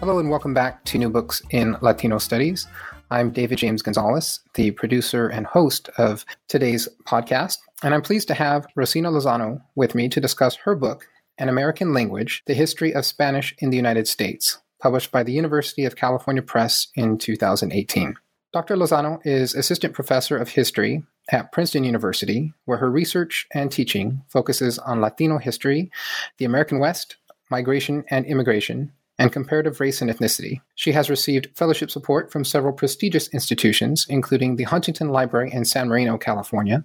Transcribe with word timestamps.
Hello 0.00 0.20
and 0.20 0.30
welcome 0.30 0.54
back 0.54 0.84
to 0.84 0.96
New 0.96 1.10
Books 1.10 1.42
in 1.50 1.76
Latino 1.80 2.18
Studies. 2.18 2.68
I'm 3.10 3.30
David 3.30 3.58
James 3.58 3.82
Gonzalez, 3.82 4.38
the 4.54 4.70
producer 4.70 5.26
and 5.26 5.44
host 5.44 5.88
of 5.98 6.24
today's 6.46 6.88
podcast, 7.04 7.58
and 7.82 7.92
I'm 7.92 8.02
pleased 8.02 8.28
to 8.28 8.34
have 8.34 8.68
Rosina 8.76 9.10
Lozano 9.10 9.60
with 9.74 9.96
me 9.96 10.08
to 10.10 10.20
discuss 10.20 10.54
her 10.54 10.76
book, 10.76 11.08
An 11.38 11.48
American 11.48 11.92
Language 11.92 12.44
The 12.46 12.54
History 12.54 12.94
of 12.94 13.06
Spanish 13.06 13.56
in 13.58 13.70
the 13.70 13.76
United 13.76 14.06
States, 14.06 14.58
published 14.80 15.10
by 15.10 15.24
the 15.24 15.32
University 15.32 15.84
of 15.84 15.96
California 15.96 16.42
Press 16.42 16.86
in 16.94 17.18
2018. 17.18 18.14
Dr. 18.52 18.76
Lozano 18.76 19.18
is 19.24 19.56
assistant 19.56 19.94
professor 19.94 20.36
of 20.36 20.50
history 20.50 21.02
at 21.32 21.50
Princeton 21.50 21.82
University, 21.82 22.52
where 22.66 22.78
her 22.78 22.88
research 22.90 23.48
and 23.52 23.72
teaching 23.72 24.22
focuses 24.28 24.78
on 24.78 25.00
Latino 25.00 25.38
history, 25.38 25.90
the 26.38 26.44
American 26.44 26.78
West, 26.78 27.16
migration 27.50 28.04
and 28.10 28.26
immigration, 28.26 28.92
and 29.18 29.32
comparative 29.32 29.80
race 29.80 30.00
and 30.00 30.10
ethnicity. 30.10 30.60
She 30.74 30.92
has 30.92 31.10
received 31.10 31.48
fellowship 31.56 31.90
support 31.90 32.30
from 32.30 32.44
several 32.44 32.72
prestigious 32.72 33.28
institutions, 33.28 34.06
including 34.08 34.56
the 34.56 34.64
Huntington 34.64 35.08
Library 35.08 35.50
in 35.52 35.64
San 35.64 35.88
Marino, 35.88 36.16
California, 36.16 36.84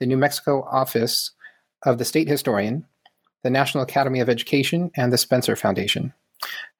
the 0.00 0.06
New 0.06 0.16
Mexico 0.16 0.66
Office 0.70 1.30
of 1.84 1.98
the 1.98 2.04
State 2.04 2.28
Historian, 2.28 2.86
the 3.42 3.50
National 3.50 3.84
Academy 3.84 4.20
of 4.20 4.28
Education, 4.28 4.90
and 4.96 5.12
the 5.12 5.18
Spencer 5.18 5.56
Foundation. 5.56 6.12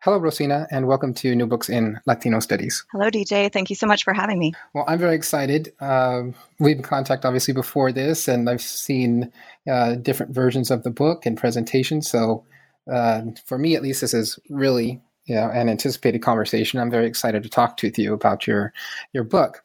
Hello, 0.03 0.17
Rosina, 0.17 0.67
and 0.71 0.87
welcome 0.87 1.13
to 1.15 1.35
New 1.35 1.47
Books 1.47 1.69
in 1.69 2.01
Latino 2.07 2.41
Studies. 2.41 2.85
Hello, 2.91 3.11
DJ. 3.11 3.53
Thank 3.53 3.69
you 3.69 3.77
so 3.77 3.87
much 3.87 4.03
for 4.03 4.15
having 4.15 4.39
me. 4.39 4.55
Well, 4.73 4.85
I'm 4.89 4.99
very 4.99 5.15
excited. 5.15 5.75
Uh, 5.79 6.23
we've 6.59 6.77
been 6.77 6.79
in 6.79 6.83
contact, 6.83 7.27
obviously, 7.27 7.53
before 7.53 7.93
this, 7.93 8.27
and 8.27 8.49
I've 8.49 8.63
seen 8.63 9.31
uh, 9.71 9.97
different 9.97 10.35
versions 10.35 10.71
of 10.71 10.83
the 10.83 10.91
book 10.91 11.27
and 11.27 11.37
presentations. 11.37 12.09
So 12.09 12.45
uh, 12.91 13.23
for 13.47 13.59
me 13.59 13.75
at 13.75 13.83
least, 13.83 14.01
this 14.01 14.15
is 14.15 14.39
really 14.49 15.01
you 15.25 15.35
know 15.35 15.49
an 15.51 15.69
anticipated 15.69 16.21
conversation. 16.21 16.81
I'm 16.81 16.91
very 16.91 17.07
excited 17.07 17.43
to 17.43 17.49
talk 17.49 17.77
to 17.79 17.93
you 17.97 18.13
about 18.15 18.47
your 18.47 18.73
your 19.13 19.25
book. 19.25 19.63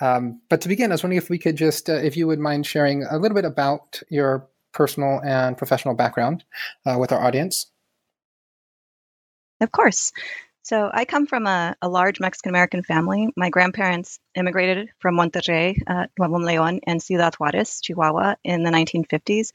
Um, 0.00 0.40
but 0.48 0.62
to 0.62 0.68
begin, 0.68 0.90
I 0.90 0.94
was 0.94 1.02
wondering 1.02 1.18
if 1.18 1.28
we 1.28 1.38
could 1.38 1.56
just, 1.56 1.90
uh, 1.90 1.94
if 1.94 2.16
you 2.16 2.26
would 2.26 2.38
mind 2.38 2.66
sharing 2.66 3.04
a 3.04 3.18
little 3.18 3.34
bit 3.34 3.44
about 3.44 4.02
your 4.08 4.48
personal 4.72 5.20
and 5.22 5.58
professional 5.58 5.94
background 5.94 6.44
uh, 6.86 6.96
with 6.98 7.12
our 7.12 7.22
audience. 7.22 7.66
Of 9.60 9.70
course. 9.70 10.12
So 10.62 10.90
I 10.92 11.04
come 11.04 11.26
from 11.26 11.46
a, 11.46 11.74
a 11.82 11.88
large 11.88 12.20
Mexican 12.20 12.50
American 12.50 12.82
family. 12.82 13.28
My 13.36 13.50
grandparents 13.50 14.20
immigrated 14.34 14.88
from 14.98 15.16
Monterrey, 15.16 15.76
uh, 15.86 16.06
León, 16.18 16.80
and 16.86 17.02
Ciudad 17.02 17.34
Juarez, 17.34 17.80
Chihuahua, 17.80 18.36
in 18.44 18.62
the 18.62 18.70
1950s, 18.70 19.50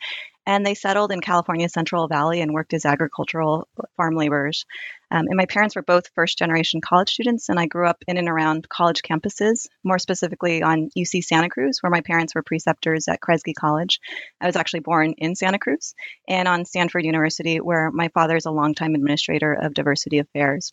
and 0.45 0.65
they 0.65 0.73
settled 0.73 1.11
in 1.11 1.21
California's 1.21 1.73
Central 1.73 2.07
Valley 2.07 2.41
and 2.41 2.53
worked 2.53 2.73
as 2.73 2.85
agricultural 2.85 3.67
farm 3.97 4.15
laborers. 4.15 4.65
Um, 5.11 5.25
and 5.27 5.37
my 5.37 5.45
parents 5.45 5.75
were 5.75 5.81
both 5.81 6.09
first 6.15 6.37
generation 6.37 6.81
college 6.81 7.11
students, 7.11 7.49
and 7.49 7.59
I 7.59 7.67
grew 7.67 7.87
up 7.87 8.03
in 8.07 8.17
and 8.17 8.27
around 8.27 8.67
college 8.69 9.01
campuses, 9.01 9.67
more 9.83 9.99
specifically 9.99 10.63
on 10.63 10.89
UC 10.97 11.23
Santa 11.23 11.49
Cruz, 11.49 11.79
where 11.81 11.91
my 11.91 12.01
parents 12.01 12.35
were 12.35 12.43
preceptors 12.43 13.07
at 13.07 13.21
Kresge 13.21 13.53
College. 13.57 13.99
I 14.41 14.47
was 14.47 14.55
actually 14.55 14.81
born 14.81 15.13
in 15.17 15.35
Santa 15.35 15.59
Cruz, 15.59 15.93
and 16.27 16.47
on 16.47 16.65
Stanford 16.65 17.05
University, 17.05 17.57
where 17.57 17.91
my 17.91 18.09
father 18.09 18.35
is 18.35 18.45
a 18.45 18.51
longtime 18.51 18.95
administrator 18.95 19.53
of 19.53 19.73
diversity 19.73 20.19
affairs. 20.19 20.71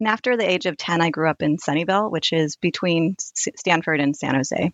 And 0.00 0.08
after 0.08 0.36
the 0.36 0.50
age 0.50 0.66
of 0.66 0.76
10, 0.76 1.00
I 1.00 1.10
grew 1.10 1.30
up 1.30 1.42
in 1.42 1.58
Sunnyvale, 1.58 2.10
which 2.10 2.32
is 2.32 2.56
between 2.56 3.16
Stanford 3.20 4.00
and 4.00 4.16
San 4.16 4.34
Jose. 4.34 4.72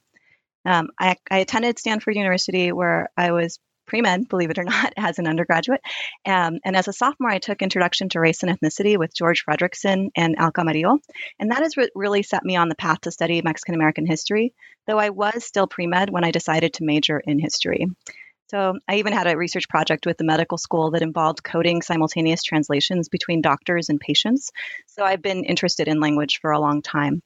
Um, 0.65 0.89
I, 0.99 1.17
I, 1.31 1.39
attended 1.39 1.79
Stanford 1.79 2.17
University, 2.17 2.73
where 2.73 3.09
I 3.17 3.33
was 3.33 3.59
pre 3.89 4.03
med, 4.03 4.29
believe 4.29 4.51
it 4.51 4.59
or 4.59 4.65
not, 4.65 4.93
as 4.97 5.19
an 5.19 5.27
undergraduate. 5.27 5.81
Um, 6.25 6.59
and 6.65 6.77
as 6.77 6.87
a 6.87 6.93
sophomore, 6.93 7.31
I 7.31 7.39
took 7.39 7.63
Introduction 7.63 8.09
to 8.11 8.21
Race 8.21 8.43
and 8.43 8.57
Ethnicity 8.57 8.97
with 8.97 9.15
George 9.15 9.45
Fredrickson 9.45 10.11
and 10.15 10.37
Al 10.39 10.53
Camarillo. 10.53 10.99
And 11.41 11.51
that 11.51 11.63
has 11.63 11.77
re- 11.77 11.91
really 11.95 12.23
set 12.23 12.45
me 12.45 12.57
on 12.57 12.69
the 12.69 12.77
path 12.77 13.01
to 13.03 13.11
study 13.11 13.43
Mexican 13.43 13.75
American 13.75 14.07
history, 14.07 14.55
though 14.87 14.99
I 14.99 15.11
was 15.11 15.45
still 15.45 15.67
pre 15.67 15.87
med 15.87 16.11
when 16.11 16.25
I 16.25 16.31
decided 16.31 16.75
to 16.75 16.85
major 16.85 17.19
in 17.19 17.39
history. 17.39 17.87
So 18.51 18.79
I 18.89 18.97
even 18.97 19.13
had 19.13 19.27
a 19.27 19.37
research 19.37 19.69
project 19.69 20.07
with 20.07 20.17
the 20.17 20.25
medical 20.25 20.57
school 20.57 20.93
that 20.93 21.03
involved 21.03 21.45
coding 21.45 21.83
simultaneous 21.83 22.43
translations 22.43 23.11
between 23.11 23.43
doctors 23.43 23.91
and 23.91 24.01
patients. 24.01 24.53
So 24.87 25.05
I've 25.05 25.21
been 25.21 25.45
interested 25.45 25.87
in 25.87 26.01
language 26.01 26.39
for 26.41 26.53
a 26.53 26.61
long 26.61 26.81
time. 26.81 27.23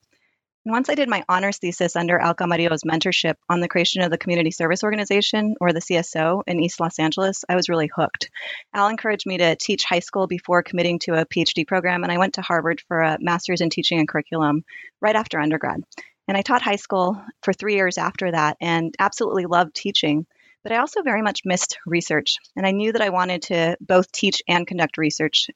And 0.64 0.72
once 0.72 0.88
I 0.88 0.94
did 0.94 1.08
my 1.08 1.24
honors 1.28 1.58
thesis 1.58 1.96
under 1.96 2.20
Al 2.20 2.36
Camarillo's 2.36 2.84
mentorship 2.84 3.34
on 3.48 3.58
the 3.58 3.68
creation 3.68 4.00
of 4.02 4.12
the 4.12 4.18
Community 4.18 4.52
Service 4.52 4.84
Organization, 4.84 5.56
or 5.60 5.72
the 5.72 5.80
CSO, 5.80 6.44
in 6.46 6.60
East 6.60 6.78
Los 6.78 7.00
Angeles, 7.00 7.44
I 7.48 7.56
was 7.56 7.68
really 7.68 7.90
hooked. 7.92 8.30
Al 8.72 8.86
encouraged 8.86 9.26
me 9.26 9.38
to 9.38 9.56
teach 9.56 9.82
high 9.82 9.98
school 9.98 10.28
before 10.28 10.62
committing 10.62 11.00
to 11.00 11.14
a 11.14 11.26
PhD 11.26 11.66
program, 11.66 12.04
and 12.04 12.12
I 12.12 12.18
went 12.18 12.34
to 12.34 12.42
Harvard 12.42 12.80
for 12.86 13.00
a 13.00 13.18
master's 13.20 13.60
in 13.60 13.70
teaching 13.70 13.98
and 13.98 14.06
curriculum 14.06 14.64
right 15.00 15.16
after 15.16 15.40
undergrad. 15.40 15.82
And 16.28 16.36
I 16.36 16.42
taught 16.42 16.62
high 16.62 16.76
school 16.76 17.20
for 17.42 17.52
three 17.52 17.74
years 17.74 17.98
after 17.98 18.30
that 18.30 18.56
and 18.60 18.94
absolutely 19.00 19.46
loved 19.46 19.74
teaching 19.74 20.26
but 20.62 20.72
I 20.72 20.78
also 20.78 21.02
very 21.02 21.22
much 21.22 21.40
missed 21.44 21.78
research. 21.86 22.36
And 22.56 22.66
I 22.66 22.72
knew 22.72 22.92
that 22.92 23.02
I 23.02 23.10
wanted 23.10 23.42
to 23.42 23.76
both 23.80 24.10
teach 24.12 24.42
and 24.48 24.66
conduct 24.66 24.98
research. 24.98 25.48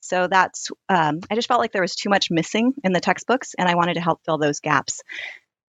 So 0.00 0.26
that's, 0.26 0.68
um, 0.88 1.20
I 1.30 1.34
just 1.34 1.48
felt 1.48 1.60
like 1.60 1.72
there 1.72 1.82
was 1.82 1.94
too 1.94 2.10
much 2.10 2.30
missing 2.30 2.74
in 2.84 2.92
the 2.92 3.00
textbooks, 3.00 3.54
and 3.58 3.68
I 3.68 3.74
wanted 3.74 3.94
to 3.94 4.00
help 4.00 4.20
fill 4.24 4.38
those 4.38 4.60
gaps. 4.60 5.02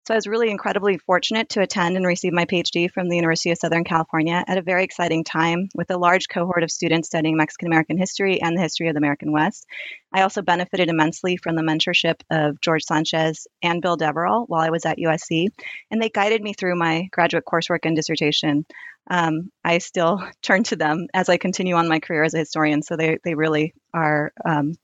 So 0.07 0.13
I 0.13 0.17
was 0.17 0.25
really 0.25 0.49
incredibly 0.49 0.97
fortunate 0.99 1.49
to 1.49 1.61
attend 1.61 1.97
and 1.97 2.05
receive 2.05 2.31
my 2.31 2.45
PhD 2.45 2.89
from 2.89 3.09
the 3.09 3.17
University 3.17 3.51
of 3.51 3.57
Southern 3.57 3.83
California 3.83 4.41
at 4.47 4.57
a 4.57 4.61
very 4.61 4.85
exciting 4.85 5.25
time 5.25 5.67
with 5.75 5.91
a 5.91 5.97
large 5.97 6.29
cohort 6.29 6.63
of 6.63 6.71
students 6.71 7.09
studying 7.09 7.35
Mexican 7.35 7.67
American 7.67 7.97
history 7.97 8.41
and 8.41 8.55
the 8.55 8.61
history 8.61 8.87
of 8.87 8.93
the 8.93 8.99
American 8.99 9.33
West. 9.33 9.65
I 10.13 10.21
also 10.21 10.41
benefited 10.41 10.87
immensely 10.87 11.35
from 11.35 11.57
the 11.57 11.61
mentorship 11.61 12.21
of 12.31 12.61
George 12.61 12.83
Sanchez 12.83 13.47
and 13.61 13.81
Bill 13.81 13.97
Deverell 13.97 14.45
while 14.47 14.61
I 14.61 14.69
was 14.69 14.85
at 14.85 14.97
USC, 14.97 15.47
and 15.91 16.01
they 16.01 16.07
guided 16.07 16.41
me 16.41 16.53
through 16.53 16.77
my 16.77 17.09
graduate 17.11 17.43
coursework 17.45 17.79
and 17.83 17.93
dissertation. 17.93 18.65
Um, 19.09 19.51
I 19.61 19.79
still 19.79 20.25
turn 20.41 20.63
to 20.63 20.77
them 20.77 21.07
as 21.13 21.27
I 21.27 21.35
continue 21.35 21.75
on 21.75 21.89
my 21.89 21.99
career 21.99 22.23
as 22.23 22.33
a 22.33 22.39
historian, 22.39 22.81
so 22.81 22.95
they, 22.95 23.17
they 23.25 23.35
really 23.35 23.73
are. 23.93 24.31
Um, 24.45 24.75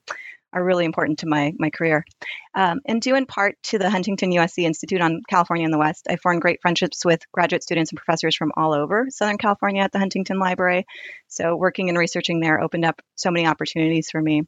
are 0.54 0.64
really 0.64 0.86
important 0.86 1.20
to 1.20 1.28
my 1.28 1.54
my 1.58 1.70
career. 1.70 2.06
Um, 2.54 2.82
and 2.86 3.02
due 3.02 3.16
in 3.16 3.26
part 3.26 3.56
to 3.64 3.80
the 3.80 3.90
Huntington 3.90 4.32
USC 4.32 4.64
Institute 4.64 5.02
on 5.02 5.22
California 5.30 5.66
in 5.66 5.72
the 5.72 5.78
West, 5.78 6.08
I 6.10 6.16
formed 6.16 6.42
great 6.42 6.62
friendships 6.62 7.04
with 7.04 7.22
graduate 7.32 7.64
students 7.64 7.92
and 7.92 7.98
professors 7.98 8.36
from 8.36 8.52
all 8.56 8.74
over 8.74 9.08
Southern 9.10 9.38
California 9.38 9.82
at 9.82 9.92
the 9.92 10.00
Huntington 10.00 10.40
Library. 10.40 10.86
So 11.28 11.56
working 11.56 11.90
and 11.90 11.98
researching 11.98 12.40
there 12.40 12.62
opened 12.62 12.86
up 12.86 13.02
so 13.16 13.32
many 13.32 13.48
opportunities 13.48 14.10
for 14.10 14.22
me. 14.22 14.44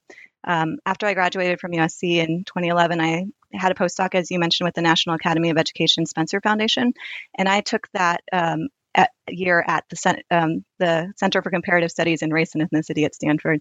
Um, 0.47 0.77
after 0.85 1.07
I 1.07 1.15
graduated 1.15 1.59
from 1.59 1.71
USC 1.71 2.17
in 2.17 2.43
2011, 2.45 3.01
I 3.01 3.25
had 3.51 3.71
a 3.71 3.75
postdoc, 3.75 4.13
as 4.13 4.29
you 4.29 4.37
mentioned, 4.37 4.67
with 4.67 4.75
the 4.75 4.81
National 4.81 5.15
Academy 5.15 5.49
of 5.49 5.57
Education 5.57 6.05
Spencer 6.05 6.39
Foundation, 6.39 6.93
and 7.35 7.49
I 7.49 7.61
took 7.61 7.87
that 7.93 8.21
um, 8.31 8.67
at, 8.95 9.11
year 9.27 9.63
at 9.67 9.83
the, 9.89 10.23
um, 10.31 10.65
the 10.79 11.13
Center 11.17 11.41
for 11.41 11.51
Comparative 11.51 11.91
Studies 11.91 12.21
in 12.21 12.31
Race 12.31 12.55
and 12.55 12.67
Ethnicity 12.67 13.05
at 13.05 13.15
Stanford. 13.15 13.59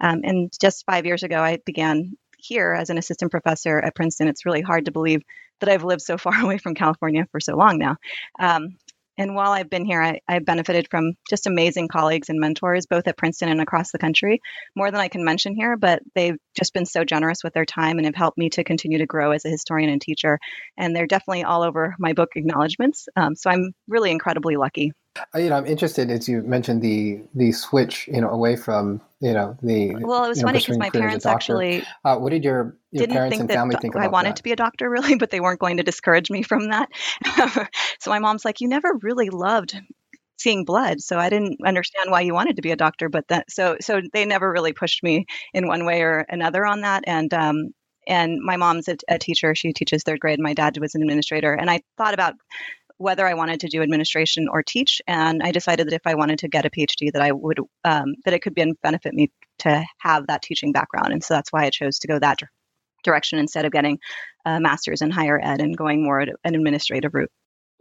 Um, 0.00 0.20
and 0.24 0.52
just 0.60 0.86
five 0.86 1.06
years 1.06 1.22
ago, 1.22 1.40
I 1.42 1.58
began 1.66 2.16
here 2.38 2.72
as 2.72 2.90
an 2.90 2.98
assistant 2.98 3.30
professor 3.30 3.78
at 3.78 3.94
Princeton. 3.94 4.28
It's 4.28 4.46
really 4.46 4.60
hard 4.60 4.84
to 4.86 4.92
believe 4.92 5.22
that 5.60 5.68
I've 5.68 5.84
lived 5.84 6.02
so 6.02 6.18
far 6.18 6.34
away 6.42 6.58
from 6.58 6.74
California 6.74 7.26
for 7.30 7.40
so 7.40 7.56
long 7.56 7.78
now. 7.78 7.96
Um, 8.38 8.76
and 9.18 9.34
while 9.34 9.52
I've 9.52 9.70
been 9.70 9.84
here, 9.84 10.02
I, 10.02 10.20
have 10.28 10.44
benefited 10.44 10.88
from 10.90 11.14
just 11.28 11.46
amazing 11.46 11.88
colleagues 11.88 12.28
and 12.28 12.38
mentors, 12.38 12.86
both 12.86 13.08
at 13.08 13.16
Princeton 13.16 13.48
and 13.48 13.60
across 13.60 13.90
the 13.90 13.98
country, 13.98 14.40
more 14.74 14.90
than 14.90 15.00
I 15.00 15.08
can 15.08 15.24
mention 15.24 15.54
here, 15.54 15.76
but 15.76 16.02
they've 16.14 16.36
just 16.56 16.74
been 16.74 16.86
so 16.86 17.04
generous 17.04 17.42
with 17.42 17.54
their 17.54 17.64
time 17.64 17.98
and 17.98 18.06
have 18.06 18.14
helped 18.14 18.38
me 18.38 18.50
to 18.50 18.64
continue 18.64 18.98
to 18.98 19.06
grow 19.06 19.30
as 19.30 19.44
a 19.44 19.50
historian 19.50 19.90
and 19.90 20.00
teacher. 20.00 20.38
And 20.76 20.94
they're 20.94 21.06
definitely 21.06 21.44
all 21.44 21.62
over 21.62 21.94
my 21.98 22.12
book 22.12 22.30
acknowledgments. 22.36 23.08
Um, 23.16 23.34
so 23.34 23.50
I'm 23.50 23.72
really 23.88 24.10
incredibly 24.10 24.56
lucky. 24.56 24.92
You 25.34 25.48
know, 25.50 25.56
I'm 25.56 25.66
interested 25.66 26.10
as 26.10 26.28
you 26.28 26.42
mentioned 26.42 26.82
the 26.82 27.22
the 27.34 27.52
switch, 27.52 28.08
you 28.08 28.20
know, 28.20 28.30
away 28.30 28.56
from 28.56 29.00
you 29.20 29.32
know 29.32 29.56
the. 29.62 29.94
Well, 29.96 30.24
it 30.24 30.28
was 30.28 30.42
funny 30.42 30.58
because 30.58 30.78
my 30.78 30.90
parents 30.90 31.26
actually. 31.26 31.84
Uh, 32.04 32.16
what 32.16 32.30
did 32.30 32.44
your, 32.44 32.76
your 32.92 33.06
parents 33.06 33.38
and 33.38 33.50
family 33.50 33.76
think 33.80 33.94
about 33.94 34.04
I 34.04 34.08
wanted 34.08 34.30
that? 34.30 34.36
to 34.36 34.42
be 34.42 34.52
a 34.52 34.56
doctor, 34.56 34.88
really, 34.90 35.16
but 35.16 35.30
they 35.30 35.40
weren't 35.40 35.60
going 35.60 35.78
to 35.78 35.82
discourage 35.82 36.30
me 36.30 36.42
from 36.42 36.68
that. 36.68 36.88
so 38.00 38.10
my 38.10 38.18
mom's 38.18 38.44
like, 38.44 38.60
"You 38.60 38.68
never 38.68 38.98
really 39.02 39.30
loved 39.30 39.76
seeing 40.38 40.64
blood. 40.64 41.00
So 41.00 41.18
I 41.18 41.30
didn't 41.30 41.58
understand 41.64 42.10
why 42.10 42.20
you 42.20 42.34
wanted 42.34 42.56
to 42.56 42.62
be 42.62 42.70
a 42.70 42.76
doctor, 42.76 43.08
but 43.08 43.26
that 43.28 43.50
so 43.50 43.76
so 43.80 44.00
they 44.12 44.24
never 44.24 44.50
really 44.50 44.72
pushed 44.72 45.02
me 45.02 45.26
in 45.52 45.66
one 45.66 45.84
way 45.84 46.02
or 46.02 46.26
another 46.28 46.66
on 46.66 46.82
that. 46.82 47.04
And 47.06 47.32
um, 47.34 47.70
and 48.06 48.38
my 48.42 48.56
mom's 48.56 48.88
a, 48.88 48.96
a 49.08 49.18
teacher; 49.18 49.54
she 49.54 49.72
teaches 49.72 50.02
third 50.02 50.20
grade. 50.20 50.40
My 50.40 50.54
dad 50.54 50.78
was 50.78 50.94
an 50.94 51.02
administrator, 51.02 51.52
and 51.52 51.70
I 51.70 51.80
thought 51.96 52.14
about 52.14 52.34
whether 52.98 53.26
I 53.26 53.34
wanted 53.34 53.60
to 53.60 53.68
do 53.68 53.82
administration 53.82 54.48
or 54.48 54.62
teach, 54.62 55.02
and 55.06 55.42
I 55.42 55.52
decided 55.52 55.86
that 55.86 55.94
if 55.94 56.06
I 56.06 56.14
wanted 56.14 56.38
to 56.40 56.48
get 56.48 56.66
a 56.66 56.70
PhD, 56.70 57.12
that 57.12 57.22
I 57.22 57.32
would 57.32 57.58
um, 57.84 58.14
that 58.24 58.34
it 58.34 58.42
could 58.42 58.54
be 58.54 58.72
benefit 58.82 59.14
me 59.14 59.30
to 59.58 59.84
have 59.98 60.26
that 60.26 60.42
teaching 60.42 60.72
background, 60.72 61.12
and 61.12 61.22
so 61.22 61.34
that's 61.34 61.52
why 61.52 61.64
I 61.64 61.70
chose 61.70 61.98
to 62.00 62.08
go 62.08 62.18
that 62.18 62.40
direction 63.06 63.38
instead 63.38 63.64
of 63.64 63.72
getting 63.72 63.98
a 64.44 64.60
master's 64.60 65.00
in 65.00 65.10
higher 65.10 65.40
ed 65.42 65.60
and 65.60 65.76
going 65.76 66.02
more 66.02 66.20
an 66.20 66.54
administrative 66.54 67.14
route. 67.14 67.30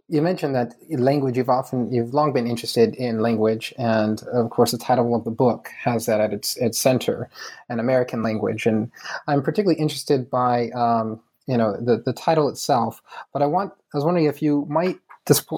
You 0.08 0.22
mentioned 0.22 0.54
that 0.54 0.76
language 0.90 1.36
you've 1.36 1.50
often 1.50 1.92
you've 1.92 2.14
long 2.14 2.32
been 2.32 2.46
interested 2.46 2.94
in 2.96 3.22
language 3.22 3.74
and 3.78 4.22
of 4.32 4.52
course 4.52 4.72
the 4.72 4.78
title 4.78 5.16
of 5.16 5.24
the 5.24 5.32
book 5.32 5.70
has 5.84 6.06
that 6.06 6.22
at 6.22 6.32
its 6.32 6.58
its 6.58 6.80
center 6.80 7.28
an 7.70 7.80
american 7.80 8.22
language 8.22 8.68
and 8.68 8.92
i'm 9.28 9.42
particularly 9.42 9.82
interested 9.82 10.30
by 10.30 10.70
um, 10.72 11.20
you 11.48 11.58
know 11.58 11.76
the, 11.82 12.04
the 12.06 12.14
title 12.14 12.50
itself 12.50 13.02
but 13.34 13.42
i 13.42 13.48
want 13.48 13.74
i 13.96 13.98
was 13.98 14.06
wondering 14.06 14.28
if 14.28 14.44
you 14.44 14.68
might 14.70 15.00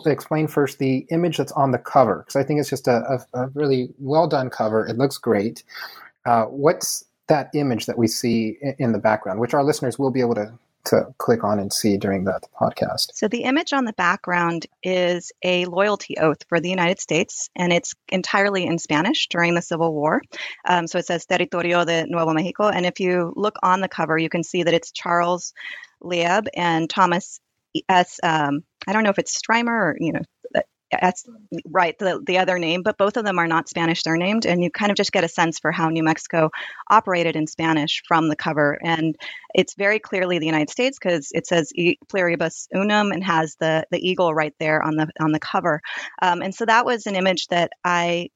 explain 0.06 0.48
first 0.48 0.80
the 0.80 1.06
image 1.10 1.38
that's 1.38 1.52
on 1.54 1.72
the 1.72 1.78
cover 1.78 2.20
because 2.20 2.36
i 2.36 2.44
think 2.44 2.60
it's 2.60 2.70
just 2.70 2.88
a, 2.88 3.20
a, 3.34 3.42
a, 3.42 3.48
really 3.50 3.90
well 4.00 4.28
done 4.28 4.50
cover 4.50 4.86
it 4.86 4.98
looks 4.98 5.18
great 5.18 5.64
uh, 6.26 6.46
what's 6.46 7.06
that 7.28 7.50
image 7.54 7.86
that 7.86 7.98
we 7.98 8.08
see 8.08 8.58
in 8.80 8.92
the 8.92 9.00
background 9.00 9.40
which 9.40 9.54
our 9.54 9.64
listeners 9.64 10.00
will 10.00 10.12
be 10.12 10.22
able 10.22 10.36
to 10.36 10.52
to 10.88 11.14
click 11.18 11.44
on 11.44 11.60
and 11.60 11.72
see 11.72 11.98
during 11.98 12.24
the, 12.24 12.40
the 12.42 12.48
podcast. 12.60 13.10
So 13.14 13.28
the 13.28 13.44
image 13.44 13.74
on 13.74 13.86
the 13.86 13.94
background 13.94 14.66
is 14.84 15.32
a 15.44 15.66
loyalty 15.66 16.18
oath 16.18 16.44
for 16.48 16.60
the 16.60 16.70
United 16.70 17.00
States, 17.00 17.50
and 17.56 17.74
it's 17.74 17.94
entirely 18.10 18.66
in 18.66 18.80
Spanish 18.80 19.28
during 19.28 19.54
the 19.54 19.62
Civil 19.62 19.94
War. 19.94 20.22
Um, 20.66 20.88
so 20.88 20.98
it 21.00 21.06
says 21.06 21.26
Territorio 21.26 21.86
de 21.86 22.06
Nuevo 22.08 22.34
Mexico, 22.34 22.70
and 22.70 22.86
if 22.86 23.00
you 23.00 23.34
look 23.36 23.58
on 23.62 23.82
the 23.82 23.90
cover, 23.90 24.18
you 24.18 24.30
can 24.30 24.44
see 24.44 24.64
that 24.64 24.74
it's 24.74 24.92
Charles 24.92 25.54
Lieb 26.02 26.48
and 26.56 26.90
Thomas 26.90 27.40
S. 27.90 28.20
Um, 28.24 28.62
I 28.88 28.94
don't 28.94 29.04
know 29.04 29.10
if 29.10 29.20
it's 29.20 29.40
Strymer 29.40 29.68
or 29.68 29.98
you 30.00 30.14
know 30.14 30.22
that's 30.92 31.26
right 31.70 31.98
the, 32.00 32.22
the 32.26 32.38
other 32.38 32.58
name 32.58 32.82
but 32.84 32.98
both 32.98 33.18
of 33.18 33.26
them 33.26 33.40
are 33.40 33.48
not 33.48 33.68
spanish 33.68 34.02
surnamed 34.04 34.46
and 34.46 34.64
you 34.64 34.70
kind 34.72 34.92
of 34.92 34.96
just 34.96 35.12
get 35.12 35.24
a 35.24 35.28
sense 35.28 35.60
for 35.60 35.72
how 35.72 35.90
new 35.90 36.04
mexico 36.04 36.50
operated 36.90 37.36
in 37.36 37.46
spanish 37.48 38.02
from 38.08 38.30
the 38.30 38.36
cover 38.36 38.78
and 38.84 39.16
it's 39.54 39.76
very 39.76 40.00
clearly 40.00 40.40
the 40.40 40.46
united 40.46 40.70
states 40.70 40.98
because 41.02 41.30
it 41.34 41.46
says 41.46 41.72
e 41.76 41.98
pluribus 42.10 42.68
unum 42.74 43.12
and 43.12 43.24
has 43.24 43.56
the 43.60 43.86
the 43.92 44.00
eagle 44.00 44.34
right 44.34 44.54
there 44.60 44.82
on 44.82 44.96
the 44.96 45.08
on 45.20 45.32
the 45.32 45.40
cover 45.40 45.82
um, 46.22 46.42
and 46.42 46.56
so 46.56 46.66
that 46.66 46.86
was 46.86 47.06
an 47.06 47.16
image 47.16 47.48
that 47.48 47.72
i 47.84 48.30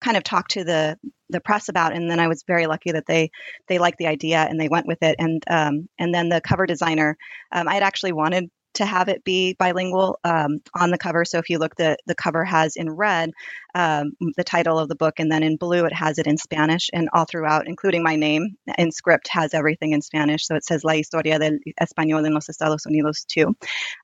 kind 0.00 0.16
of 0.16 0.22
talked 0.22 0.52
to 0.52 0.64
the 0.64 0.98
the 1.30 1.40
press 1.40 1.68
about 1.68 1.94
and 1.94 2.10
then 2.10 2.20
i 2.20 2.28
was 2.28 2.44
very 2.46 2.66
lucky 2.66 2.92
that 2.92 3.06
they 3.06 3.30
they 3.68 3.78
liked 3.78 3.98
the 3.98 4.06
idea 4.06 4.38
and 4.38 4.60
they 4.60 4.68
went 4.68 4.86
with 4.86 4.98
it 5.02 5.16
and 5.18 5.42
um, 5.48 5.88
and 5.98 6.14
then 6.14 6.28
the 6.28 6.40
cover 6.40 6.66
designer 6.66 7.16
um, 7.52 7.68
i 7.68 7.74
had 7.74 7.82
actually 7.82 8.12
wanted 8.12 8.50
to 8.76 8.86
have 8.86 9.08
it 9.08 9.24
be 9.24 9.54
bilingual 9.58 10.18
um, 10.24 10.60
on 10.74 10.90
the 10.90 10.98
cover. 10.98 11.24
So 11.24 11.38
if 11.38 11.50
you 11.50 11.58
look, 11.58 11.74
the 11.76 11.96
the 12.06 12.14
cover 12.14 12.44
has 12.44 12.76
in 12.76 12.90
red 12.90 13.32
um, 13.74 14.12
the 14.36 14.44
title 14.44 14.78
of 14.78 14.88
the 14.88 14.94
book, 14.94 15.18
and 15.18 15.30
then 15.30 15.42
in 15.42 15.56
blue 15.56 15.84
it 15.84 15.92
has 15.92 16.18
it 16.18 16.26
in 16.26 16.38
Spanish, 16.38 16.88
and 16.92 17.08
all 17.12 17.24
throughout, 17.24 17.66
including 17.66 18.02
my 18.02 18.16
name 18.16 18.56
in 18.78 18.92
script, 18.92 19.28
has 19.28 19.54
everything 19.54 19.92
in 19.92 20.02
Spanish. 20.02 20.46
So 20.46 20.54
it 20.54 20.64
says 20.64 20.84
La 20.84 20.92
Historia 20.92 21.38
del 21.38 21.58
Español 21.80 22.24
en 22.24 22.34
los 22.34 22.48
Estados 22.48 22.86
Unidos 22.86 23.24
too, 23.26 23.54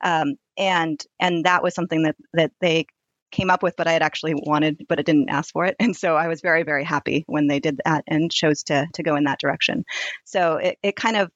um, 0.02 0.34
and 0.56 1.02
and 1.20 1.44
that 1.44 1.62
was 1.62 1.74
something 1.74 2.02
that 2.02 2.16
that 2.34 2.52
they 2.60 2.86
came 3.32 3.50
up 3.50 3.62
with, 3.62 3.74
but 3.76 3.88
I 3.88 3.92
had 3.92 4.02
actually 4.02 4.34
wanted, 4.34 4.84
but 4.88 5.00
it 5.00 5.06
didn't 5.06 5.30
ask 5.30 5.52
for 5.52 5.64
it. 5.64 5.74
And 5.80 5.96
so 5.96 6.16
I 6.16 6.28
was 6.28 6.42
very, 6.42 6.62
very 6.62 6.84
happy 6.84 7.24
when 7.26 7.48
they 7.48 7.58
did 7.58 7.80
that 7.84 8.04
and 8.06 8.30
chose 8.30 8.62
to 8.64 8.86
to 8.94 9.02
go 9.02 9.16
in 9.16 9.24
that 9.24 9.40
direction. 9.40 9.84
So 10.24 10.56
it, 10.56 10.78
it 10.82 10.96
kind 10.96 11.16
of 11.16 11.30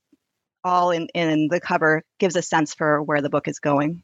all 0.67 0.91
in, 0.91 1.07
in 1.15 1.49
the 1.49 1.61
cover 1.61 2.03
gives 2.19 2.37
a 2.37 2.43
sense 2.43 2.75
for 2.75 3.03
where 3.03 3.23
the 3.23 3.31
book 3.31 3.49
is 3.49 3.59
going. 3.59 4.03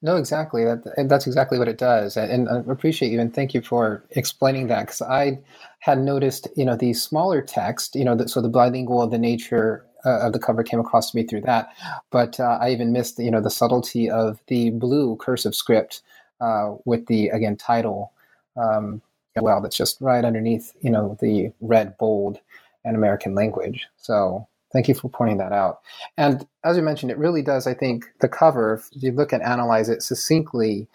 No, 0.00 0.16
exactly. 0.16 0.64
That 0.64 0.82
that's 1.08 1.26
exactly 1.26 1.58
what 1.58 1.68
it 1.68 1.76
does, 1.78 2.16
and, 2.16 2.48
I 2.48 2.58
appreciate 2.72 3.12
you 3.12 3.20
and 3.20 3.32
thank 3.32 3.52
you 3.52 3.60
for 3.60 4.02
explaining 4.10 4.68
that 4.68 4.86
because 4.86 5.02
I 5.02 5.40
had 5.80 5.98
noticed, 5.98 6.48
you 6.56 6.64
know, 6.64 6.74
the 6.74 6.94
smaller 6.94 7.42
text, 7.42 7.94
you 7.94 8.04
know, 8.04 8.14
the, 8.14 8.28
so 8.28 8.40
the 8.40 8.48
bilingual, 8.48 9.02
of 9.02 9.10
the 9.10 9.18
nature 9.18 9.84
uh, 10.06 10.20
of 10.20 10.32
the 10.32 10.38
cover 10.38 10.62
came 10.62 10.80
across 10.80 11.10
to 11.10 11.16
me 11.16 11.22
through 11.22 11.42
that, 11.42 11.68
but 12.10 12.40
uh, 12.40 12.58
I 12.60 12.70
even 12.70 12.92
missed, 12.92 13.18
you 13.18 13.30
know, 13.30 13.42
the 13.42 13.50
subtlety 13.50 14.08
of 14.08 14.40
the 14.46 14.70
blue 14.70 15.16
cursive 15.16 15.54
script 15.54 16.00
uh, 16.40 16.74
with 16.86 17.06
the 17.06 17.28
again 17.28 17.56
title. 17.56 18.12
Um, 18.56 19.02
well, 19.36 19.60
that's 19.60 19.76
just 19.76 20.00
right 20.00 20.24
underneath, 20.24 20.72
you 20.80 20.90
know, 20.90 21.16
the 21.20 21.52
red 21.60 21.96
bold 21.98 22.40
and 22.84 22.96
American 22.96 23.34
language. 23.34 23.86
So 23.98 24.48
Thank 24.72 24.88
you 24.88 24.94
for 24.94 25.08
pointing 25.08 25.38
that 25.38 25.52
out. 25.52 25.80
And 26.16 26.46
as 26.64 26.76
you 26.76 26.82
mentioned, 26.82 27.10
it 27.10 27.18
really 27.18 27.42
does, 27.42 27.66
I 27.66 27.74
think, 27.74 28.04
the 28.20 28.28
cover, 28.28 28.74
if 28.74 28.88
you 28.92 29.12
look 29.12 29.32
and 29.32 29.42
analyze 29.42 29.88
it 29.88 30.02
succinctly, 30.02 30.86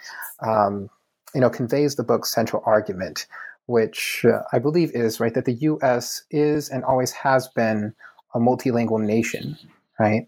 um, 0.46 0.90
you 1.34 1.42
know, 1.42 1.50
conveys 1.50 1.96
the 1.96 2.04
book's 2.04 2.32
central 2.32 2.62
argument, 2.66 3.26
which 3.66 4.26
uh, 4.26 4.42
I 4.52 4.60
believe 4.60 4.92
is, 4.94 5.20
right, 5.20 5.34
that 5.34 5.46
the 5.46 5.54
U.S. 5.54 6.24
is 6.30 6.70
and 6.70 6.84
always 6.84 7.12
has 7.12 7.48
been 7.48 7.94
a 8.36 8.40
multilingual 8.40 9.02
nation, 9.02 9.58
right? 10.00 10.28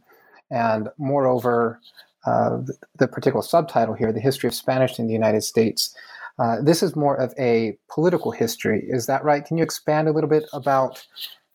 And 0.50 0.90
moreover, 0.98 1.80
uh, 2.26 2.62
the 2.98 3.08
particular 3.08 3.44
subtitle 3.44 3.94
here, 3.94 4.12
The 4.12 4.20
History 4.20 4.48
of 4.48 4.56
Spanish 4.56 4.98
in 4.98 5.06
the 5.06 5.14
United 5.14 5.44
States, 5.44 5.96
uh, 6.40 6.58
this 6.62 6.84
is 6.84 6.96
more 6.96 7.16
of 7.16 7.34
a 7.40 7.78
political 7.90 8.32
history. 8.32 8.84
Is 8.88 9.06
that 9.06 9.24
right? 9.24 9.46
Can 9.46 9.58
you 9.58 9.64
expand 9.64 10.08
a 10.08 10.12
little 10.12 10.30
bit 10.30 10.44
about 10.52 11.06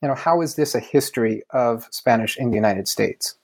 you 0.03 0.09
know, 0.09 0.15
how 0.15 0.41
is 0.41 0.55
this 0.55 0.75
a 0.75 0.81
history 0.81 1.43
of 1.51 1.87
Spanish 1.91 2.39
in 2.39 2.51
the 2.51 2.57
United 2.57 2.89
States? 2.89 3.35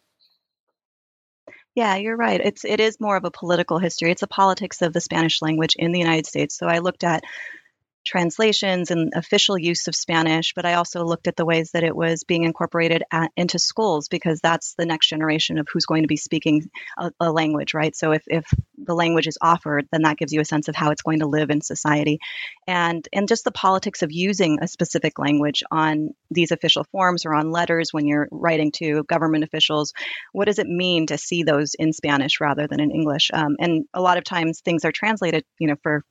Yeah, 1.74 1.96
you're 1.96 2.16
right. 2.16 2.40
It's 2.40 2.64
it 2.64 2.80
is 2.80 2.98
more 3.00 3.18
of 3.18 3.24
a 3.24 3.30
political 3.30 3.78
history. 3.78 4.10
It's 4.10 4.22
a 4.22 4.26
politics 4.26 4.80
of 4.80 4.94
the 4.94 5.00
Spanish 5.00 5.42
language 5.42 5.76
in 5.78 5.92
the 5.92 5.98
United 5.98 6.26
States. 6.26 6.56
So 6.56 6.66
I 6.66 6.78
looked 6.78 7.04
at 7.04 7.22
translations 8.06 8.90
and 8.90 9.12
official 9.14 9.58
use 9.58 9.88
of 9.88 9.94
Spanish, 9.94 10.54
but 10.54 10.64
I 10.64 10.74
also 10.74 11.04
looked 11.04 11.26
at 11.26 11.36
the 11.36 11.44
ways 11.44 11.72
that 11.72 11.84
it 11.84 11.94
was 11.94 12.24
being 12.24 12.44
incorporated 12.44 13.02
at, 13.10 13.30
into 13.36 13.58
schools 13.58 14.08
because 14.08 14.40
that's 14.40 14.74
the 14.78 14.86
next 14.86 15.08
generation 15.08 15.58
of 15.58 15.66
who's 15.70 15.86
going 15.86 16.02
to 16.02 16.08
be 16.08 16.16
speaking 16.16 16.70
a, 16.96 17.12
a, 17.20 17.32
language, 17.32 17.74
right? 17.74 17.94
So 17.94 18.12
if, 18.12 18.22
if 18.26 18.46
the 18.78 18.94
language 18.94 19.26
is 19.26 19.38
offered, 19.40 19.86
then 19.92 20.02
that 20.02 20.16
gives 20.16 20.32
you 20.32 20.40
a 20.40 20.44
sense 20.44 20.68
of 20.68 20.76
how 20.76 20.90
it's 20.90 21.02
going 21.02 21.20
to 21.20 21.26
live 21.26 21.50
in 21.50 21.60
society. 21.60 22.18
And, 22.66 23.06
and 23.12 23.28
just 23.28 23.44
the 23.44 23.52
politics 23.52 24.02
of 24.02 24.12
using 24.12 24.58
a 24.62 24.68
specific 24.68 25.18
language 25.18 25.62
on 25.70 26.10
these 26.30 26.52
official 26.52 26.84
forms 26.84 27.26
or 27.26 27.34
on 27.34 27.50
letters 27.50 27.92
when 27.92 28.06
you're 28.06 28.28
writing 28.30 28.72
to 28.72 29.04
government 29.04 29.44
officials. 29.44 29.92
What 30.32 30.46
does 30.46 30.58
it 30.58 30.66
mean 30.66 31.06
to 31.08 31.18
see 31.18 31.42
those 31.42 31.74
in 31.74 31.92
Spanish 31.92 32.40
rather 32.40 32.66
than 32.66 32.80
in 32.80 32.90
English? 32.90 33.30
Um, 33.32 33.56
and 33.58 33.84
a 33.92 34.00
lot 34.00 34.18
of 34.18 34.24
times 34.24 34.60
things 34.60 34.84
are 34.84 34.92
translated, 34.92 35.44
you 35.58 35.68
know, 35.68 35.76
for 35.82 36.02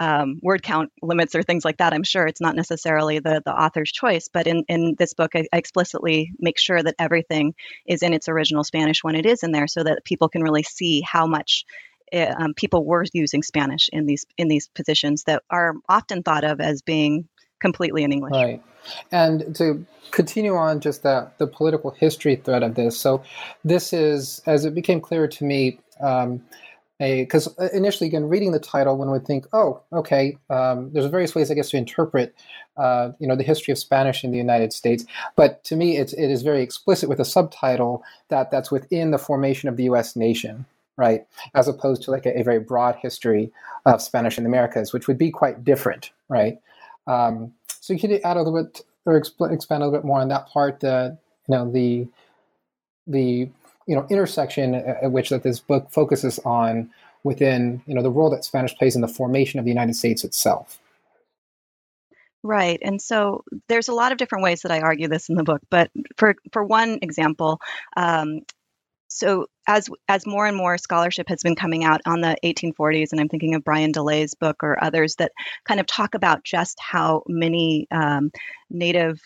um, 0.00 0.38
word 0.42 0.62
count 0.62 0.92
limits 1.02 1.34
or 1.34 1.42
things 1.42 1.64
like 1.64 1.78
that. 1.78 1.92
I'm 1.92 2.02
sure 2.02 2.26
it's 2.26 2.40
not 2.40 2.56
necessarily 2.56 3.18
the, 3.18 3.42
the 3.44 3.52
author's 3.52 3.92
choice, 3.92 4.28
but 4.32 4.46
in, 4.46 4.64
in 4.68 4.94
this 4.98 5.14
book, 5.14 5.32
I, 5.34 5.46
I 5.52 5.58
explicitly 5.58 6.32
make 6.38 6.58
sure 6.58 6.82
that 6.82 6.96
everything 6.98 7.54
is 7.86 8.02
in 8.02 8.12
its 8.12 8.28
original 8.28 8.64
Spanish 8.64 9.02
when 9.02 9.14
it 9.14 9.26
is 9.26 9.42
in 9.42 9.52
there 9.52 9.66
so 9.66 9.82
that 9.82 10.04
people 10.04 10.28
can 10.28 10.42
really 10.42 10.62
see 10.62 11.00
how 11.00 11.26
much 11.26 11.64
eh, 12.12 12.32
um, 12.36 12.54
people 12.54 12.84
were 12.84 13.04
using 13.12 13.42
Spanish 13.42 13.88
in 13.92 14.06
these 14.06 14.24
in 14.36 14.48
these 14.48 14.68
positions 14.68 15.24
that 15.24 15.42
are 15.50 15.74
often 15.88 16.22
thought 16.22 16.44
of 16.44 16.60
as 16.60 16.82
being 16.82 17.28
completely 17.60 18.04
in 18.04 18.12
English. 18.12 18.32
Right. 18.32 18.62
And 19.10 19.54
to 19.56 19.86
continue 20.10 20.54
on 20.54 20.80
just 20.80 21.02
the, 21.02 21.30
the 21.38 21.46
political 21.46 21.90
history 21.90 22.36
thread 22.36 22.62
of 22.62 22.74
this, 22.74 22.98
so 22.98 23.22
this 23.64 23.92
is, 23.92 24.42
as 24.46 24.64
it 24.64 24.74
became 24.74 25.00
clear 25.00 25.26
to 25.26 25.44
me, 25.44 25.78
um, 26.00 26.42
because 26.98 27.48
uh, 27.58 27.68
initially 27.72 28.08
again 28.08 28.24
reading 28.24 28.52
the 28.52 28.58
title 28.58 28.96
one 28.96 29.10
would 29.10 29.26
think 29.26 29.46
oh 29.52 29.80
okay 29.92 30.38
um, 30.50 30.92
there's 30.92 31.06
various 31.06 31.34
ways 31.34 31.50
i 31.50 31.54
guess 31.54 31.70
to 31.70 31.76
interpret 31.76 32.34
uh, 32.76 33.10
you 33.18 33.26
know 33.26 33.36
the 33.36 33.42
history 33.42 33.72
of 33.72 33.78
spanish 33.78 34.24
in 34.24 34.30
the 34.30 34.38
united 34.38 34.72
states. 34.72 35.04
But 35.36 35.64
to 35.64 35.76
me 35.76 35.96
it's, 35.96 36.12
it 36.12 36.30
is 36.30 36.42
very 36.42 36.62
explicit 36.62 37.08
with 37.08 37.20
a 37.20 37.24
subtitle 37.24 38.02
that 38.28 38.50
that's 38.50 38.70
within 38.70 39.10
the 39.10 39.18
formation 39.18 39.68
of 39.68 39.76
the 39.76 39.84
us 39.84 40.16
nation 40.16 40.66
right? 40.96 41.26
As 41.56 41.66
opposed 41.66 42.02
to 42.02 42.12
like 42.12 42.24
a, 42.24 42.38
a 42.38 42.44
very 42.44 42.60
broad 42.60 42.94
history 42.94 43.50
of 43.84 44.00
spanish 44.00 44.38
in 44.38 44.44
the 44.44 44.48
americas 44.48 44.92
which 44.92 45.08
would 45.08 45.18
be 45.18 45.30
quite 45.30 45.64
different 45.64 46.10
right? 46.28 46.58
Um, 47.06 47.52
so 47.68 47.92
you 47.92 47.98
could 47.98 48.12
add 48.24 48.36
a 48.36 48.42
little 48.42 48.62
bit 48.62 48.80
or 49.04 49.20
exp- 49.20 49.52
expand 49.52 49.82
a 49.82 49.86
little 49.86 50.00
bit 50.00 50.06
more 50.06 50.20
on 50.20 50.28
that 50.28 50.48
part 50.48 50.80
that 50.80 51.18
you 51.48 51.54
know 51.54 51.70
the 51.70 52.08
the 53.06 53.48
you 53.86 53.94
know 53.94 54.06
intersection 54.10 54.74
at 54.74 55.12
which 55.12 55.30
that 55.30 55.42
this 55.42 55.60
book 55.60 55.90
focuses 55.90 56.38
on 56.40 56.90
within 57.22 57.82
you 57.86 57.94
know 57.94 58.02
the 58.02 58.10
role 58.10 58.30
that 58.30 58.44
Spanish 58.44 58.74
plays 58.74 58.94
in 58.94 59.02
the 59.02 59.08
formation 59.08 59.58
of 59.58 59.64
the 59.64 59.70
United 59.70 59.94
States 59.94 60.24
itself. 60.24 60.78
Right. 62.44 62.78
And 62.82 63.00
so 63.00 63.42
there's 63.68 63.88
a 63.88 63.94
lot 63.94 64.12
of 64.12 64.18
different 64.18 64.44
ways 64.44 64.62
that 64.62 64.70
I 64.70 64.80
argue 64.80 65.08
this 65.08 65.30
in 65.30 65.34
the 65.34 65.44
book. 65.44 65.62
But 65.70 65.90
for, 66.18 66.34
for 66.52 66.62
one 66.62 66.98
example, 67.00 67.58
um, 67.96 68.40
so 69.08 69.46
as 69.66 69.88
as 70.08 70.26
more 70.26 70.46
and 70.46 70.56
more 70.56 70.76
scholarship 70.76 71.28
has 71.28 71.42
been 71.42 71.54
coming 71.54 71.84
out 71.84 72.02
on 72.04 72.20
the 72.20 72.36
1840s, 72.44 73.12
and 73.12 73.20
I'm 73.20 73.28
thinking 73.28 73.54
of 73.54 73.64
Brian 73.64 73.92
DeLay's 73.92 74.34
book 74.34 74.56
or 74.62 74.82
others 74.82 75.14
that 75.16 75.32
kind 75.64 75.80
of 75.80 75.86
talk 75.86 76.14
about 76.14 76.44
just 76.44 76.78
how 76.80 77.22
many 77.28 77.86
um, 77.90 78.30
native, 78.68 79.20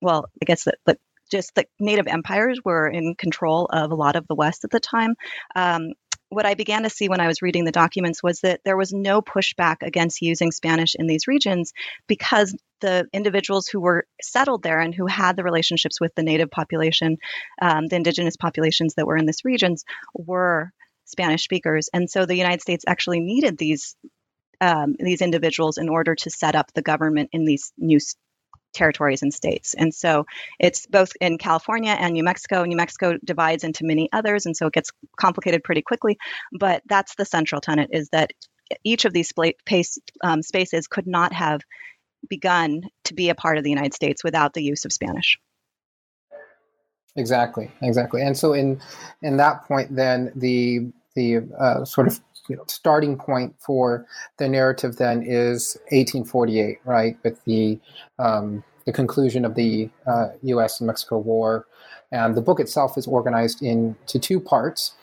well, 0.00 0.26
I 0.40 0.44
guess 0.44 0.64
that, 0.64 0.76
that 0.86 0.98
just 1.30 1.54
the 1.54 1.66
native 1.78 2.06
empires 2.06 2.60
were 2.64 2.88
in 2.88 3.14
control 3.14 3.66
of 3.66 3.90
a 3.90 3.96
lot 3.96 4.16
of 4.16 4.26
the 4.26 4.34
West 4.34 4.64
at 4.64 4.70
the 4.70 4.80
time. 4.80 5.14
Um, 5.54 5.92
what 6.30 6.46
I 6.46 6.54
began 6.54 6.84
to 6.84 6.90
see 6.90 7.08
when 7.08 7.20
I 7.20 7.26
was 7.26 7.42
reading 7.42 7.64
the 7.64 7.72
documents 7.72 8.22
was 8.22 8.40
that 8.40 8.60
there 8.64 8.76
was 8.76 8.92
no 8.92 9.20
pushback 9.20 9.78
against 9.82 10.22
using 10.22 10.52
Spanish 10.52 10.94
in 10.94 11.08
these 11.08 11.26
regions 11.26 11.72
because 12.06 12.56
the 12.80 13.06
individuals 13.12 13.66
who 13.66 13.80
were 13.80 14.06
settled 14.22 14.62
there 14.62 14.80
and 14.80 14.94
who 14.94 15.06
had 15.06 15.36
the 15.36 15.42
relationships 15.42 16.00
with 16.00 16.14
the 16.14 16.22
native 16.22 16.50
population, 16.50 17.18
um, 17.60 17.88
the 17.88 17.96
indigenous 17.96 18.36
populations 18.36 18.94
that 18.94 19.06
were 19.06 19.16
in 19.16 19.26
these 19.26 19.44
regions, 19.44 19.84
were 20.14 20.72
Spanish 21.04 21.42
speakers. 21.42 21.88
And 21.92 22.08
so 22.08 22.24
the 22.24 22.36
United 22.36 22.62
States 22.62 22.84
actually 22.86 23.20
needed 23.20 23.58
these 23.58 23.96
um, 24.62 24.94
these 24.98 25.22
individuals 25.22 25.78
in 25.78 25.88
order 25.88 26.14
to 26.14 26.30
set 26.30 26.54
up 26.54 26.70
the 26.74 26.82
government 26.82 27.30
in 27.32 27.46
these 27.46 27.72
new 27.78 27.98
territories 28.72 29.22
and 29.22 29.32
states. 29.32 29.74
And 29.74 29.94
so 29.94 30.26
it's 30.58 30.86
both 30.86 31.12
in 31.20 31.38
California 31.38 31.92
and 31.92 32.12
New 32.12 32.24
Mexico. 32.24 32.64
New 32.64 32.76
Mexico 32.76 33.18
divides 33.24 33.64
into 33.64 33.84
many 33.84 34.08
others, 34.12 34.46
and 34.46 34.56
so 34.56 34.66
it 34.66 34.72
gets 34.72 34.90
complicated 35.16 35.64
pretty 35.64 35.82
quickly. 35.82 36.18
But 36.52 36.82
that's 36.86 37.14
the 37.14 37.24
central 37.24 37.60
tenet: 37.60 37.90
is 37.92 38.08
that 38.10 38.32
each 38.84 39.04
of 39.04 39.12
these 39.12 39.32
um, 40.22 40.42
spaces 40.42 40.86
could 40.86 41.06
not 41.06 41.32
have 41.32 41.60
begun 42.28 42.82
to 43.04 43.14
be 43.14 43.30
a 43.30 43.34
part 43.34 43.58
of 43.58 43.64
the 43.64 43.70
United 43.70 43.94
States 43.94 44.22
without 44.22 44.54
the 44.54 44.62
use 44.62 44.84
of 44.84 44.92
Spanish. 44.92 45.38
Exactly, 47.16 47.70
exactly. 47.82 48.22
And 48.22 48.36
so 48.36 48.52
in 48.52 48.80
in 49.22 49.36
that 49.38 49.64
point, 49.64 49.94
then 49.94 50.32
the 50.36 50.92
the 51.14 51.48
uh, 51.58 51.84
sort 51.84 52.06
of 52.06 52.20
you 52.50 52.56
know, 52.56 52.64
starting 52.66 53.16
point 53.16 53.54
for 53.60 54.04
the 54.38 54.48
narrative 54.48 54.96
then 54.96 55.22
is 55.22 55.76
1848, 55.90 56.78
right, 56.84 57.16
with 57.22 57.42
the 57.44 57.78
um, 58.18 58.64
the 58.86 58.92
conclusion 58.92 59.44
of 59.44 59.54
the 59.54 59.88
uh, 60.06 60.28
U.S. 60.42 60.80
and 60.80 60.88
Mexico 60.88 61.18
War, 61.18 61.66
and 62.10 62.34
the 62.34 62.40
book 62.40 62.58
itself 62.58 62.98
is 62.98 63.06
organized 63.06 63.62
into 63.62 64.18
two 64.18 64.40
parts. 64.40 64.94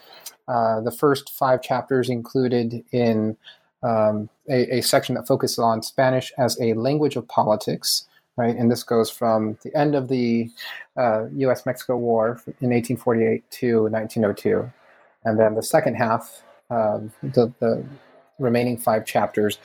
Uh, 0.48 0.82
the 0.82 0.92
first 0.92 1.32
five 1.32 1.62
chapters 1.62 2.10
included 2.10 2.84
in 2.92 3.38
um, 3.82 4.30
a, 4.50 4.78
a, 4.78 4.82
section 4.82 5.16
that 5.16 5.28
focuses 5.28 5.60
on 5.60 5.84
Spanish 5.84 6.34
as 6.38 6.60
a 6.60 6.74
language 6.74 7.16
of 7.16 7.28
politics, 7.28 8.08
right? 8.36 8.56
And 8.56 8.72
this 8.72 8.84
goes 8.84 9.10
from 9.10 9.58
the 9.64 9.76
end 9.78 9.94
of 9.94 10.08
the 10.08 10.50
uh, 10.98 11.26
U.S. 11.36 11.66
Mexico 11.66 11.96
War 11.98 12.42
in 12.60 12.72
1848 12.72 13.44
to 13.52 13.84
1902. 13.84 14.72
And 15.26 15.40
then 15.40 15.56
the 15.56 15.64
second 15.64 15.96
half, 15.96 16.42
um, 16.70 17.12
the, 17.22 17.54
the 17.60 17.86
remaining 18.40 18.78
five 18.78 19.06
chapters, 19.06 19.58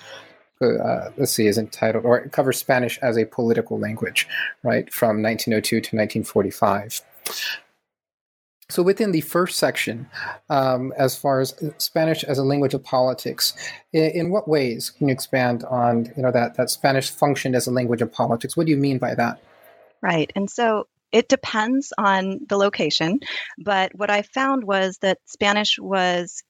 uh, 0.61 1.11
let's 1.17 1.33
see, 1.33 1.47
is 1.47 1.59
entitled, 1.59 2.05
or 2.05 2.19
it 2.19 2.33
covers 2.33 2.59
Spanish 2.59 2.99
as 2.99 3.17
a 3.17 3.25
political 3.25 3.79
language, 3.79 4.29
right, 4.63 4.93
from 4.93 5.23
1902 5.23 5.69
to 5.69 5.77
1945. 5.79 7.03
So 8.73 8.83
within 8.83 9.13
the 9.13 9.21
first 9.21 9.59
section, 9.59 10.09
um, 10.49 10.95
as 10.97 11.15
far 11.15 11.41
as 11.41 11.55
Spanish 11.77 12.25
as 12.25 12.39
a 12.39 12.43
language 12.43 12.73
of 12.73 12.83
politics, 12.83 13.55
in, 13.93 14.05
in, 14.13 14.31
what 14.31 14.49
ways 14.49 14.89
can 14.89 15.09
you 15.09 15.13
expand 15.13 15.63
on 15.65 16.07
you 16.17 16.23
know 16.23 16.33
that 16.33 16.57
that 16.57 16.71
Spanish 16.71 17.11
functioned 17.11 17.55
as 17.55 17.67
a 17.67 17.71
language 17.71 18.01
of 18.01 18.11
politics? 18.11 18.57
What 18.57 18.65
do 18.65 18.73
you 18.73 18.79
mean 18.79 18.97
by 18.97 19.15
that? 19.15 19.43
Right, 20.01 20.33
and 20.35 20.49
so 20.49 20.87
it 21.13 21.29
depends 21.29 21.93
on 21.99 22.41
the 22.49 22.57
location, 22.57 23.21
but 23.59 23.95
what 23.95 24.09
I 24.09 24.23
found 24.23 24.65
was 24.65 24.97
that 25.03 25.19
Spanish 25.27 25.79
was 25.79 26.43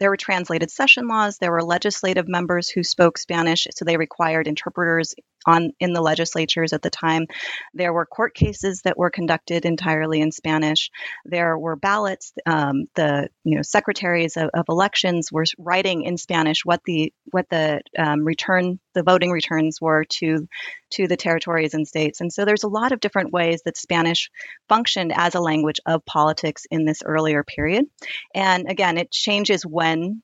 there 0.00 0.10
were 0.10 0.16
translated 0.16 0.70
session 0.70 1.06
laws. 1.06 1.38
There 1.38 1.52
were 1.52 1.62
legislative 1.62 2.26
members 2.26 2.68
who 2.68 2.82
spoke 2.82 3.18
Spanish, 3.18 3.68
so 3.74 3.84
they 3.84 3.98
required 3.98 4.48
interpreters 4.48 5.14
on 5.46 5.72
in 5.80 5.92
the 5.92 6.00
legislatures 6.00 6.72
at 6.72 6.82
the 6.82 6.90
time. 6.90 7.26
There 7.74 7.92
were 7.92 8.06
court 8.06 8.34
cases 8.34 8.82
that 8.84 8.98
were 8.98 9.10
conducted 9.10 9.64
entirely 9.64 10.20
in 10.20 10.32
Spanish. 10.32 10.90
There 11.24 11.58
were 11.58 11.76
ballots. 11.76 12.32
Um, 12.46 12.86
the 12.94 13.28
you 13.44 13.56
know 13.56 13.62
secretaries 13.62 14.36
of, 14.36 14.50
of, 14.54 14.66
elections 14.68 15.30
were 15.32 15.44
writing 15.58 16.02
in 16.02 16.16
Spanish 16.16 16.64
what 16.64 16.80
the 16.84 17.12
what 17.30 17.48
the 17.50 17.80
um, 17.98 18.24
return 18.24 18.78
the 18.94 19.02
voting 19.02 19.30
returns 19.30 19.80
were 19.80 20.04
to 20.04 20.48
to 20.90 21.06
the 21.06 21.16
territories 21.16 21.74
and 21.74 21.86
states. 21.86 22.20
And 22.20 22.32
so 22.32 22.44
there's 22.44 22.64
a 22.64 22.68
lot 22.68 22.92
of 22.92 23.00
different 23.00 23.32
ways 23.32 23.62
that 23.64 23.76
Spanish 23.76 24.30
functioned 24.68 25.12
as 25.14 25.34
a 25.34 25.40
language 25.40 25.80
of 25.86 26.04
politics 26.04 26.66
in 26.70 26.84
this 26.84 27.02
earlier 27.04 27.44
period. 27.44 27.86
And 28.34 28.68
again, 28.68 28.98
it 28.98 29.10
changes 29.10 29.64
when 29.64 30.22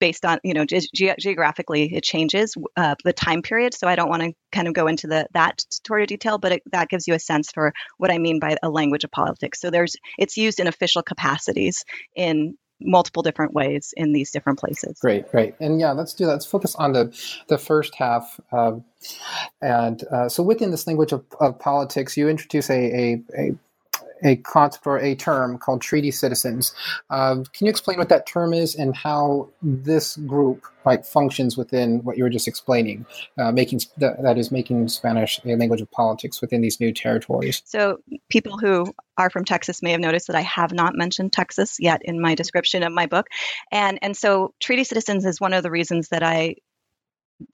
based 0.00 0.24
on 0.24 0.38
you 0.44 0.54
know 0.54 0.64
ge- 0.64 0.88
geographically 1.18 1.94
it 1.94 2.04
changes 2.04 2.54
uh, 2.76 2.94
the 3.04 3.12
time 3.12 3.42
period 3.42 3.74
so 3.74 3.88
i 3.88 3.96
don't 3.96 4.08
want 4.08 4.22
to 4.22 4.32
kind 4.52 4.68
of 4.68 4.74
go 4.74 4.86
into 4.86 5.06
the 5.06 5.26
that 5.34 5.60
sort 5.86 6.02
of 6.02 6.08
detail 6.08 6.38
but 6.38 6.52
it, 6.52 6.62
that 6.72 6.88
gives 6.88 7.06
you 7.06 7.14
a 7.14 7.18
sense 7.18 7.50
for 7.50 7.72
what 7.98 8.10
i 8.10 8.18
mean 8.18 8.38
by 8.38 8.56
a 8.62 8.70
language 8.70 9.04
of 9.04 9.10
politics. 9.10 9.60
So 9.60 9.70
there's 9.70 9.96
it's 10.18 10.36
used 10.36 10.60
in 10.60 10.66
official 10.66 11.02
capacities 11.02 11.84
in 12.14 12.56
multiple 12.80 13.24
different 13.24 13.52
ways 13.52 13.92
in 13.96 14.12
these 14.12 14.30
different 14.30 14.58
places. 14.60 14.98
Great 15.00 15.30
great. 15.30 15.54
And 15.60 15.80
yeah 15.80 15.92
let's 15.92 16.14
do 16.14 16.26
that. 16.26 16.32
Let's 16.32 16.46
focus 16.46 16.76
on 16.76 16.92
the 16.92 17.04
the 17.48 17.58
first 17.58 17.94
half 17.96 18.40
um, 18.52 18.84
and 19.60 20.02
uh, 20.12 20.28
so 20.28 20.42
within 20.42 20.70
this 20.70 20.86
language 20.86 21.12
of, 21.12 21.24
of 21.40 21.58
politics 21.58 22.16
you 22.16 22.28
introduce 22.28 22.70
a, 22.70 22.74
a, 22.74 23.22
a 23.36 23.56
a 24.22 24.36
concept 24.36 24.86
or 24.86 24.98
a 24.98 25.14
term 25.14 25.58
called 25.58 25.80
treaty 25.80 26.10
citizens. 26.10 26.74
Uh, 27.10 27.36
can 27.52 27.66
you 27.66 27.70
explain 27.70 27.98
what 27.98 28.08
that 28.08 28.26
term 28.26 28.52
is 28.52 28.74
and 28.74 28.96
how 28.96 29.48
this 29.62 30.16
group 30.16 30.64
like 30.84 31.04
functions 31.04 31.56
within 31.56 31.98
what 32.04 32.16
you 32.16 32.24
were 32.24 32.30
just 32.30 32.48
explaining, 32.48 33.04
uh, 33.38 33.52
making 33.52 33.80
that, 33.98 34.38
is 34.38 34.50
making 34.50 34.88
Spanish 34.88 35.40
a 35.44 35.56
language 35.56 35.80
of 35.80 35.90
politics 35.90 36.40
within 36.40 36.60
these 36.60 36.80
new 36.80 36.92
territories? 36.92 37.62
So 37.66 37.98
people 38.30 38.58
who 38.58 38.94
are 39.18 39.28
from 39.30 39.44
Texas 39.44 39.82
may 39.82 39.92
have 39.92 40.00
noticed 40.00 40.28
that 40.28 40.36
I 40.36 40.42
have 40.42 40.72
not 40.72 40.94
mentioned 40.94 41.32
Texas 41.32 41.76
yet 41.78 42.00
in 42.04 42.20
my 42.20 42.34
description 42.34 42.82
of 42.82 42.92
my 42.92 43.06
book, 43.06 43.26
and 43.70 43.98
and 44.02 44.16
so 44.16 44.54
treaty 44.60 44.84
citizens 44.84 45.26
is 45.26 45.40
one 45.40 45.52
of 45.52 45.62
the 45.62 45.70
reasons 45.70 46.08
that 46.08 46.22
I 46.22 46.56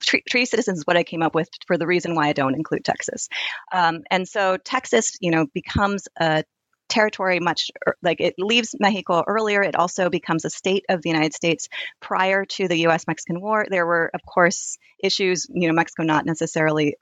treaty 0.01 0.45
citizens 0.45 0.79
is 0.79 0.87
what 0.87 0.97
I 0.97 1.03
came 1.03 1.21
up 1.21 1.35
with 1.35 1.49
for 1.67 1.77
the 1.77 1.87
reason 1.87 2.15
why 2.15 2.27
I 2.27 2.33
don't 2.33 2.55
include 2.55 2.83
Texas. 2.83 3.29
Um, 3.71 4.03
and 4.09 4.27
so 4.27 4.57
Texas, 4.57 5.17
you 5.19 5.31
know, 5.31 5.45
becomes 5.53 6.07
a 6.19 6.43
territory 6.89 7.39
much 7.39 7.71
like 8.01 8.21
it 8.21 8.35
leaves 8.37 8.75
Mexico 8.79 9.23
earlier. 9.27 9.61
It 9.61 9.75
also 9.75 10.09
becomes 10.09 10.45
a 10.45 10.49
state 10.49 10.85
of 10.89 11.01
the 11.01 11.09
United 11.09 11.33
States 11.33 11.67
prior 11.99 12.45
to 12.45 12.67
the 12.67 12.77
U.S. 12.81 13.07
Mexican 13.07 13.41
War. 13.41 13.65
There 13.69 13.85
were, 13.85 14.11
of 14.13 14.21
course, 14.25 14.77
issues, 15.03 15.47
you 15.49 15.67
know, 15.67 15.73
Mexico 15.73 16.03
not 16.03 16.25
necessarily 16.25 16.95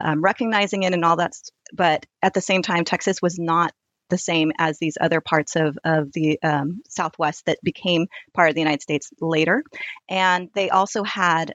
um, 0.00 0.22
recognizing 0.22 0.82
it 0.82 0.94
and 0.94 1.04
all 1.04 1.16
that, 1.16 1.32
but 1.72 2.06
at 2.22 2.34
the 2.34 2.40
same 2.40 2.62
time, 2.62 2.84
Texas 2.84 3.20
was 3.22 3.38
not 3.38 3.72
the 4.08 4.18
same 4.18 4.52
as 4.58 4.78
these 4.78 4.98
other 5.00 5.20
parts 5.20 5.56
of, 5.56 5.78
of 5.84 6.12
the 6.12 6.38
um, 6.42 6.82
Southwest 6.88 7.46
that 7.46 7.58
became 7.62 8.06
part 8.34 8.48
of 8.48 8.54
the 8.54 8.60
United 8.60 8.82
States 8.82 9.10
later. 9.20 9.62
And 10.08 10.50
they 10.54 10.68
also 10.70 11.04
had 11.04 11.54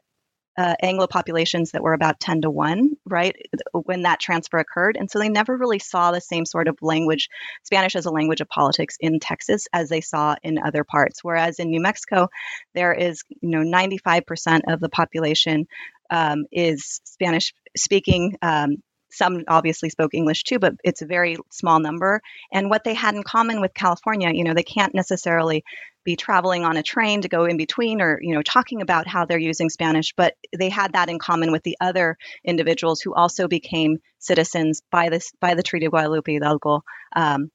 uh, 0.58 0.76
Anglo 0.82 1.08
populations 1.08 1.72
that 1.72 1.84
were 1.84 1.94
about 1.94 2.20
10 2.20 2.42
to 2.42 2.50
1, 2.50 2.92
right, 3.06 3.36
when 3.74 4.04
that 4.04 4.20
transfer 4.20 4.58
occurred. 4.58 4.98
And 4.98 5.10
so 5.10 5.20
they 5.20 5.30
never 5.30 5.58
really 5.58 5.80
saw 5.80 6.12
the 6.12 6.22
same 6.22 6.46
sort 6.46 6.68
of 6.68 6.78
language, 6.82 7.30
Spanish 7.64 7.96
as 7.96 8.06
a 8.06 8.12
language 8.12 8.42
of 8.42 8.50
politics 8.50 8.98
in 9.00 9.20
Texas 9.20 9.68
as 9.74 9.90
they 9.90 10.02
saw 10.02 10.36
in 10.44 10.58
other 10.58 10.84
parts. 10.84 11.24
Whereas 11.24 11.60
in 11.60 11.70
New 11.70 11.82
Mexico, 11.82 12.30
there 12.74 12.94
is, 12.94 13.24
you 13.42 13.50
know, 13.50 13.64
95% 13.64 14.62
of 14.68 14.80
the 14.80 14.90
population 14.90 15.68
um, 16.10 16.46
is 16.52 17.02
Spanish 17.04 17.54
speaking. 17.76 18.38
Um, 18.42 18.78
some 19.12 19.44
obviously 19.48 19.90
spoke 19.90 20.14
English 20.14 20.44
too, 20.44 20.60
but 20.60 20.74
it's 20.84 21.02
a 21.02 21.06
very 21.06 21.38
small 21.50 21.80
number. 21.80 22.22
And 22.52 22.70
what 22.70 22.84
they 22.84 22.94
had 22.94 23.16
in 23.16 23.24
common 23.24 23.62
with 23.62 23.74
California, 23.74 24.32
you 24.34 24.44
know, 24.44 24.54
they 24.54 24.64
can't 24.64 24.94
necessarily 24.94 25.64
be 26.06 26.16
traveling 26.16 26.64
on 26.64 26.78
a 26.78 26.84
train 26.84 27.22
to 27.22 27.28
go 27.28 27.46
in 27.46 27.58
between 27.58 28.00
or, 28.00 28.20
you 28.22 28.34
know, 28.34 28.42
talking 28.42 28.82
about 28.82 29.08
how 29.08 29.26
they're 29.26 29.38
using 29.38 29.70
Spanish, 29.70 30.14
but 30.16 30.36
they 30.58 30.70
had 30.70 30.94
that 30.94 31.10
in 31.10 31.20
common 31.20 31.52
with 31.52 31.64
the 31.64 31.76
other 31.82 32.18
individuals 32.46 33.02
who 33.02 33.14
also 33.14 33.48
became 33.48 33.98
citizens 34.20 34.82
by 34.92 35.10
this 35.10 35.32
by 35.42 35.56
the 35.56 35.64
Treaty 35.64 35.88
of 35.88 35.92
Guadalupe 35.92 36.32
Hidalgo. 36.32 36.82
Um, 37.16 37.50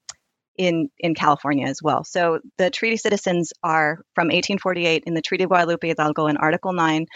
in, 0.58 0.90
in 0.98 1.14
California 1.14 1.66
as 1.66 1.80
well. 1.82 2.04
So 2.04 2.40
the 2.58 2.68
treaty 2.68 2.98
citizens 2.98 3.54
are 3.62 4.02
from 4.14 4.26
1848 4.26 5.04
in 5.06 5.14
the 5.14 5.22
Treaty 5.22 5.44
of 5.44 5.48
Guadalupe 5.48 5.88
Hidalgo 5.88 6.26
in 6.26 6.36
Article 6.36 6.74
9. 6.74 7.06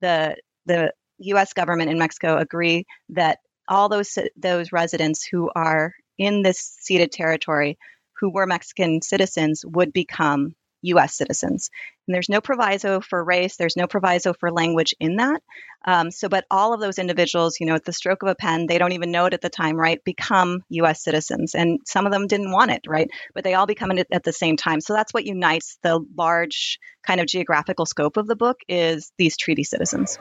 The, 0.00 0.36
the 0.64 0.92
U.S. 1.18 1.52
government 1.52 1.90
in 1.90 1.98
Mexico 1.98 2.38
agree 2.38 2.86
that 3.10 3.40
all 3.68 3.90
those 3.90 4.16
those 4.36 4.72
residents 4.72 5.26
who 5.26 5.50
are 5.54 5.92
in 6.16 6.42
this 6.42 6.76
ceded 6.80 7.12
territory 7.12 7.76
who 8.20 8.30
were 8.30 8.46
Mexican 8.46 9.02
citizens 9.02 9.62
would 9.66 9.92
become 9.92 10.54
US 10.82 11.16
citizens. 11.16 11.70
And 12.06 12.14
there's 12.14 12.28
no 12.28 12.40
proviso 12.40 13.00
for 13.00 13.22
race, 13.22 13.56
there's 13.56 13.76
no 13.76 13.86
proviso 13.86 14.32
for 14.32 14.52
language 14.52 14.94
in 15.00 15.16
that. 15.16 15.42
Um, 15.84 16.10
so, 16.10 16.28
but 16.28 16.44
all 16.50 16.72
of 16.72 16.80
those 16.80 16.98
individuals, 16.98 17.58
you 17.60 17.66
know, 17.66 17.74
at 17.74 17.84
the 17.84 17.92
stroke 17.92 18.22
of 18.22 18.28
a 18.28 18.34
pen, 18.34 18.66
they 18.66 18.78
don't 18.78 18.92
even 18.92 19.12
know 19.12 19.26
it 19.26 19.34
at 19.34 19.40
the 19.40 19.48
time, 19.48 19.76
right, 19.76 20.02
become 20.04 20.62
US 20.70 21.02
citizens. 21.02 21.54
And 21.54 21.80
some 21.84 22.06
of 22.06 22.12
them 22.12 22.26
didn't 22.26 22.50
want 22.50 22.72
it, 22.72 22.82
right? 22.88 23.08
But 23.34 23.44
they 23.44 23.54
all 23.54 23.66
become 23.66 23.90
it 23.92 24.06
at 24.10 24.24
the 24.24 24.32
same 24.32 24.56
time. 24.56 24.80
So 24.80 24.94
that's 24.94 25.14
what 25.14 25.24
unites 25.24 25.78
the 25.82 26.00
large 26.16 26.78
kind 27.06 27.20
of 27.20 27.26
geographical 27.26 27.86
scope 27.86 28.16
of 28.16 28.26
the 28.26 28.36
book 28.36 28.58
is 28.68 29.12
these 29.16 29.36
treaty 29.36 29.62
citizens. 29.62 30.18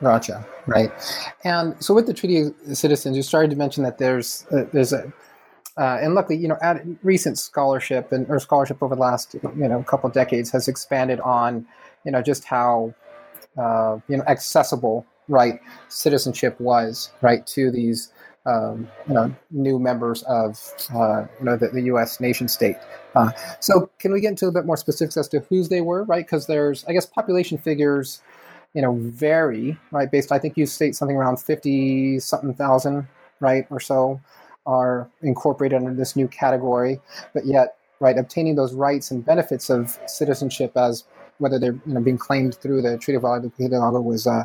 Gotcha. 0.00 0.46
Right. 0.66 0.90
And 1.44 1.82
so 1.82 1.94
with 1.94 2.06
the 2.06 2.14
treaty 2.14 2.50
citizens, 2.72 3.16
you 3.16 3.22
started 3.22 3.50
to 3.50 3.56
mention 3.56 3.84
that 3.84 3.98
there's 3.98 4.46
uh, 4.50 4.64
there's 4.72 4.92
a 4.92 5.12
uh, 5.78 5.98
and 6.00 6.14
luckily, 6.14 6.36
you 6.36 6.48
know, 6.48 6.58
recent 7.02 7.38
scholarship 7.38 8.12
and 8.12 8.28
or 8.28 8.38
scholarship 8.38 8.82
over 8.82 8.94
the 8.94 9.00
last 9.00 9.34
you 9.34 9.68
know 9.68 9.82
couple 9.82 10.06
of 10.06 10.14
decades 10.14 10.50
has 10.50 10.68
expanded 10.68 11.20
on, 11.20 11.66
you 12.04 12.12
know, 12.12 12.20
just 12.20 12.44
how 12.44 12.94
uh, 13.56 13.98
you 14.08 14.16
know 14.16 14.24
accessible 14.26 15.06
right 15.28 15.60
citizenship 15.88 16.60
was 16.60 17.10
right 17.22 17.46
to 17.46 17.70
these 17.70 18.12
um, 18.44 18.88
you 19.08 19.14
know 19.14 19.34
new 19.50 19.78
members 19.78 20.22
of 20.24 20.60
uh, 20.94 21.24
you 21.38 21.44
know 21.44 21.56
the, 21.56 21.68
the, 21.68 21.82
U.S. 21.82 22.20
nation 22.20 22.48
state. 22.48 22.76
Uh, 23.14 23.30
so 23.60 23.90
can 23.98 24.12
we 24.12 24.20
get 24.20 24.28
into 24.28 24.48
a 24.48 24.52
bit 24.52 24.66
more 24.66 24.76
specifics 24.76 25.16
as 25.16 25.28
to 25.28 25.40
whose 25.40 25.68
they 25.68 25.80
were, 25.80 26.04
right? 26.04 26.26
Because 26.26 26.46
there's 26.48 26.84
I 26.84 26.92
guess 26.92 27.06
population 27.06 27.56
figures, 27.56 28.20
you 28.74 28.82
know, 28.82 28.96
vary 28.98 29.78
right 29.90 30.10
based. 30.10 30.32
I 30.32 30.38
think 30.38 30.58
you 30.58 30.66
state 30.66 30.96
something 30.96 31.16
around 31.16 31.38
fifty 31.38 32.18
something 32.18 32.52
thousand, 32.52 33.06
right, 33.40 33.66
or 33.70 33.80
so 33.80 34.20
are 34.66 35.10
incorporated 35.22 35.76
under 35.76 35.94
this 35.94 36.16
new 36.16 36.28
category, 36.28 37.00
but 37.34 37.46
yet, 37.46 37.76
right, 38.00 38.16
obtaining 38.16 38.56
those 38.56 38.74
rights 38.74 39.10
and 39.10 39.24
benefits 39.24 39.70
of 39.70 39.98
citizenship 40.06 40.72
as 40.76 41.04
whether 41.38 41.58
they're 41.58 41.78
you 41.86 41.94
know, 41.94 42.00
being 42.00 42.18
claimed 42.18 42.54
through 42.54 42.82
the 42.82 42.96
Treaty 42.98 43.16
of 43.16 43.22
Hidalgo 43.22 44.00
was 44.00 44.26
uh, 44.26 44.44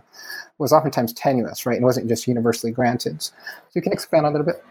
was 0.58 0.74
oftentimes 0.74 1.14
tenuous, 1.14 1.66
right? 1.66 1.78
It 1.78 1.84
wasn't 1.84 2.08
just 2.08 2.28
universally 2.28 2.72
granted. 2.72 3.22
So 3.22 3.34
you 3.74 3.82
can 3.82 3.94
expand 3.94 4.26
on 4.26 4.34
that 4.34 4.40
a 4.40 4.44
bit. 4.44 4.64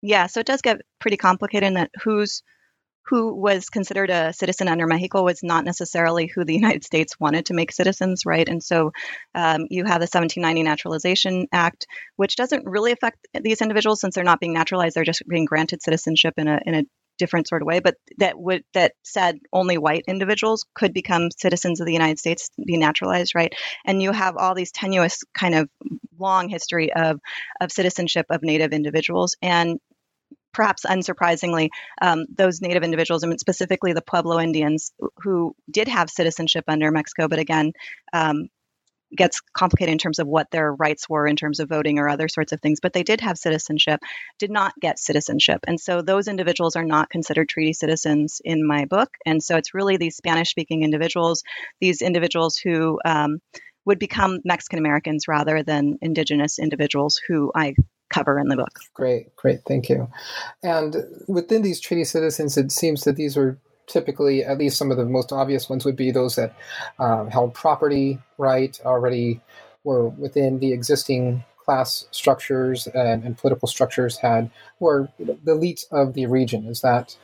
Yeah, 0.00 0.26
so 0.26 0.40
it 0.40 0.46
does 0.46 0.62
get 0.62 0.80
pretty 1.00 1.16
complicated 1.16 1.66
in 1.66 1.74
that 1.74 1.90
who's 2.02 2.42
who 3.08 3.34
was 3.34 3.68
considered 3.70 4.10
a 4.10 4.32
citizen 4.32 4.68
under 4.68 4.86
Mexico 4.86 5.22
was 5.22 5.42
not 5.42 5.64
necessarily 5.64 6.26
who 6.26 6.44
the 6.44 6.54
United 6.54 6.84
States 6.84 7.18
wanted 7.18 7.46
to 7.46 7.54
make 7.54 7.72
citizens, 7.72 8.24
right? 8.26 8.48
And 8.48 8.62
so 8.62 8.92
um, 9.34 9.66
you 9.70 9.84
have 9.84 10.00
the 10.00 10.08
1790 10.10 10.62
Naturalization 10.62 11.46
Act, 11.52 11.86
which 12.16 12.36
doesn't 12.36 12.66
really 12.66 12.92
affect 12.92 13.26
these 13.40 13.62
individuals 13.62 14.00
since 14.00 14.14
they're 14.14 14.24
not 14.24 14.40
being 14.40 14.54
naturalized; 14.54 14.94
they're 14.94 15.04
just 15.04 15.26
being 15.28 15.44
granted 15.44 15.82
citizenship 15.82 16.34
in 16.36 16.48
a 16.48 16.60
in 16.64 16.74
a 16.74 16.84
different 17.18 17.48
sort 17.48 17.62
of 17.62 17.66
way. 17.66 17.80
But 17.80 17.96
that 18.18 18.38
would 18.38 18.62
that 18.74 18.92
said 19.02 19.38
only 19.52 19.76
white 19.76 20.04
individuals 20.08 20.64
could 20.74 20.94
become 20.94 21.30
citizens 21.36 21.80
of 21.80 21.86
the 21.86 21.92
United 21.92 22.18
States, 22.18 22.50
be 22.64 22.76
naturalized, 22.76 23.34
right? 23.34 23.52
And 23.84 24.00
you 24.00 24.12
have 24.12 24.36
all 24.36 24.54
these 24.54 24.72
tenuous 24.72 25.22
kind 25.36 25.54
of 25.54 25.68
long 26.18 26.48
history 26.48 26.92
of 26.92 27.20
of 27.60 27.72
citizenship 27.72 28.26
of 28.30 28.42
Native 28.42 28.72
individuals 28.72 29.36
and 29.42 29.78
perhaps 30.52 30.84
unsurprisingly, 30.84 31.68
um, 32.00 32.26
those 32.34 32.60
native 32.60 32.82
individuals, 32.82 33.22
and 33.22 33.38
specifically 33.38 33.92
the 33.92 34.02
Pueblo 34.02 34.40
Indians, 34.40 34.92
who 35.22 35.54
did 35.70 35.88
have 35.88 36.10
citizenship 36.10 36.64
under 36.68 36.90
Mexico, 36.90 37.28
but 37.28 37.38
again, 37.38 37.72
um, 38.12 38.48
gets 39.16 39.40
complicated 39.54 39.92
in 39.92 39.98
terms 39.98 40.18
of 40.18 40.26
what 40.26 40.50
their 40.50 40.72
rights 40.72 41.08
were 41.08 41.26
in 41.26 41.36
terms 41.36 41.60
of 41.60 41.68
voting 41.68 41.98
or 41.98 42.08
other 42.08 42.28
sorts 42.28 42.52
of 42.52 42.60
things, 42.60 42.78
but 42.80 42.92
they 42.92 43.02
did 43.02 43.20
have 43.20 43.38
citizenship, 43.38 44.00
did 44.38 44.50
not 44.50 44.74
get 44.80 44.98
citizenship. 44.98 45.60
And 45.66 45.80
so 45.80 46.02
those 46.02 46.28
individuals 46.28 46.76
are 46.76 46.84
not 46.84 47.10
considered 47.10 47.48
treaty 47.48 47.72
citizens 47.72 48.40
in 48.44 48.66
my 48.66 48.84
book. 48.84 49.10
And 49.24 49.42
so 49.42 49.56
it's 49.56 49.74
really 49.74 49.96
these 49.96 50.16
Spanish 50.16 50.50
speaking 50.50 50.82
individuals, 50.82 51.42
these 51.80 52.02
individuals 52.02 52.58
who 52.58 53.00
um, 53.04 53.38
would 53.86 53.98
become 53.98 54.40
Mexican 54.44 54.78
Americans 54.78 55.26
rather 55.28 55.62
than 55.62 55.98
indigenous 56.02 56.58
individuals 56.58 57.18
who 57.26 57.50
I 57.54 57.74
cover 58.10 58.38
in 58.38 58.48
the 58.48 58.56
book. 58.56 58.78
Great, 58.94 59.34
great, 59.36 59.60
thank 59.66 59.88
you. 59.88 60.08
And 60.62 60.96
within 61.26 61.62
these 61.62 61.80
treaty 61.80 62.04
citizens, 62.04 62.56
it 62.56 62.72
seems 62.72 63.04
that 63.04 63.16
these 63.16 63.36
were 63.36 63.58
typically, 63.86 64.44
at 64.44 64.58
least 64.58 64.76
some 64.76 64.90
of 64.90 64.96
the 64.96 65.04
most 65.04 65.32
obvious 65.32 65.68
ones, 65.68 65.84
would 65.84 65.96
be 65.96 66.10
those 66.10 66.36
that 66.36 66.54
um, 66.98 67.28
held 67.28 67.54
property 67.54 68.18
right, 68.36 68.78
already 68.84 69.40
were 69.84 70.08
within 70.08 70.58
the 70.58 70.72
existing 70.72 71.44
class 71.64 72.06
structures 72.10 72.86
and, 72.88 73.24
and 73.24 73.36
political 73.36 73.68
structures 73.68 74.16
had 74.18 74.50
were 74.80 75.08
the 75.18 75.36
elite 75.46 75.84
of 75.90 76.14
the 76.14 76.26
region. 76.26 76.66
Is 76.66 76.80
that 76.80 77.16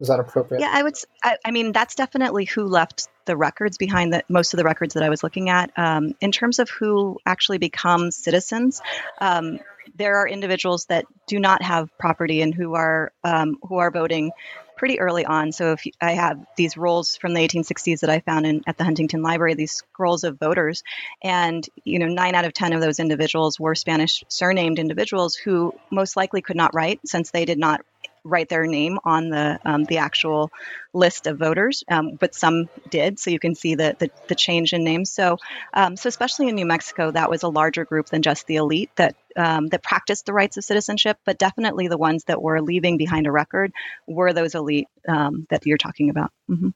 is 0.00 0.08
that 0.08 0.20
appropriate? 0.20 0.60
Yeah, 0.60 0.70
I 0.72 0.82
would. 0.82 0.94
I, 1.22 1.36
I, 1.44 1.50
mean, 1.50 1.72
that's 1.72 1.94
definitely 1.94 2.44
who 2.44 2.64
left 2.64 3.08
the 3.24 3.36
records 3.36 3.78
behind 3.78 4.12
That 4.12 4.28
most 4.28 4.52
of 4.52 4.58
the 4.58 4.64
records 4.64 4.94
that 4.94 5.02
I 5.02 5.08
was 5.08 5.22
looking 5.22 5.48
at. 5.48 5.70
Um, 5.76 6.14
in 6.20 6.32
terms 6.32 6.58
of 6.58 6.68
who 6.70 7.18
actually 7.24 7.58
becomes 7.58 8.16
citizens, 8.16 8.82
um, 9.20 9.60
there 9.94 10.16
are 10.16 10.28
individuals 10.28 10.86
that 10.86 11.04
do 11.26 11.38
not 11.38 11.62
have 11.62 11.96
property 11.98 12.42
and 12.42 12.54
who 12.54 12.74
are 12.74 13.12
um, 13.22 13.58
who 13.62 13.76
are 13.76 13.90
voting 13.90 14.32
pretty 14.76 14.98
early 14.98 15.24
on. 15.24 15.52
So 15.52 15.72
if 15.72 15.84
I 16.00 16.12
have 16.12 16.44
these 16.56 16.76
rolls 16.76 17.16
from 17.16 17.34
the 17.34 17.46
1860s 17.46 18.00
that 18.00 18.10
I 18.10 18.18
found 18.18 18.46
in, 18.46 18.62
at 18.66 18.76
the 18.76 18.82
Huntington 18.82 19.22
Library, 19.22 19.54
these 19.54 19.70
scrolls 19.70 20.24
of 20.24 20.40
voters, 20.40 20.82
and 21.22 21.64
you 21.84 22.00
know 22.00 22.06
nine 22.06 22.34
out 22.34 22.44
of 22.44 22.52
ten 22.52 22.72
of 22.72 22.80
those 22.80 22.98
individuals 22.98 23.60
were 23.60 23.76
Spanish 23.76 24.24
surnamed 24.28 24.80
individuals 24.80 25.36
who 25.36 25.74
most 25.90 26.16
likely 26.16 26.42
could 26.42 26.56
not 26.56 26.74
write 26.74 26.98
since 27.04 27.30
they 27.30 27.44
did 27.44 27.58
not 27.58 27.82
write 28.24 28.48
their 28.48 28.66
name 28.66 28.98
on 29.04 29.30
the 29.30 29.58
um, 29.64 29.84
the 29.84 29.98
actual 29.98 30.50
list 30.92 31.26
of 31.26 31.38
voters, 31.38 31.82
um, 31.88 32.16
but 32.18 32.34
some 32.34 32.68
did. 32.90 33.18
So 33.18 33.30
you 33.30 33.38
can 33.38 33.54
see 33.54 33.74
the 33.74 33.96
the, 33.98 34.10
the 34.28 34.34
change 34.34 34.72
in 34.72 34.84
names. 34.84 35.10
So 35.10 35.38
um, 35.74 35.96
so 35.96 36.08
especially 36.08 36.48
in 36.48 36.54
New 36.54 36.66
Mexico, 36.66 37.10
that 37.10 37.30
was 37.30 37.42
a 37.42 37.48
larger 37.48 37.84
group 37.84 38.06
than 38.06 38.22
just 38.22 38.46
the 38.46 38.56
elite 38.56 38.90
that 38.96 39.16
um, 39.36 39.68
that 39.68 39.82
practiced 39.82 40.26
the 40.26 40.32
rights 40.32 40.56
of 40.56 40.64
citizenship, 40.64 41.18
but 41.24 41.38
definitely 41.38 41.88
the 41.88 41.98
ones 41.98 42.24
that 42.24 42.42
were 42.42 42.60
leaving 42.60 42.96
behind 42.96 43.26
a 43.26 43.32
record 43.32 43.72
were 44.06 44.32
those 44.32 44.54
elite 44.54 44.88
um, 45.08 45.46
that 45.50 45.66
you're 45.66 45.78
talking 45.78 46.10
about. 46.10 46.30
Mm-hmm. 46.50 46.70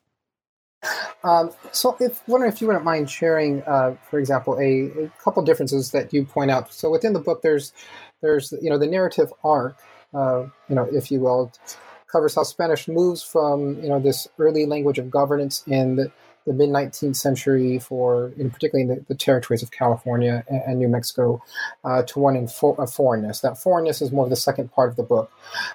Um, 1.24 1.50
so, 1.72 1.96
if 2.00 2.26
wondering 2.28 2.52
if 2.52 2.60
you 2.60 2.66
wouldn't 2.66 2.84
mind 2.84 3.10
sharing, 3.10 3.62
uh, 3.62 3.96
for 4.08 4.18
example, 4.18 4.58
a, 4.58 5.04
a, 5.04 5.12
couple 5.22 5.42
differences 5.42 5.90
that 5.90 6.12
you 6.12 6.24
point 6.24 6.50
out. 6.50 6.72
So, 6.72 6.90
within 6.90 7.12
the 7.12 7.18
book, 7.18 7.42
there's 7.42 7.72
there's 8.22 8.52
you 8.60 8.70
know 8.70 8.78
the 8.78 8.86
narrative 8.86 9.32
arc 9.42 9.78
uh, 10.14 10.46
you 10.68 10.74
know, 10.74 10.88
if 10.92 11.10
you 11.10 11.20
will, 11.20 11.52
covers 12.06 12.34
how 12.34 12.42
Spanish 12.42 12.88
moves 12.88 13.22
from 13.22 13.80
you 13.82 13.88
know 13.88 14.00
this 14.00 14.28
early 14.38 14.66
language 14.66 14.98
of 14.98 15.10
governance 15.10 15.62
in 15.66 15.96
the, 15.96 16.10
the 16.46 16.52
mid 16.52 16.70
19th 16.70 17.16
century 17.16 17.78
for, 17.78 18.32
particularly 18.52 18.82
in 18.82 18.88
the, 18.88 19.04
the, 19.08 19.14
territories 19.14 19.62
of 19.62 19.70
California 19.70 20.44
and, 20.48 20.62
and 20.66 20.78
New 20.78 20.88
Mexico, 20.88 21.42
uh, 21.84 22.02
to 22.02 22.18
one 22.18 22.36
in 22.36 22.48
uh, 22.62 22.86
foreignness. 22.86 23.40
That 23.40 23.58
foreignness 23.58 24.00
is 24.00 24.12
more 24.12 24.24
of 24.24 24.30
the 24.30 24.36
second 24.36 24.72
part 24.72 24.90
of 24.90 24.96
the 24.96 25.02
book, 25.02 25.30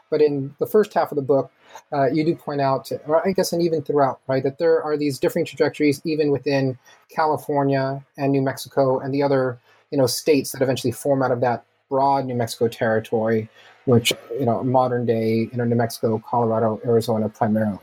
but 0.10 0.22
in 0.22 0.56
the 0.60 0.66
first 0.66 0.94
half 0.94 1.12
of 1.12 1.18
the 1.18 1.22
book, 1.22 1.52
uh, 1.94 2.10
you 2.12 2.24
do 2.24 2.36
point 2.36 2.62
out, 2.62 2.92
or 3.06 3.26
I 3.28 3.32
guess, 3.34 3.54
and 3.54 3.62
even 3.62 3.82
throughout, 3.82 4.20
right, 4.28 4.44
that 4.44 4.58
there 4.58 4.82
are 4.82 4.98
these 4.98 5.20
different 5.20 5.48
trajectories 5.48 6.02
even 6.06 6.32
within 6.32 6.78
California 7.10 8.04
and 8.18 8.32
New 8.32 8.42
Mexico 8.42 9.00
and 9.00 9.14
the 9.14 9.24
other, 9.24 9.60
you 9.90 9.98
know, 9.98 10.08
states 10.08 10.52
that 10.52 10.62
eventually 10.62 10.92
form 10.92 11.22
out 11.22 11.32
of 11.32 11.42
that 11.42 11.66
broad 11.92 12.26
New 12.26 12.36
Mexico 12.36 12.68
territory 12.68 13.50
which 13.86 14.14
you 14.40 14.46
know 14.46 14.64
modern 14.64 15.06
day 15.06 15.50
you 15.52 15.58
know 15.58 15.64
New 15.64 15.76
Mexico, 15.76 16.22
Colorado, 16.28 16.80
Arizona 16.86 17.30
primarily, 17.30 17.80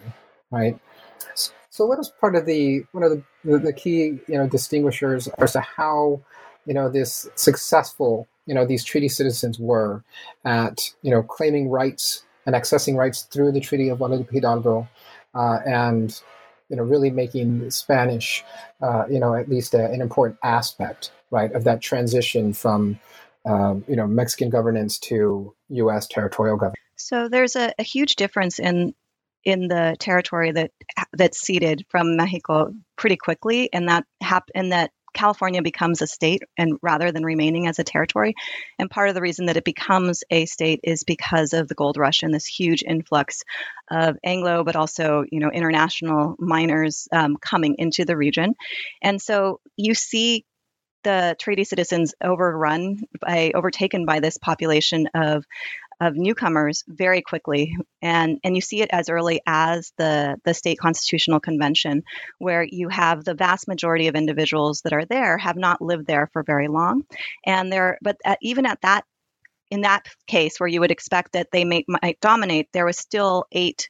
right? 0.51 0.79
So 1.71 1.87
what 1.87 1.99
is 1.99 2.09
part 2.21 2.35
of 2.35 2.47
the 2.47 2.85
one 2.92 3.03
of 3.03 3.23
the, 3.44 3.59
the, 3.59 3.73
key 3.73 4.18
you 4.27 4.38
know 4.38 4.49
distinguishers 4.49 5.29
as 5.38 5.53
to 5.53 5.61
how 5.61 6.21
you 6.66 6.75
know 6.75 6.88
this 6.88 7.29
successful 7.35 8.27
you 8.47 8.55
know 8.55 8.64
these 8.64 8.85
treaty 8.85 9.09
citizens 9.09 9.59
were 9.59 10.03
at 10.44 10.92
you 11.03 11.11
know 11.11 11.23
claiming 11.23 11.68
rights 11.68 12.25
and 12.47 12.55
accessing 12.55 12.97
rights 12.97 13.23
through 13.23 13.53
the 13.53 13.61
Treaty 13.61 13.88
of 13.90 13.99
Guadalupe 13.99 14.33
Hidalgo, 14.33 14.88
uh, 15.35 15.59
and 15.66 16.21
you 16.68 16.77
know 16.77 16.83
really 16.83 17.11
making 17.11 17.71
Spanish 17.71 18.44
uh, 18.81 19.05
you 19.11 19.18
know 19.18 19.35
at 19.35 19.49
least 19.49 19.75
a, 19.75 19.90
an 19.90 20.01
important 20.01 20.38
aspect 20.42 21.11
right 21.31 21.53
of 21.53 21.64
that 21.64 21.81
transition 21.81 22.53
from 22.53 22.99
um, 23.46 23.85
you 23.88 23.96
know 23.96 24.07
Mexican 24.07 24.51
governance 24.51 24.98
to 25.01 25.55
U.S. 25.70 26.07
territorial 26.07 26.57
governance. 26.57 26.77
So 26.96 27.29
there's 27.29 27.57
a, 27.57 27.72
a 27.79 27.83
huge 27.83 28.16
difference 28.16 28.59
in 28.59 28.94
in 29.44 29.68
the 29.68 29.96
territory 29.98 30.53
that 30.53 30.72
that's 31.12 31.40
ceded 31.40 31.85
from 31.88 32.16
Mexico 32.16 32.72
pretty 32.96 33.16
quickly, 33.16 33.72
and 33.72 33.88
that 33.88 34.05
hap- 34.20 34.51
and 34.55 34.72
that 34.72 34.90
California 35.14 35.62
becomes 35.62 36.03
a 36.03 36.07
state 36.07 36.42
and 36.57 36.79
rather 36.83 37.12
than 37.12 37.24
remaining 37.24 37.66
as 37.66 37.79
a 37.79 37.85
territory. 37.85 38.35
And 38.79 38.90
part 38.90 39.09
of 39.09 39.14
the 39.14 39.20
reason 39.20 39.46
that 39.46 39.57
it 39.57 39.64
becomes 39.64 40.22
a 40.31 40.44
state 40.46 40.81
is 40.85 41.03
because 41.03 41.55
of 41.55 41.66
the 41.66 41.74
gold 41.74 41.96
rush 41.96 42.22
and 42.22 42.33
this 42.33 42.46
huge 42.46 42.85
influx 42.87 43.42
of 43.90 44.16
Anglo, 44.22 44.64
but 44.64 44.77
also 44.77 45.24
you 45.31 45.40
know 45.40 45.51
international 45.51 46.37
miners 46.38 47.09
um, 47.12 47.37
coming 47.37 47.77
into 47.79 48.05
the 48.05 48.16
region. 48.16 48.55
And 49.03 49.20
so 49.20 49.61
you 49.77 49.94
see 49.94 50.44
the 51.09 51.35
treaty 51.38 51.64
citizens 51.64 52.14
overrun 52.23 53.01
by 53.18 53.51
overtaken 53.55 54.05
by 54.05 54.21
this 54.21 54.37
population 54.37 55.09
of 55.14 55.47
of 56.01 56.14
newcomers 56.14 56.85
very 56.87 57.23
quickly, 57.23 57.75
and 58.03 58.38
and 58.44 58.55
you 58.55 58.61
see 58.61 58.83
it 58.83 58.90
as 58.92 59.09
early 59.09 59.40
as 59.47 59.90
the 59.97 60.37
the 60.44 60.53
state 60.53 60.79
constitutional 60.79 61.40
convention, 61.40 62.03
where 62.38 62.62
you 62.62 62.90
have 62.90 63.25
the 63.25 63.35
vast 63.35 63.66
majority 63.66 64.09
of 64.09 64.16
individuals 64.16 64.83
that 64.83 64.92
are 64.92 65.07
there 65.07 65.38
have 65.38 65.57
not 65.57 65.81
lived 65.81 66.07
there 66.07 66.29
for 66.35 66.42
very 66.42 66.68
long, 66.68 67.05
and 67.47 67.73
there 67.73 67.99
but 68.03 68.18
at, 68.23 68.38
even 68.42 68.66
at 68.66 68.83
that 68.83 69.05
in 69.71 69.81
that 69.83 70.07
case 70.27 70.61
where 70.61 70.68
you 70.68 70.81
would 70.81 70.90
expect 70.90 71.33
that 71.33 71.49
they 71.53 71.64
may, 71.64 71.85
might 71.88 72.21
dominate, 72.21 72.68
there 72.73 72.87
was 72.87 72.99
still 72.99 73.44
eight 73.53 73.88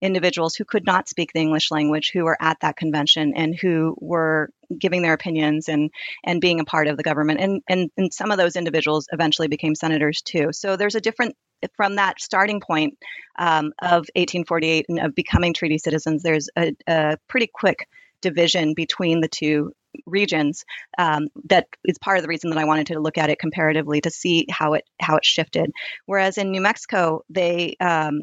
individuals 0.00 0.54
who 0.54 0.64
could 0.64 0.86
not 0.86 1.08
speak 1.08 1.32
the 1.32 1.40
English 1.40 1.70
language 1.70 2.10
who 2.12 2.24
were 2.24 2.36
at 2.40 2.58
that 2.60 2.76
convention 2.76 3.32
and 3.34 3.54
who 3.54 3.96
were 4.00 4.50
giving 4.78 5.02
their 5.02 5.14
opinions 5.14 5.68
and 5.68 5.90
and 6.24 6.40
being 6.40 6.60
a 6.60 6.64
part 6.64 6.88
of 6.88 6.96
the 6.96 7.02
government 7.02 7.40
and 7.40 7.62
and, 7.68 7.90
and 7.96 8.12
some 8.12 8.30
of 8.30 8.38
those 8.38 8.56
individuals 8.56 9.06
eventually 9.12 9.48
became 9.48 9.74
senators 9.74 10.20
too 10.22 10.48
so 10.52 10.76
there's 10.76 10.94
a 10.94 11.00
different 11.00 11.34
from 11.74 11.96
that 11.96 12.20
starting 12.20 12.60
point 12.60 12.94
um, 13.38 13.72
of 13.82 14.06
1848 14.14 14.86
and 14.88 15.00
of 15.00 15.14
becoming 15.14 15.54
treaty 15.54 15.78
citizens 15.78 16.22
there's 16.22 16.48
a, 16.56 16.72
a 16.86 17.16
pretty 17.28 17.48
quick 17.52 17.88
division 18.20 18.74
between 18.74 19.20
the 19.20 19.28
two 19.28 19.72
regions 20.06 20.64
um, 20.98 21.28
that 21.48 21.66
is 21.84 21.98
part 21.98 22.18
of 22.18 22.22
the 22.22 22.28
reason 22.28 22.50
that 22.50 22.58
I 22.58 22.64
wanted 22.64 22.88
to 22.88 23.00
look 23.00 23.18
at 23.18 23.30
it 23.30 23.38
comparatively 23.38 24.00
to 24.02 24.10
see 24.10 24.46
how 24.50 24.74
it 24.74 24.84
how 25.00 25.16
it 25.16 25.24
shifted. 25.24 25.70
Whereas 26.06 26.38
in 26.38 26.50
New 26.50 26.60
Mexico, 26.60 27.22
they 27.30 27.76
um, 27.80 28.22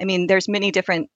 I 0.00 0.04
mean, 0.04 0.26
there's 0.26 0.48
many 0.48 0.70
different 0.70 1.10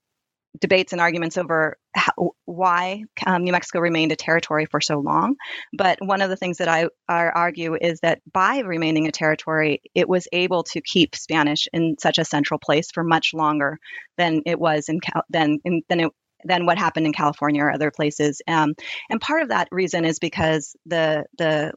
debates 0.60 0.92
and 0.92 1.00
arguments 1.00 1.36
over 1.36 1.76
how, 1.94 2.32
why 2.44 3.04
um, 3.26 3.42
New 3.42 3.52
Mexico 3.52 3.80
remained 3.80 4.12
a 4.12 4.16
territory 4.16 4.66
for 4.66 4.80
so 4.80 4.98
long. 5.00 5.36
But 5.72 5.98
one 6.00 6.22
of 6.22 6.30
the 6.30 6.36
things 6.36 6.58
that 6.58 6.68
I, 6.68 6.88
I, 7.08 7.26
argue 7.26 7.76
is 7.80 8.00
that 8.00 8.20
by 8.32 8.60
remaining 8.60 9.08
a 9.08 9.12
territory, 9.12 9.82
it 9.94 10.08
was 10.08 10.28
able 10.32 10.62
to 10.64 10.80
keep 10.80 11.16
Spanish 11.16 11.66
in 11.72 11.96
such 11.98 12.18
a 12.18 12.24
central 12.24 12.60
place 12.60 12.90
for 12.92 13.02
much 13.02 13.34
longer 13.34 13.78
than 14.16 14.42
it 14.46 14.58
was 14.58 14.88
in 14.88 15.00
than 15.28 15.58
in, 15.64 15.82
than 15.88 16.00
it 16.00 16.12
than 16.44 16.66
what 16.66 16.78
happened 16.78 17.06
in 17.06 17.12
California 17.12 17.62
or 17.62 17.72
other 17.72 17.90
places. 17.90 18.42
Um, 18.46 18.74
and 19.10 19.20
part 19.20 19.42
of 19.42 19.48
that 19.48 19.68
reason 19.72 20.04
is 20.04 20.18
because 20.18 20.76
the 20.86 21.24
the 21.38 21.72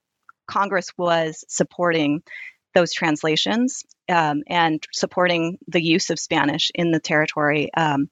Congress 0.48 0.92
was 0.98 1.44
supporting 1.48 2.22
those 2.78 2.94
translations 2.94 3.84
um, 4.08 4.44
and 4.48 4.84
supporting 4.94 5.58
the 5.68 5.84
use 5.84 6.12
of 6.12 6.20
Spanish 6.20 6.72
in 6.76 6.92
the 6.92 7.00
territory. 7.00 7.74
Um, 7.74 8.12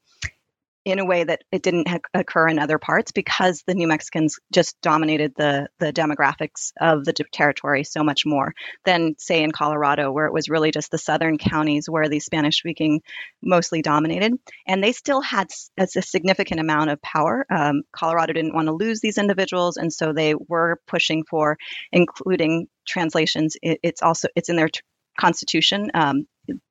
in 0.85 0.99
a 0.99 1.05
way 1.05 1.23
that 1.23 1.43
it 1.51 1.63
didn't 1.63 1.87
ha- 1.87 1.97
occur 2.13 2.47
in 2.47 2.59
other 2.59 2.77
parts 2.77 3.11
because 3.11 3.63
the 3.65 3.73
New 3.73 3.87
Mexicans 3.87 4.37
just 4.53 4.79
dominated 4.81 5.33
the 5.35 5.67
the 5.79 5.91
demographics 5.91 6.71
of 6.79 7.03
the 7.03 7.13
territory 7.13 7.83
so 7.83 8.03
much 8.03 8.25
more 8.25 8.53
than 8.85 9.15
say 9.17 9.43
in 9.43 9.51
Colorado 9.51 10.11
where 10.11 10.27
it 10.27 10.33
was 10.33 10.47
really 10.47 10.71
just 10.71 10.91
the 10.91 10.97
southern 10.99 11.39
counties 11.39 11.89
where 11.89 12.07
the 12.07 12.19
Spanish 12.19 12.57
speaking 12.57 13.01
mostly 13.41 13.81
dominated 13.81 14.33
and 14.67 14.83
they 14.83 14.91
still 14.91 15.21
had 15.21 15.47
a, 15.77 15.87
a 15.95 16.01
significant 16.01 16.59
amount 16.59 16.91
of 16.91 17.01
power. 17.01 17.45
Um, 17.49 17.81
Colorado 17.91 18.33
didn't 18.33 18.53
want 18.53 18.67
to 18.67 18.73
lose 18.73 19.01
these 19.01 19.17
individuals 19.17 19.77
and 19.77 19.91
so 19.91 20.13
they 20.13 20.35
were 20.35 20.79
pushing 20.87 21.23
for 21.27 21.57
including 21.91 22.67
translations. 22.87 23.57
It, 23.61 23.79
it's 23.81 24.03
also 24.03 24.27
it's 24.35 24.49
in 24.49 24.55
their 24.55 24.69
t- 24.69 24.81
constitution 25.19 25.89
um, 25.93 26.27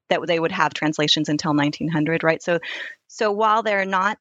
that 0.09 0.21
they 0.27 0.39
would 0.39 0.53
have 0.53 0.75
translations 0.75 1.29
until 1.29 1.55
1900, 1.55 2.23
right? 2.23 2.43
So, 2.43 2.59
so 3.09 3.33
while 3.33 3.63
they're 3.63 3.85
not 3.85 4.19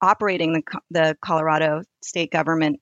operating 0.00 0.52
the, 0.52 0.62
the 0.90 1.16
Colorado 1.20 1.82
state 2.02 2.30
government 2.30 2.80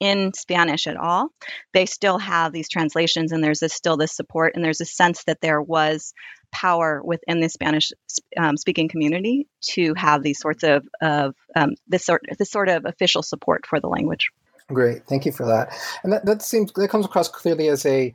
in 0.00 0.32
Spanish 0.34 0.86
at 0.86 0.96
all, 0.96 1.28
they 1.72 1.86
still 1.86 2.18
have 2.18 2.52
these 2.52 2.68
translations, 2.68 3.32
and 3.32 3.42
there's 3.42 3.60
this, 3.60 3.74
still 3.74 3.96
this 3.96 4.12
support, 4.12 4.54
and 4.54 4.64
there's 4.64 4.80
a 4.80 4.86
sense 4.86 5.24
that 5.24 5.40
there 5.40 5.60
was 5.60 6.14
power 6.50 7.02
within 7.04 7.40
the 7.40 7.48
Spanish 7.48 7.92
um, 8.36 8.56
speaking 8.56 8.88
community 8.88 9.46
to 9.60 9.94
have 9.94 10.22
these 10.22 10.38
sorts 10.38 10.62
of, 10.64 10.86
of 11.00 11.34
um, 11.54 11.74
this 11.86 12.04
sort 12.04 12.22
this 12.38 12.50
sort 12.50 12.68
of 12.68 12.84
official 12.86 13.22
support 13.22 13.66
for 13.66 13.80
the 13.80 13.88
language. 13.88 14.30
Great, 14.70 15.06
thank 15.06 15.24
you 15.24 15.32
for 15.32 15.46
that. 15.46 15.72
And 16.02 16.12
that, 16.12 16.26
that 16.26 16.42
seems 16.42 16.70
that 16.72 16.90
comes 16.90 17.06
across 17.06 17.26
clearly 17.26 17.68
as 17.68 17.86
a 17.86 18.14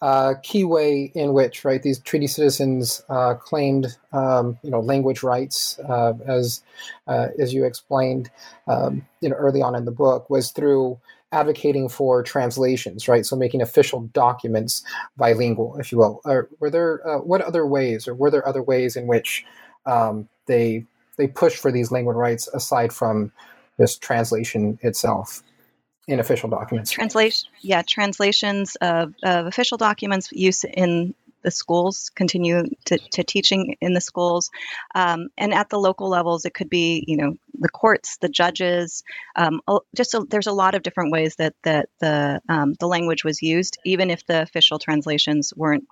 uh, 0.00 0.32
key 0.42 0.64
way 0.64 1.12
in 1.14 1.34
which, 1.34 1.62
right, 1.62 1.82
these 1.82 1.98
treaty 1.98 2.26
citizens 2.26 3.02
uh, 3.10 3.34
claimed, 3.34 3.98
um, 4.14 4.58
you 4.62 4.70
know, 4.70 4.80
language 4.80 5.22
rights, 5.22 5.78
uh, 5.80 6.14
as 6.26 6.62
uh, 7.06 7.28
as 7.38 7.52
you 7.52 7.66
explained, 7.66 8.30
um, 8.66 9.06
you 9.20 9.28
know, 9.28 9.36
early 9.36 9.60
on 9.60 9.74
in 9.74 9.84
the 9.84 9.90
book, 9.90 10.30
was 10.30 10.52
through 10.52 10.98
advocating 11.32 11.86
for 11.86 12.22
translations, 12.22 13.06
right? 13.06 13.26
So 13.26 13.36
making 13.36 13.60
official 13.60 14.00
documents 14.14 14.82
bilingual, 15.18 15.76
if 15.78 15.92
you 15.92 15.98
will. 15.98 16.22
Or 16.24 16.48
were 16.60 16.70
there 16.70 17.06
uh, 17.06 17.18
what 17.18 17.42
other 17.42 17.66
ways, 17.66 18.08
or 18.08 18.14
were 18.14 18.30
there 18.30 18.48
other 18.48 18.62
ways 18.62 18.96
in 18.96 19.06
which 19.06 19.44
um, 19.84 20.30
they 20.46 20.86
they 21.18 21.26
pushed 21.26 21.58
for 21.58 21.70
these 21.70 21.92
language 21.92 22.16
rights 22.16 22.48
aside 22.48 22.90
from 22.90 23.32
just 23.78 24.00
translation 24.00 24.78
itself? 24.80 25.42
In 26.10 26.20
official 26.20 26.48
documents. 26.48 26.90
Translation, 26.90 27.48
yeah, 27.60 27.82
translations 27.82 28.76
of, 28.76 29.14
of 29.22 29.46
official 29.46 29.78
documents, 29.78 30.30
use 30.32 30.64
in 30.64 31.14
the 31.42 31.50
schools, 31.50 32.10
continue 32.14 32.64
to, 32.84 32.98
to 33.12 33.24
teaching 33.24 33.76
in 33.80 33.94
the 33.94 34.00
schools, 34.00 34.50
um, 34.94 35.28
and 35.38 35.54
at 35.54 35.70
the 35.70 35.78
local 35.78 36.08
levels, 36.08 36.44
it 36.44 36.52
could 36.52 36.68
be 36.68 37.04
you 37.06 37.16
know 37.16 37.34
the 37.58 37.68
courts, 37.68 38.18
the 38.18 38.28
judges. 38.28 39.04
Um, 39.36 39.60
just 39.94 40.14
a, 40.14 40.26
there's 40.28 40.48
a 40.48 40.52
lot 40.52 40.74
of 40.74 40.82
different 40.82 41.12
ways 41.12 41.36
that 41.36 41.54
that 41.62 41.88
the 42.00 42.42
um, 42.48 42.74
the 42.78 42.88
language 42.88 43.24
was 43.24 43.40
used, 43.40 43.78
even 43.84 44.10
if 44.10 44.26
the 44.26 44.42
official 44.42 44.78
translations 44.78 45.52
weren't 45.56 45.86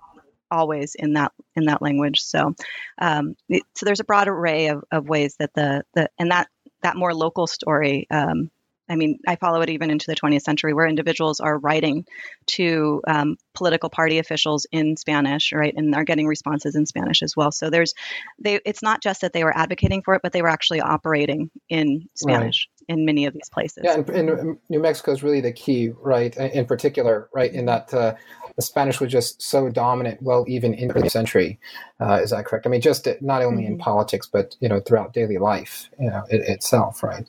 always 0.50 0.94
in 0.94 1.14
that 1.14 1.32
in 1.56 1.66
that 1.66 1.80
language. 1.80 2.20
So, 2.20 2.54
um, 2.98 3.36
it, 3.48 3.62
so 3.74 3.86
there's 3.86 4.00
a 4.00 4.04
broad 4.04 4.28
array 4.28 4.68
of, 4.68 4.84
of 4.90 5.08
ways 5.08 5.36
that 5.38 5.54
the 5.54 5.84
the 5.94 6.10
and 6.18 6.30
that 6.30 6.48
that 6.82 6.96
more 6.96 7.14
local 7.14 7.46
story 7.46 8.06
um, 8.10 8.50
I 8.88 8.96
mean, 8.96 9.18
I 9.26 9.36
follow 9.36 9.60
it 9.60 9.70
even 9.70 9.90
into 9.90 10.06
the 10.06 10.16
20th 10.16 10.42
century 10.42 10.72
where 10.72 10.86
individuals 10.86 11.40
are 11.40 11.58
writing 11.58 12.06
to 12.46 13.02
um, 13.06 13.36
political 13.54 13.90
party 13.90 14.18
officials 14.18 14.66
in 14.72 14.96
Spanish, 14.96 15.52
right, 15.52 15.74
and 15.76 15.94
are 15.94 16.04
getting 16.04 16.26
responses 16.26 16.74
in 16.74 16.86
Spanish 16.86 17.22
as 17.22 17.36
well. 17.36 17.52
So 17.52 17.70
there's, 17.70 17.94
they, 18.38 18.60
it's 18.64 18.82
not 18.82 19.02
just 19.02 19.20
that 19.20 19.32
they 19.32 19.44
were 19.44 19.56
advocating 19.56 20.02
for 20.02 20.14
it, 20.14 20.22
but 20.22 20.32
they 20.32 20.42
were 20.42 20.48
actually 20.48 20.80
operating 20.80 21.50
in 21.68 22.08
Spanish 22.14 22.68
right. 22.88 22.96
in 22.96 23.04
many 23.04 23.26
of 23.26 23.34
these 23.34 23.48
places. 23.50 23.82
Yeah, 23.84 23.94
and, 23.94 24.08
and, 24.08 24.58
New 24.68 24.80
Mexico 24.80 25.12
is 25.12 25.22
really 25.22 25.40
the 25.40 25.52
key, 25.52 25.90
right, 26.00 26.34
in 26.36 26.66
particular, 26.66 27.28
right, 27.32 27.52
in 27.52 27.66
that 27.66 27.92
uh, 27.92 28.14
the 28.56 28.62
Spanish 28.62 29.00
was 29.00 29.12
just 29.12 29.40
so 29.40 29.68
dominant, 29.68 30.20
well, 30.20 30.44
even 30.48 30.74
in 30.74 30.88
the 30.88 31.08
century. 31.08 31.60
Uh, 32.00 32.20
is 32.22 32.30
that 32.30 32.44
correct? 32.44 32.66
I 32.66 32.70
mean, 32.70 32.80
just 32.80 33.06
not 33.20 33.42
only 33.42 33.62
mm-hmm. 33.62 33.74
in 33.74 33.78
politics, 33.78 34.28
but 34.30 34.56
you 34.60 34.68
know, 34.68 34.80
throughout 34.80 35.12
daily 35.12 35.38
life, 35.38 35.88
you 35.98 36.10
know, 36.10 36.24
it, 36.28 36.40
itself, 36.48 37.02
right? 37.02 37.24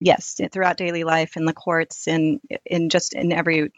Yes, 0.00 0.40
throughout 0.50 0.76
daily 0.76 1.04
life 1.04 1.36
in 1.36 1.44
the 1.44 1.52
courts 1.52 2.08
and 2.08 2.40
in 2.64 2.88
just 2.88 3.14
in 3.14 3.32
every 3.32 3.70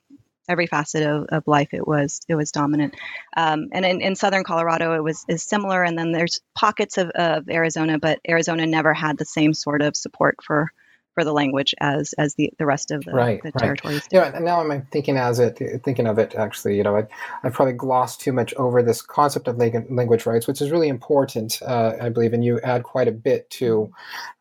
every 0.49 0.67
facet 0.67 1.05
of, 1.05 1.27
of 1.31 1.47
life 1.47 1.69
it 1.73 1.87
was 1.87 2.21
it 2.29 2.35
was 2.35 2.51
dominant. 2.51 2.95
Um, 3.37 3.69
and 3.73 3.85
in, 3.85 4.01
in 4.01 4.17
southern 4.17 4.45
colorado 4.45 4.95
it 4.95 5.03
was 5.03 5.25
is 5.29 5.43
similar 5.43 5.83
and 5.83 5.97
then 5.97 6.13
there's 6.13 6.41
pockets 6.55 6.99
of, 6.99 7.11
of 7.11 7.49
arizona 7.49 7.99
but 7.99 8.19
arizona 8.29 8.67
never 8.67 8.93
had 8.93 9.19
the 9.19 9.25
same 9.25 9.55
sort 9.55 9.83
of 9.83 9.97
support 9.97 10.37
for 10.43 10.73
for 11.15 11.25
the 11.25 11.33
language 11.33 11.75
as 11.81 12.15
as 12.19 12.35
the 12.35 12.53
the 12.59 12.67
rest 12.67 12.91
of 12.91 13.05
the, 13.05 13.13
right, 13.13 13.43
the 13.43 13.53
right. 13.55 13.61
territories. 13.61 14.07
Yeah, 14.11 14.35
and 14.35 14.45
now 14.45 14.61
I'm 14.61 14.87
thinking 14.87 15.17
as 15.17 15.39
it 15.39 15.59
thinking 15.85 16.07
of 16.07 16.19
it 16.19 16.35
actually. 16.35 16.77
You 16.77 16.83
know, 16.83 16.97
I 16.97 17.07
I 17.43 17.51
probably 17.51 17.75
glossed 17.75 18.21
too 18.21 18.33
much 18.33 18.55
over 18.55 18.83
this 18.83 19.03
concept 19.03 19.49
of 19.49 19.59
language 19.59 20.27
rights, 20.27 20.47
which 20.47 20.61
is 20.61 20.71
really 20.71 20.89
important, 20.89 21.61
uh, 21.63 21.95
I 22.01 22.09
believe, 22.09 22.33
and 22.33 22.45
you 22.45 22.61
add 22.61 22.83
quite 22.83 23.09
a 23.09 23.13
bit 23.13 23.49
to, 23.51 23.93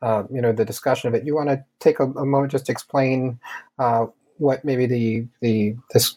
uh, 0.01 0.23
you 0.31 0.41
know, 0.41 0.51
the 0.51 0.65
discussion 0.65 1.07
of 1.09 1.13
it. 1.13 1.25
You 1.25 1.35
want 1.35 1.49
to 1.49 1.63
take 1.79 1.99
a, 1.99 2.03
a 2.03 2.25
moment 2.25 2.51
just 2.51 2.67
to 2.67 2.71
explain 2.71 3.39
uh, 3.79 4.07
what 4.37 4.63
maybe 4.63 4.85
the 4.85 5.27
the 5.41 5.75
this 5.93 6.15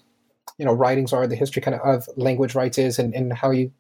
you 0.59 0.65
know 0.65 0.73
writings 0.73 1.13
are, 1.13 1.27
the 1.27 1.37
history 1.37 1.63
kind 1.63 1.75
of 1.75 1.81
of 1.83 2.09
language 2.17 2.55
rights 2.55 2.79
is, 2.79 2.99
and 2.99 3.15
and 3.15 3.33
how 3.33 3.51
you 3.51 3.73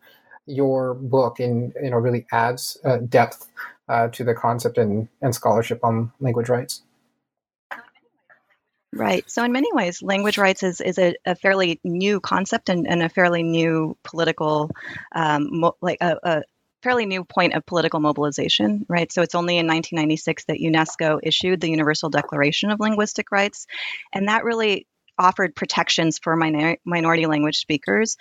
your 0.46 0.94
book 0.94 1.40
and 1.40 1.72
you 1.82 1.90
know 1.90 1.96
really 1.96 2.26
adds 2.32 2.76
uh, 2.84 2.98
depth 2.98 3.46
uh, 3.88 4.09
to 4.09 4.25
the 4.25 4.35
concept 4.35 4.79
and, 4.79 5.09
and 5.20 5.35
scholarship 5.35 5.81
on 5.83 6.12
language 6.20 6.49
rights. 6.49 6.83
Right. 8.92 9.29
So, 9.29 9.42
in 9.42 9.51
many 9.51 9.73
ways, 9.73 10.03
language 10.03 10.38
rights 10.38 10.62
is, 10.62 10.81
is 10.81 10.99
a, 10.99 11.16
a 11.27 11.35
fairly 11.35 11.81
new 11.83 12.20
concept 12.20 12.68
and, 12.68 12.87
and, 12.87 13.03
a 13.03 13.09
fairly 13.09 13.42
new 13.42 13.97
political, 14.05 14.70
um, 15.14 15.49
mo- 15.51 15.77
like 15.83 15.99
a, 16.01 16.16
a, 16.23 16.42
fairly 16.81 17.07
new 17.07 17.25
point 17.25 17.55
of 17.55 17.64
political 17.66 17.99
mobilization, 17.99 18.87
right? 18.88 19.11
So, 19.11 19.23
it's 19.23 19.35
only 19.35 19.55
in 19.55 19.66
1996 19.66 20.44
that 20.44 20.59
UNESCO 20.59 21.18
issued 21.25 21.61
the 21.61 21.70
Universal 21.70 22.11
Declaration 22.11 22.70
of 22.70 22.79
Linguistic 22.79 23.33
Rights. 23.33 23.66
And 24.12 24.29
that 24.29 24.44
really 24.44 24.87
offered 25.18 25.55
protections 25.55 26.18
for 26.18 26.37
minor, 26.37 26.77
minority 26.85 27.27
language 27.27 27.59
speakers. 27.59 28.16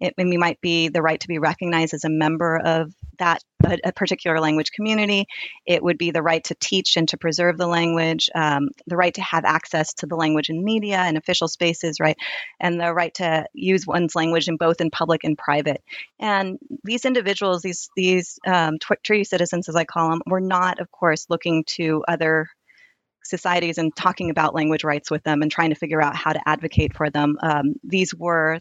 It, 0.00 0.14
it 0.16 0.38
might 0.38 0.60
be 0.60 0.88
the 0.88 1.02
right 1.02 1.20
to 1.20 1.28
be 1.28 1.38
recognized 1.38 1.94
as 1.94 2.04
a 2.04 2.10
member 2.10 2.56
of 2.56 2.92
that 3.18 3.42
a, 3.64 3.78
a 3.84 3.92
particular 3.92 4.40
language 4.40 4.70
community. 4.70 5.26
It 5.66 5.82
would 5.82 5.98
be 5.98 6.10
the 6.10 6.22
right 6.22 6.42
to 6.44 6.54
teach 6.54 6.96
and 6.96 7.08
to 7.08 7.16
preserve 7.16 7.58
the 7.58 7.66
language, 7.66 8.30
um, 8.34 8.68
the 8.86 8.96
right 8.96 9.14
to 9.14 9.22
have 9.22 9.44
access 9.44 9.94
to 9.94 10.06
the 10.06 10.16
language 10.16 10.50
in 10.50 10.64
media 10.64 10.98
and 10.98 11.16
official 11.16 11.48
spaces, 11.48 11.98
right, 12.00 12.16
and 12.60 12.80
the 12.80 12.94
right 12.94 13.12
to 13.14 13.46
use 13.52 13.86
one's 13.86 14.14
language 14.14 14.48
in 14.48 14.56
both 14.56 14.80
in 14.80 14.90
public 14.90 15.24
and 15.24 15.36
private. 15.36 15.82
And 16.18 16.58
these 16.84 17.04
individuals, 17.04 17.62
these 17.62 17.90
these 17.96 18.38
um, 18.46 18.78
treaty 19.02 19.24
citizens, 19.24 19.68
as 19.68 19.76
I 19.76 19.84
call 19.84 20.10
them, 20.10 20.22
were 20.26 20.40
not, 20.40 20.80
of 20.80 20.90
course, 20.90 21.26
looking 21.28 21.64
to 21.76 22.04
other 22.06 22.48
societies 23.28 23.78
and 23.78 23.94
talking 23.94 24.30
about 24.30 24.54
language 24.54 24.84
rights 24.84 25.10
with 25.10 25.22
them 25.22 25.42
and 25.42 25.50
trying 25.50 25.70
to 25.70 25.76
figure 25.76 26.02
out 26.02 26.16
how 26.16 26.32
to 26.32 26.40
advocate 26.48 26.96
for 26.96 27.10
them. 27.10 27.36
Um, 27.42 27.74
these 27.84 28.14
were 28.14 28.58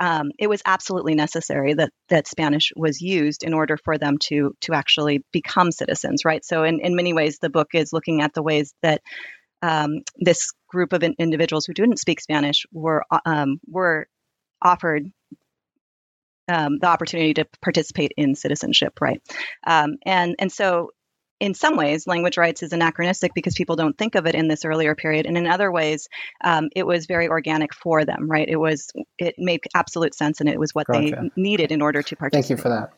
um, 0.00 0.30
it 0.38 0.48
was 0.48 0.62
absolutely 0.64 1.14
necessary 1.14 1.74
that 1.74 1.92
that 2.08 2.26
Spanish 2.26 2.72
was 2.74 3.00
used 3.00 3.44
in 3.44 3.52
order 3.52 3.76
for 3.76 3.98
them 3.98 4.18
to 4.18 4.54
to 4.62 4.72
actually 4.72 5.22
become 5.32 5.70
citizens, 5.70 6.24
right? 6.24 6.44
So 6.44 6.64
in, 6.64 6.80
in 6.80 6.96
many 6.96 7.12
ways, 7.12 7.38
the 7.38 7.50
book 7.50 7.68
is 7.74 7.92
looking 7.92 8.22
at 8.22 8.32
the 8.32 8.42
ways 8.42 8.74
that 8.82 9.02
um, 9.60 10.02
this 10.16 10.52
group 10.68 10.92
of 10.92 11.02
in- 11.02 11.14
individuals 11.18 11.66
who 11.66 11.74
didn't 11.74 11.98
speak 11.98 12.20
Spanish 12.20 12.64
were 12.72 13.04
um, 13.26 13.60
were 13.66 14.06
offered 14.62 15.10
um, 16.48 16.78
the 16.78 16.86
opportunity 16.86 17.34
to 17.34 17.46
participate 17.60 18.12
in 18.16 18.34
citizenship, 18.34 19.00
right? 19.00 19.22
Um, 19.66 19.96
and 20.04 20.36
and 20.38 20.50
so 20.50 20.90
in 21.42 21.54
some 21.54 21.76
ways, 21.76 22.06
language 22.06 22.38
rights 22.38 22.62
is 22.62 22.72
anachronistic 22.72 23.34
because 23.34 23.54
people 23.54 23.74
don't 23.74 23.98
think 23.98 24.14
of 24.14 24.26
it 24.26 24.36
in 24.36 24.46
this 24.46 24.64
earlier 24.64 24.94
period, 24.94 25.26
and 25.26 25.36
in 25.36 25.48
other 25.48 25.72
ways, 25.72 26.08
um, 26.44 26.70
it 26.76 26.86
was 26.86 27.06
very 27.06 27.26
organic 27.26 27.74
for 27.74 28.04
them. 28.04 28.30
Right? 28.30 28.48
It 28.48 28.60
was 28.60 28.92
it 29.18 29.34
made 29.38 29.60
absolute 29.74 30.14
sense, 30.14 30.38
and 30.38 30.48
it 30.48 30.60
was 30.60 30.72
what 30.72 30.86
gotcha. 30.86 31.10
they 31.10 31.30
needed 31.36 31.72
in 31.72 31.82
order 31.82 32.00
to 32.00 32.14
participate. 32.14 32.44
Thank 32.44 32.58
you 32.58 32.62
for 32.62 32.68
that. 32.68 32.92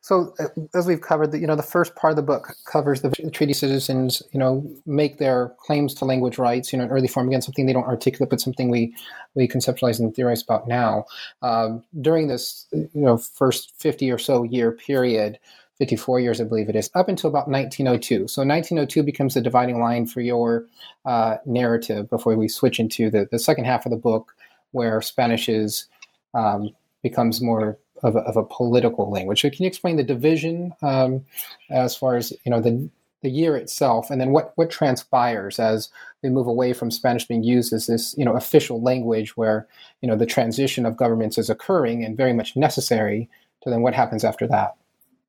So, 0.00 0.34
uh, 0.38 0.46
as 0.74 0.86
we've 0.86 1.02
covered, 1.02 1.32
the, 1.32 1.38
you 1.38 1.46
know, 1.46 1.56
the 1.56 1.62
first 1.62 1.94
part 1.96 2.12
of 2.12 2.16
the 2.16 2.22
book 2.22 2.54
covers 2.64 3.02
the, 3.02 3.10
treaty 3.32 3.52
citizens, 3.52 4.22
you 4.32 4.40
know, 4.40 4.66
make 4.86 5.18
their 5.18 5.52
claims 5.58 5.92
to 5.96 6.06
language 6.06 6.38
rights, 6.38 6.72
you 6.72 6.78
know, 6.78 6.86
in 6.86 6.90
early 6.90 7.08
form 7.08 7.28
again, 7.28 7.42
something 7.42 7.66
they 7.66 7.74
don't 7.74 7.84
articulate, 7.84 8.30
but 8.30 8.40
something 8.40 8.70
we 8.70 8.94
we 9.34 9.46
conceptualize 9.46 10.00
and 10.00 10.14
theorize 10.14 10.42
about 10.42 10.66
now. 10.66 11.04
Um, 11.42 11.84
during 12.00 12.28
this, 12.28 12.66
you 12.72 12.88
know, 12.94 13.18
first 13.18 13.74
fifty 13.76 14.10
or 14.10 14.16
so 14.16 14.44
year 14.44 14.72
period, 14.72 15.38
54 15.80 16.20
years, 16.20 16.40
I 16.42 16.44
believe 16.44 16.68
it 16.68 16.76
is, 16.76 16.90
up 16.94 17.08
until 17.08 17.30
about 17.30 17.48
1902. 17.48 18.28
So 18.28 18.42
1902 18.42 19.02
becomes 19.02 19.32
the 19.32 19.40
dividing 19.40 19.80
line 19.80 20.06
for 20.06 20.20
your 20.20 20.66
uh, 21.06 21.38
narrative 21.46 22.10
before 22.10 22.36
we 22.36 22.48
switch 22.48 22.78
into 22.78 23.10
the, 23.10 23.26
the 23.30 23.38
second 23.38 23.64
half 23.64 23.86
of 23.86 23.90
the 23.90 23.96
book, 23.96 24.34
where 24.72 25.00
Spanish 25.00 25.48
is 25.48 25.86
um, 26.34 26.68
becomes 27.02 27.40
more 27.40 27.78
of 28.02 28.14
a, 28.14 28.18
of 28.20 28.36
a, 28.36 28.44
political 28.44 29.10
language. 29.10 29.40
So 29.40 29.48
can 29.48 29.62
you 29.62 29.68
explain 29.68 29.96
the 29.96 30.04
division 30.04 30.74
um, 30.82 31.24
as 31.70 31.96
far 31.96 32.16
as 32.16 32.32
you 32.44 32.50
know 32.50 32.60
the 32.60 32.88
the 33.22 33.30
year 33.30 33.56
itself, 33.56 34.10
and 34.10 34.20
then 34.20 34.30
what 34.30 34.52
what 34.56 34.70
transpires 34.70 35.58
as 35.58 35.90
we 36.22 36.28
move 36.28 36.46
away 36.46 36.72
from 36.72 36.90
Spanish 36.90 37.26
being 37.26 37.42
used 37.42 37.72
as 37.72 37.86
this 37.86 38.14
you 38.16 38.24
know 38.24 38.36
official 38.36 38.82
language, 38.82 39.36
where 39.36 39.66
you 40.02 40.08
know 40.08 40.16
the 40.16 40.26
transition 40.26 40.86
of 40.86 40.96
governments 40.96 41.38
is 41.38 41.50
occurring 41.50 42.04
and 42.04 42.16
very 42.16 42.32
much 42.32 42.54
necessary. 42.54 43.28
To 43.62 43.70
then 43.70 43.82
what 43.82 43.94
happens 43.94 44.24
after 44.24 44.46
that? 44.48 44.74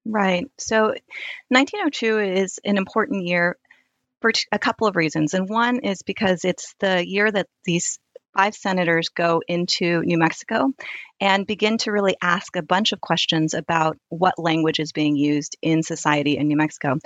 Right. 0.05 0.45
So 0.57 0.95
1902 1.49 2.19
is 2.19 2.59
an 2.65 2.77
important 2.77 3.25
year 3.25 3.57
for 4.21 4.31
a 4.51 4.59
couple 4.59 4.87
of 4.87 4.95
reasons. 4.95 5.33
And 5.33 5.49
one 5.49 5.79
is 5.79 6.01
because 6.01 6.43
it's 6.43 6.75
the 6.79 7.05
year 7.07 7.31
that 7.31 7.47
these 7.65 7.99
five 8.35 8.55
senators 8.55 9.09
go 9.09 9.41
into 9.47 10.01
New 10.01 10.17
Mexico 10.17 10.71
and 11.19 11.45
begin 11.45 11.77
to 11.79 11.91
really 11.91 12.15
ask 12.21 12.55
a 12.55 12.61
bunch 12.63 12.93
of 12.93 13.01
questions 13.01 13.53
about 13.53 13.97
what 14.09 14.39
language 14.39 14.79
is 14.79 14.91
being 14.91 15.15
used 15.15 15.57
in 15.61 15.83
society 15.83 16.37
in 16.37 16.47
New 16.47 16.55
Mexico. 16.55 16.97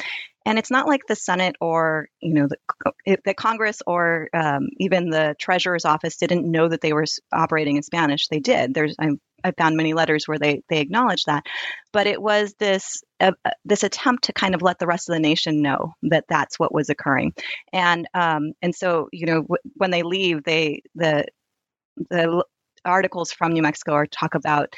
And 0.46 0.60
it's 0.60 0.72
not 0.72 0.88
like 0.88 1.08
the 1.08 1.16
Senate 1.16 1.56
or 1.60 2.08
you 2.22 2.34
know 2.34 2.48
the, 2.48 3.18
the 3.26 3.34
Congress 3.34 3.82
or 3.86 4.30
um, 4.34 4.68
even 4.78 5.10
the 5.10 5.36
Treasurer's 5.40 5.86
office 5.86 6.18
didn't 6.18 6.50
know 6.50 6.68
that 6.68 6.82
they 6.82 6.94
were 6.94 7.06
operating 7.34 7.78
in 7.78 7.84
Spanish. 7.84 8.28
They 8.28 8.40
did. 8.40 8.74
There's 8.74 8.96
I, 9.00 9.12
I 9.44 9.52
found 9.52 9.76
many 9.78 9.94
letters 9.94 10.28
where 10.28 10.40
they 10.40 10.62
they 10.70 10.80
acknowledge 10.80 11.24
that, 11.26 11.46
but 11.92 12.08
it 12.08 12.22
was 12.22 12.54
this 12.60 13.04
uh, 13.20 13.32
this 13.64 13.84
attempt 13.84 14.26
to 14.26 14.34
kind 14.34 14.56
of 14.56 14.62
let 14.62 14.80
the 14.80 14.88
rest 14.88 15.10
of 15.10 15.14
the 15.14 15.20
nation 15.20 15.62
know 15.62 15.94
that 16.04 16.26
that's 16.30 16.60
what 16.60 16.74
was 16.74 16.90
occurring, 16.90 17.34
and 17.74 18.08
um, 18.14 18.54
and 18.62 18.76
so 18.76 19.10
you 19.12 19.26
know 19.26 19.42
w- 19.42 19.72
when 19.76 19.92
they 19.92 20.04
leave, 20.04 20.44
they 20.44 20.82
the 20.96 21.26
the 22.10 22.44
articles 22.84 23.32
from 23.32 23.54
New 23.54 23.62
Mexico 23.62 23.94
are 23.94 24.06
talk 24.06 24.36
about 24.36 24.76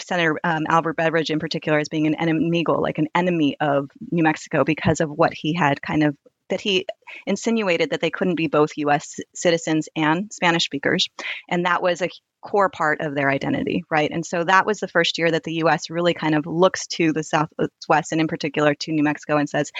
Senator 0.00 0.38
um, 0.44 0.64
Albert 0.68 0.96
Beveridge 0.96 1.30
in 1.30 1.38
particular 1.38 1.78
as 1.78 1.88
being 1.88 2.06
an 2.06 2.16
enemigo, 2.20 2.80
like 2.80 2.98
an 2.98 3.08
enemy 3.14 3.56
of 3.60 3.90
New 4.10 4.22
Mexico 4.22 4.64
because 4.64 5.00
of 5.00 5.10
what 5.10 5.32
he 5.34 5.54
had 5.54 5.82
kind 5.82 6.02
of 6.02 6.16
that 6.48 6.60
he 6.60 6.86
insinuated 7.26 7.90
that 7.90 8.00
they 8.00 8.10
couldn't 8.10 8.36
be 8.36 8.46
both 8.46 8.70
U.S. 8.76 9.16
citizens 9.34 9.88
and 9.94 10.32
Spanish 10.32 10.64
speakers, 10.64 11.08
and 11.48 11.66
that 11.66 11.82
was 11.82 12.02
a 12.02 12.08
core 12.40 12.70
part 12.70 13.00
of 13.00 13.14
their 13.14 13.30
identity, 13.30 13.84
right? 13.90 14.10
And 14.10 14.24
so 14.24 14.44
that 14.44 14.66
was 14.66 14.78
the 14.78 14.88
first 14.88 15.18
year 15.18 15.30
that 15.30 15.44
the 15.44 15.54
U.S. 15.54 15.90
really 15.90 16.14
kind 16.14 16.34
of 16.34 16.46
looks 16.46 16.86
to 16.88 17.12
the 17.12 17.22
Southwest 17.22 18.12
and 18.12 18.20
in 18.20 18.28
particular 18.28 18.74
to 18.74 18.92
New 18.92 19.02
Mexico 19.02 19.36
and 19.36 19.48
says 19.48 19.72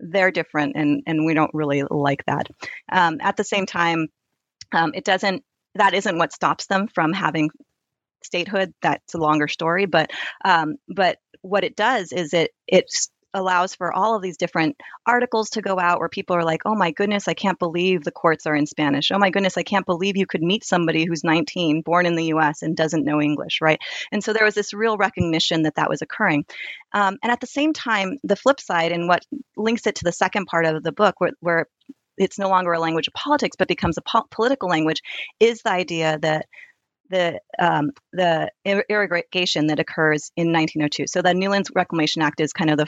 they're 0.00 0.30
different, 0.30 0.76
and 0.76 1.02
and 1.06 1.24
we 1.24 1.34
don't 1.34 1.54
really 1.54 1.82
like 1.88 2.24
that. 2.26 2.48
Um, 2.90 3.18
at 3.20 3.36
the 3.36 3.44
same 3.44 3.66
time, 3.66 4.08
um, 4.72 4.92
it 4.94 5.04
doesn't. 5.04 5.42
That 5.76 5.94
isn't 5.94 6.18
what 6.18 6.32
stops 6.32 6.66
them 6.66 6.88
from 6.88 7.12
having 7.12 7.50
statehood. 8.24 8.72
That's 8.82 9.14
a 9.14 9.18
longer 9.18 9.48
story, 9.48 9.86
but 9.86 10.10
um, 10.44 10.76
but 10.88 11.18
what 11.42 11.64
it 11.64 11.76
does 11.76 12.12
is 12.12 12.32
it 12.32 12.50
it 12.66 12.86
allows 13.34 13.74
for 13.74 13.92
all 13.92 14.14
of 14.14 14.22
these 14.22 14.36
different 14.36 14.76
articles 15.06 15.50
to 15.50 15.60
go 15.60 15.78
out 15.78 15.98
where 15.98 16.08
people 16.08 16.36
are 16.36 16.44
like, 16.44 16.62
"Oh 16.64 16.76
my 16.76 16.92
goodness, 16.92 17.28
I 17.28 17.34
can't 17.34 17.58
believe 17.58 18.04
the 18.04 18.12
courts 18.12 18.46
are 18.46 18.54
in 18.54 18.66
Spanish. 18.66 19.10
Oh 19.10 19.18
my 19.18 19.30
goodness, 19.30 19.58
I 19.58 19.64
can't 19.64 19.84
believe 19.84 20.16
you 20.16 20.26
could 20.26 20.42
meet 20.42 20.64
somebody 20.64 21.04
who's 21.04 21.24
19, 21.24 21.82
born 21.82 22.06
in 22.06 22.14
the 22.14 22.26
U.S. 22.26 22.62
and 22.62 22.76
doesn't 22.76 23.04
know 23.04 23.20
English, 23.20 23.58
right?" 23.60 23.80
And 24.12 24.22
so 24.22 24.32
there 24.32 24.44
was 24.44 24.54
this 24.54 24.72
real 24.72 24.96
recognition 24.96 25.62
that 25.62 25.74
that 25.74 25.90
was 25.90 26.00
occurring. 26.00 26.44
Um, 26.92 27.18
and 27.22 27.32
at 27.32 27.40
the 27.40 27.46
same 27.46 27.72
time, 27.72 28.18
the 28.22 28.36
flip 28.36 28.60
side 28.60 28.92
and 28.92 29.08
what 29.08 29.26
links 29.56 29.86
it 29.86 29.96
to 29.96 30.04
the 30.04 30.12
second 30.12 30.46
part 30.46 30.64
of 30.64 30.82
the 30.82 30.92
book, 30.92 31.16
where, 31.18 31.32
where 31.40 31.66
it's 32.16 32.38
no 32.38 32.48
longer 32.48 32.72
a 32.72 32.80
language 32.80 33.08
of 33.08 33.14
politics 33.14 33.56
but 33.58 33.68
becomes 33.68 33.98
a 33.98 34.02
po- 34.02 34.26
political 34.30 34.68
language, 34.68 35.02
is 35.40 35.62
the 35.62 35.72
idea 35.72 36.18
that 36.22 36.46
the 37.10 37.40
um, 37.58 37.90
the 38.12 38.50
irrigation 38.64 39.68
that 39.68 39.78
occurs 39.78 40.30
in 40.36 40.52
1902. 40.52 41.06
So 41.06 41.22
the 41.22 41.34
Newlands 41.34 41.70
Reclamation 41.74 42.22
Act 42.22 42.40
is 42.40 42.52
kind 42.52 42.70
of 42.70 42.78
the 42.78 42.86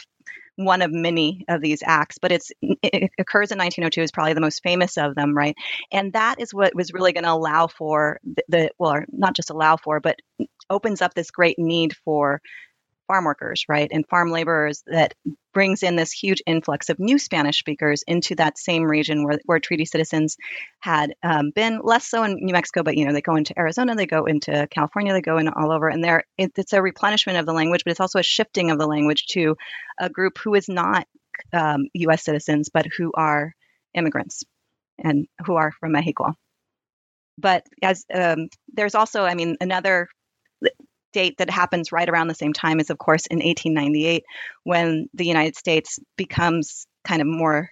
one 0.56 0.80
of 0.80 0.90
many 0.90 1.44
of 1.48 1.60
these 1.60 1.82
acts, 1.84 2.18
but 2.18 2.32
it's 2.32 2.50
it 2.62 3.10
occurs 3.18 3.52
in 3.52 3.58
1902 3.58 4.00
is 4.00 4.12
probably 4.12 4.32
the 4.32 4.40
most 4.40 4.62
famous 4.62 4.96
of 4.96 5.14
them, 5.14 5.36
right? 5.36 5.54
And 5.92 6.12
that 6.14 6.40
is 6.40 6.52
what 6.52 6.74
was 6.74 6.92
really 6.92 7.12
going 7.12 7.24
to 7.24 7.32
allow 7.32 7.66
for 7.66 8.18
the, 8.24 8.42
the 8.48 8.70
well, 8.78 9.00
not 9.12 9.36
just 9.36 9.50
allow 9.50 9.76
for, 9.76 10.00
but 10.00 10.16
opens 10.70 11.02
up 11.02 11.14
this 11.14 11.30
great 11.30 11.58
need 11.58 11.94
for 12.04 12.40
farm 13.06 13.24
workers, 13.24 13.64
right, 13.68 13.88
and 13.90 14.06
farm 14.06 14.30
laborers 14.30 14.82
that 14.86 15.14
brings 15.54 15.82
in 15.82 15.96
this 15.96 16.12
huge 16.12 16.42
influx 16.46 16.88
of 16.88 16.98
new 16.98 17.18
Spanish 17.18 17.58
speakers 17.58 18.02
into 18.06 18.34
that 18.34 18.58
same 18.58 18.84
region 18.84 19.24
where, 19.24 19.38
where 19.46 19.58
treaty 19.58 19.84
citizens 19.84 20.36
had 20.80 21.14
um, 21.22 21.50
been. 21.54 21.80
Less 21.82 22.06
so 22.06 22.24
in 22.24 22.36
New 22.40 22.52
Mexico, 22.52 22.82
but 22.82 22.96
you 22.96 23.06
know 23.06 23.12
they 23.12 23.22
go 23.22 23.36
into 23.36 23.58
Arizona, 23.58 23.94
they 23.94 24.06
go 24.06 24.26
into 24.26 24.66
California, 24.70 25.12
they 25.12 25.22
go 25.22 25.38
in 25.38 25.48
all 25.48 25.72
over, 25.72 25.88
and 25.88 26.02
there 26.02 26.24
it, 26.36 26.52
it's 26.56 26.72
a 26.72 26.82
replenishment 26.82 27.38
of 27.38 27.46
the 27.46 27.52
language, 27.52 27.82
but 27.84 27.90
it's 27.90 28.00
also 28.00 28.18
a 28.18 28.24
shifting 28.24 28.70
of 28.70 28.78
the 28.78 28.86
language 28.86 29.26
to 29.26 29.56
a 29.98 30.10
group 30.10 30.38
who 30.38 30.54
is 30.54 30.68
not 30.68 31.06
um, 31.52 31.86
U.S. 31.94 32.24
citizens, 32.24 32.68
but 32.72 32.86
who 32.96 33.12
are 33.14 33.54
immigrants 33.94 34.44
and 34.98 35.26
who 35.44 35.54
are 35.54 35.72
from 35.72 35.92
Mexico. 35.92 36.34
But 37.38 37.66
as 37.82 38.04
um, 38.12 38.48
there's 38.72 38.94
also, 38.94 39.24
I 39.24 39.34
mean, 39.34 39.56
another 39.60 40.08
date 41.16 41.38
that 41.38 41.48
happens 41.48 41.92
right 41.92 42.10
around 42.10 42.28
the 42.28 42.34
same 42.34 42.52
time 42.52 42.78
is, 42.78 42.90
of 42.90 42.98
course, 42.98 43.24
in 43.24 43.38
1898, 43.38 44.22
when 44.64 45.08
the 45.14 45.24
United 45.24 45.56
States 45.56 45.98
becomes 46.18 46.86
kind 47.04 47.22
of 47.22 47.26
more 47.26 47.70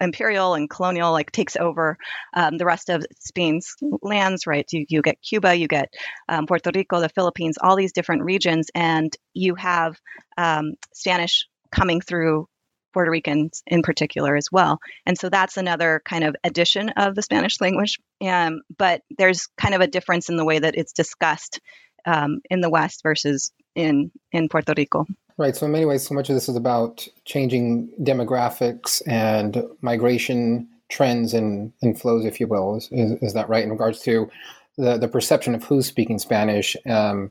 imperial 0.00 0.54
and 0.54 0.70
colonial, 0.70 1.12
like 1.12 1.30
takes 1.30 1.54
over 1.56 1.98
um, 2.32 2.56
the 2.56 2.64
rest 2.64 2.88
of 2.88 3.04
Spain's 3.18 3.74
lands, 4.00 4.46
right? 4.46 4.64
You, 4.72 4.86
you 4.88 5.02
get 5.02 5.20
Cuba, 5.20 5.54
you 5.54 5.68
get 5.68 5.92
um, 6.30 6.46
Puerto 6.46 6.70
Rico, 6.74 6.98
the 6.98 7.10
Philippines, 7.10 7.58
all 7.60 7.76
these 7.76 7.92
different 7.92 8.22
regions, 8.22 8.70
and 8.74 9.14
you 9.34 9.54
have 9.56 10.00
um, 10.38 10.72
Spanish 10.94 11.46
coming 11.70 12.00
through 12.00 12.48
Puerto 12.94 13.10
Ricans 13.10 13.62
in 13.66 13.82
particular 13.82 14.34
as 14.34 14.48
well. 14.50 14.78
And 15.04 15.18
so 15.18 15.28
that's 15.28 15.58
another 15.58 16.00
kind 16.06 16.24
of 16.24 16.36
addition 16.42 16.88
of 16.90 17.14
the 17.14 17.22
Spanish 17.22 17.60
language. 17.60 17.98
Um, 18.22 18.62
but 18.78 19.02
there's 19.18 19.48
kind 19.58 19.74
of 19.74 19.82
a 19.82 19.86
difference 19.86 20.30
in 20.30 20.36
the 20.36 20.44
way 20.44 20.58
that 20.58 20.76
it's 20.76 20.92
discussed 20.92 21.60
um, 22.06 22.40
in 22.50 22.60
the 22.60 22.70
West 22.70 23.02
versus 23.02 23.52
in 23.74 24.10
in 24.32 24.48
Puerto 24.48 24.74
Rico. 24.76 25.06
Right. 25.38 25.56
So 25.56 25.66
in 25.66 25.72
many 25.72 25.86
ways, 25.86 26.06
so 26.06 26.14
much 26.14 26.28
of 26.28 26.36
this 26.36 26.48
is 26.48 26.56
about 26.56 27.06
changing 27.24 27.88
demographics 28.00 29.02
and 29.06 29.64
migration 29.80 30.68
trends 30.90 31.32
and, 31.32 31.72
and 31.80 31.98
flows, 31.98 32.24
if 32.26 32.38
you 32.38 32.46
will. 32.46 32.76
Is, 32.76 32.88
is, 32.92 33.12
is, 33.22 33.32
that 33.32 33.48
right 33.48 33.64
in 33.64 33.70
regards 33.70 34.00
to 34.02 34.30
the, 34.76 34.98
the 34.98 35.08
perception 35.08 35.54
of 35.54 35.64
who's 35.64 35.86
speaking 35.86 36.18
Spanish, 36.18 36.76
um, 36.86 37.30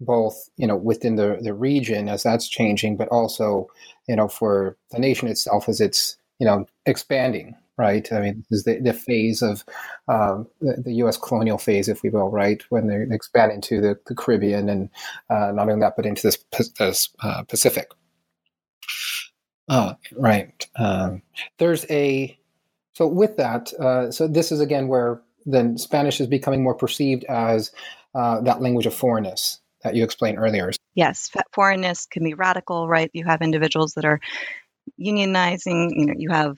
both 0.00 0.48
you 0.56 0.66
know 0.66 0.76
within 0.76 1.16
the, 1.16 1.38
the 1.42 1.54
region 1.54 2.08
as 2.08 2.22
that's 2.22 2.48
changing, 2.48 2.96
but 2.96 3.08
also 3.08 3.68
you 4.08 4.16
know 4.16 4.28
for 4.28 4.76
the 4.90 4.98
nation 4.98 5.28
itself 5.28 5.68
as 5.68 5.80
it's 5.80 6.16
you 6.38 6.46
know 6.46 6.66
expanding 6.86 7.54
right? 7.78 8.10
I 8.12 8.20
mean, 8.20 8.44
this 8.50 8.58
is 8.58 8.64
the, 8.64 8.80
the 8.80 8.92
phase 8.92 9.42
of 9.42 9.64
um, 10.08 10.46
the, 10.60 10.82
the, 10.84 10.94
U.S. 10.94 11.16
colonial 11.16 11.58
phase, 11.58 11.88
if 11.88 12.02
we 12.02 12.10
will, 12.10 12.28
right, 12.28 12.62
when 12.68 12.86
they 12.86 13.14
expand 13.14 13.52
into 13.52 13.80
the, 13.80 13.98
the 14.06 14.14
Caribbean 14.14 14.68
and 14.68 14.90
uh, 15.30 15.52
not 15.52 15.68
only 15.68 15.80
that, 15.80 15.96
but 15.96 16.06
into 16.06 16.22
this, 16.22 16.38
this 16.78 17.08
uh, 17.22 17.42
Pacific. 17.44 17.90
Oh, 19.68 19.94
right. 20.16 20.66
Um, 20.76 21.22
there's 21.58 21.86
a 21.90 22.38
so 22.94 23.06
with 23.06 23.36
that. 23.38 23.72
Uh, 23.74 24.10
so 24.10 24.28
this 24.28 24.52
is 24.52 24.60
again 24.60 24.88
where 24.88 25.22
then 25.46 25.78
Spanish 25.78 26.20
is 26.20 26.26
becoming 26.26 26.62
more 26.62 26.74
perceived 26.74 27.24
as 27.24 27.70
uh, 28.14 28.40
that 28.42 28.60
language 28.60 28.86
of 28.86 28.94
foreignness 28.94 29.60
that 29.82 29.94
you 29.94 30.04
explained 30.04 30.38
earlier. 30.38 30.70
Yes, 30.94 31.30
foreignness 31.52 32.06
can 32.06 32.22
be 32.22 32.34
radical, 32.34 32.86
right? 32.86 33.10
You 33.12 33.24
have 33.24 33.40
individuals 33.40 33.94
that 33.94 34.04
are 34.04 34.20
unionizing. 35.00 35.90
You 35.96 36.06
know, 36.06 36.14
you 36.16 36.30
have 36.30 36.56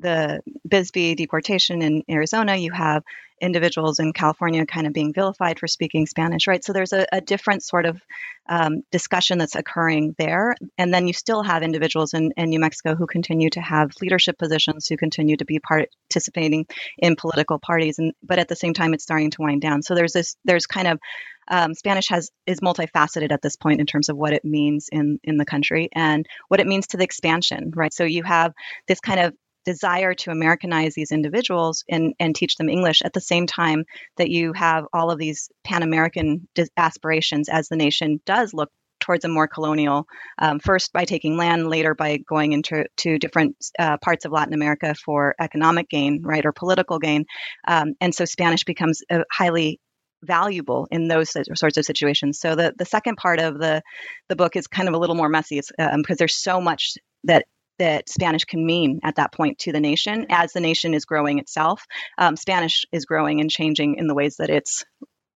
the 0.00 0.40
Bisbee 0.66 1.14
deportation 1.14 1.82
in 1.82 2.02
Arizona, 2.08 2.56
you 2.56 2.72
have 2.72 3.02
individuals 3.40 3.98
in 3.98 4.12
California 4.12 4.66
kind 4.66 4.86
of 4.86 4.92
being 4.92 5.12
vilified 5.12 5.58
for 5.58 5.66
speaking 5.66 6.06
Spanish, 6.06 6.46
right? 6.46 6.62
So 6.64 6.72
there's 6.72 6.92
a, 6.92 7.06
a 7.10 7.20
different 7.20 7.62
sort 7.62 7.86
of 7.86 8.00
um, 8.48 8.82
discussion 8.90 9.38
that's 9.38 9.54
occurring 9.54 10.14
there. 10.18 10.54
And 10.76 10.92
then 10.92 11.06
you 11.06 11.12
still 11.12 11.42
have 11.42 11.62
individuals 11.62 12.14
in, 12.14 12.32
in, 12.36 12.50
New 12.50 12.60
Mexico 12.60 12.94
who 12.94 13.06
continue 13.06 13.48
to 13.50 13.60
have 13.60 13.92
leadership 14.02 14.38
positions, 14.38 14.88
who 14.88 14.96
continue 14.96 15.36
to 15.36 15.44
be 15.44 15.60
participating 15.60 16.66
in 16.98 17.16
political 17.16 17.58
parties. 17.58 17.98
And 17.98 18.12
but 18.22 18.38
at 18.38 18.48
the 18.48 18.56
same 18.56 18.74
time, 18.74 18.92
it's 18.92 19.04
starting 19.04 19.30
to 19.30 19.42
wind 19.42 19.62
down. 19.62 19.82
So 19.82 19.94
there's 19.94 20.12
this, 20.12 20.36
there's 20.44 20.66
kind 20.66 20.88
of 20.88 20.98
um, 21.48 21.74
Spanish 21.74 22.08
has 22.10 22.30
is 22.46 22.60
multifaceted 22.60 23.32
at 23.32 23.42
this 23.42 23.56
point 23.56 23.80
in 23.80 23.86
terms 23.86 24.08
of 24.08 24.16
what 24.16 24.32
it 24.32 24.44
means 24.44 24.88
in 24.90 25.18
in 25.24 25.36
the 25.36 25.44
country 25.44 25.88
and 25.92 26.26
what 26.48 26.60
it 26.60 26.66
means 26.66 26.88
to 26.88 26.96
the 26.96 27.04
expansion, 27.04 27.72
right? 27.74 27.92
So 27.92 28.04
you 28.04 28.22
have 28.22 28.52
this 28.86 29.00
kind 29.00 29.20
of 29.20 29.34
desire 29.70 30.14
to 30.14 30.30
Americanize 30.30 30.94
these 30.94 31.12
individuals 31.12 31.84
and, 31.88 32.14
and 32.18 32.34
teach 32.34 32.56
them 32.56 32.68
English 32.68 33.02
at 33.04 33.12
the 33.12 33.20
same 33.20 33.46
time 33.46 33.84
that 34.16 34.30
you 34.30 34.52
have 34.52 34.84
all 34.92 35.10
of 35.10 35.18
these 35.18 35.48
Pan 35.64 35.82
American 35.82 36.48
aspirations 36.76 37.48
as 37.48 37.68
the 37.68 37.76
nation 37.76 38.20
does 38.26 38.52
look 38.52 38.70
towards 38.98 39.24
a 39.24 39.28
more 39.28 39.48
colonial, 39.48 40.06
um, 40.38 40.58
first 40.58 40.92
by 40.92 41.04
taking 41.04 41.36
land, 41.36 41.68
later 41.68 41.94
by 41.94 42.18
going 42.18 42.52
into 42.52 42.84
to 42.96 43.18
different 43.18 43.56
uh, 43.78 43.96
parts 43.98 44.24
of 44.24 44.32
Latin 44.32 44.54
America 44.54 44.94
for 44.94 45.34
economic 45.40 45.88
gain, 45.88 46.20
right, 46.22 46.44
or 46.44 46.52
political 46.52 46.98
gain. 46.98 47.24
Um, 47.66 47.94
and 48.00 48.14
so 48.14 48.24
Spanish 48.24 48.64
becomes 48.64 49.02
a 49.10 49.24
highly 49.32 49.80
valuable 50.22 50.86
in 50.90 51.08
those 51.08 51.30
sorts 51.54 51.78
of 51.78 51.84
situations. 51.84 52.40
So 52.40 52.54
the 52.54 52.74
the 52.76 52.84
second 52.84 53.16
part 53.16 53.40
of 53.40 53.58
the 53.58 53.82
the 54.28 54.36
book 54.36 54.54
is 54.56 54.66
kind 54.66 54.88
of 54.88 54.94
a 54.94 54.98
little 54.98 55.16
more 55.16 55.30
messy 55.30 55.60
um, 55.78 56.02
because 56.02 56.18
there's 56.18 56.36
so 56.36 56.60
much 56.60 56.94
that 57.24 57.46
that 57.80 58.08
Spanish 58.08 58.44
can 58.44 58.64
mean 58.64 59.00
at 59.02 59.16
that 59.16 59.32
point 59.32 59.58
to 59.58 59.72
the 59.72 59.80
nation 59.80 60.26
as 60.28 60.52
the 60.52 60.60
nation 60.60 60.94
is 60.94 61.06
growing 61.06 61.38
itself. 61.38 61.86
Um, 62.18 62.36
Spanish 62.36 62.84
is 62.92 63.06
growing 63.06 63.40
and 63.40 63.50
changing 63.50 63.96
in 63.96 64.06
the 64.06 64.14
ways 64.14 64.36
that 64.36 64.50
it's 64.50 64.84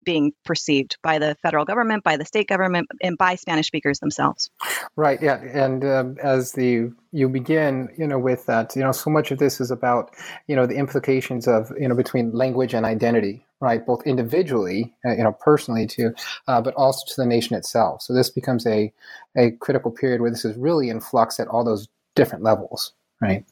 being 0.03 0.33
perceived 0.47 0.97
by 1.03 1.19
the 1.19 1.37
federal 1.43 1.67
government, 1.67 2.03
by 2.03 2.17
the 2.17 2.25
state 2.25 2.49
government, 2.49 2.89
and 3.03 3.19
by 3.19 3.35
Spanish 3.35 3.67
speakers 3.67 3.99
themselves. 3.99 4.51
Right. 4.97 5.21
Yeah. 5.23 5.37
And 5.37 5.85
um, 5.85 6.17
as 6.23 6.53
the 6.53 6.91
you 7.13 7.29
begin, 7.29 7.91
you 7.99 8.07
know, 8.07 8.19
with 8.19 8.47
that, 8.47 8.75
you 8.75 8.83
know, 8.83 8.93
so 8.93 9.11
much 9.11 9.31
of 9.31 9.39
this 9.39 9.61
is 9.61 9.71
about, 9.71 10.15
you 10.47 10.57
know, 10.57 10.67
the 10.67 10.77
implications 10.77 11.47
of, 11.47 11.71
you 11.79 11.87
know, 11.87 11.95
between 11.95 12.33
language 12.33 12.73
and 12.73 12.87
identity, 12.87 13.45
right? 13.61 13.85
Both 13.85 14.07
individually, 14.07 14.95
uh, 15.05 15.13
you 15.13 15.23
know, 15.23 15.37
personally 15.45 15.87
too, 15.87 16.15
uh, 16.49 16.63
but 16.63 16.73
also 16.75 17.05
to 17.07 17.15
the 17.19 17.27
nation 17.27 17.55
itself. 17.55 18.01
So 18.01 18.15
this 18.15 18.31
becomes 18.31 18.67
a 18.67 18.93
a 19.37 19.51
critical 19.61 19.91
period 19.91 20.23
where 20.23 20.31
this 20.31 20.47
is 20.47 20.57
really 20.57 20.89
in 20.89 21.01
flux 21.01 21.39
at 21.39 21.49
all 21.49 21.63
those 21.63 21.89
different 22.15 22.45
levels, 22.45 22.93
right? 23.21 23.45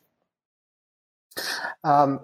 Um, 1.85 2.21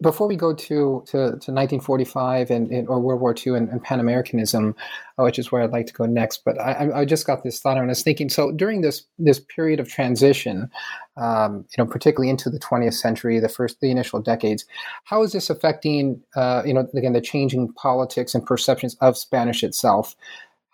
before 0.00 0.28
we 0.28 0.36
go 0.36 0.54
to, 0.54 1.02
to, 1.06 1.12
to 1.12 1.50
1945 1.50 2.50
and, 2.50 2.70
and, 2.70 2.88
or 2.88 3.00
World 3.00 3.20
War 3.20 3.34
II 3.34 3.56
and, 3.56 3.68
and 3.68 3.82
Pan 3.82 3.98
Americanism, 3.98 4.76
uh, 5.18 5.24
which 5.24 5.40
is 5.40 5.50
where 5.50 5.62
I'd 5.62 5.72
like 5.72 5.86
to 5.86 5.92
go 5.92 6.06
next, 6.06 6.44
but 6.44 6.60
I, 6.60 7.00
I 7.00 7.04
just 7.04 7.26
got 7.26 7.42
this 7.42 7.60
thought 7.60 7.76
and 7.76 7.86
I 7.86 7.88
was 7.88 8.02
thinking. 8.02 8.28
So 8.28 8.52
during 8.52 8.80
this 8.82 9.02
this 9.18 9.40
period 9.40 9.80
of 9.80 9.88
transition, 9.88 10.70
um, 11.16 11.64
you 11.76 11.82
know, 11.82 11.90
particularly 11.90 12.30
into 12.30 12.48
the 12.48 12.60
20th 12.60 12.94
century, 12.94 13.40
the 13.40 13.48
first 13.48 13.80
the 13.80 13.90
initial 13.90 14.20
decades, 14.20 14.64
how 15.02 15.22
is 15.22 15.32
this 15.32 15.50
affecting, 15.50 16.22
uh, 16.36 16.62
you 16.64 16.74
know, 16.74 16.88
again 16.94 17.12
the 17.12 17.20
changing 17.20 17.72
politics 17.72 18.36
and 18.36 18.46
perceptions 18.46 18.96
of 19.00 19.16
Spanish 19.16 19.64
itself? 19.64 20.14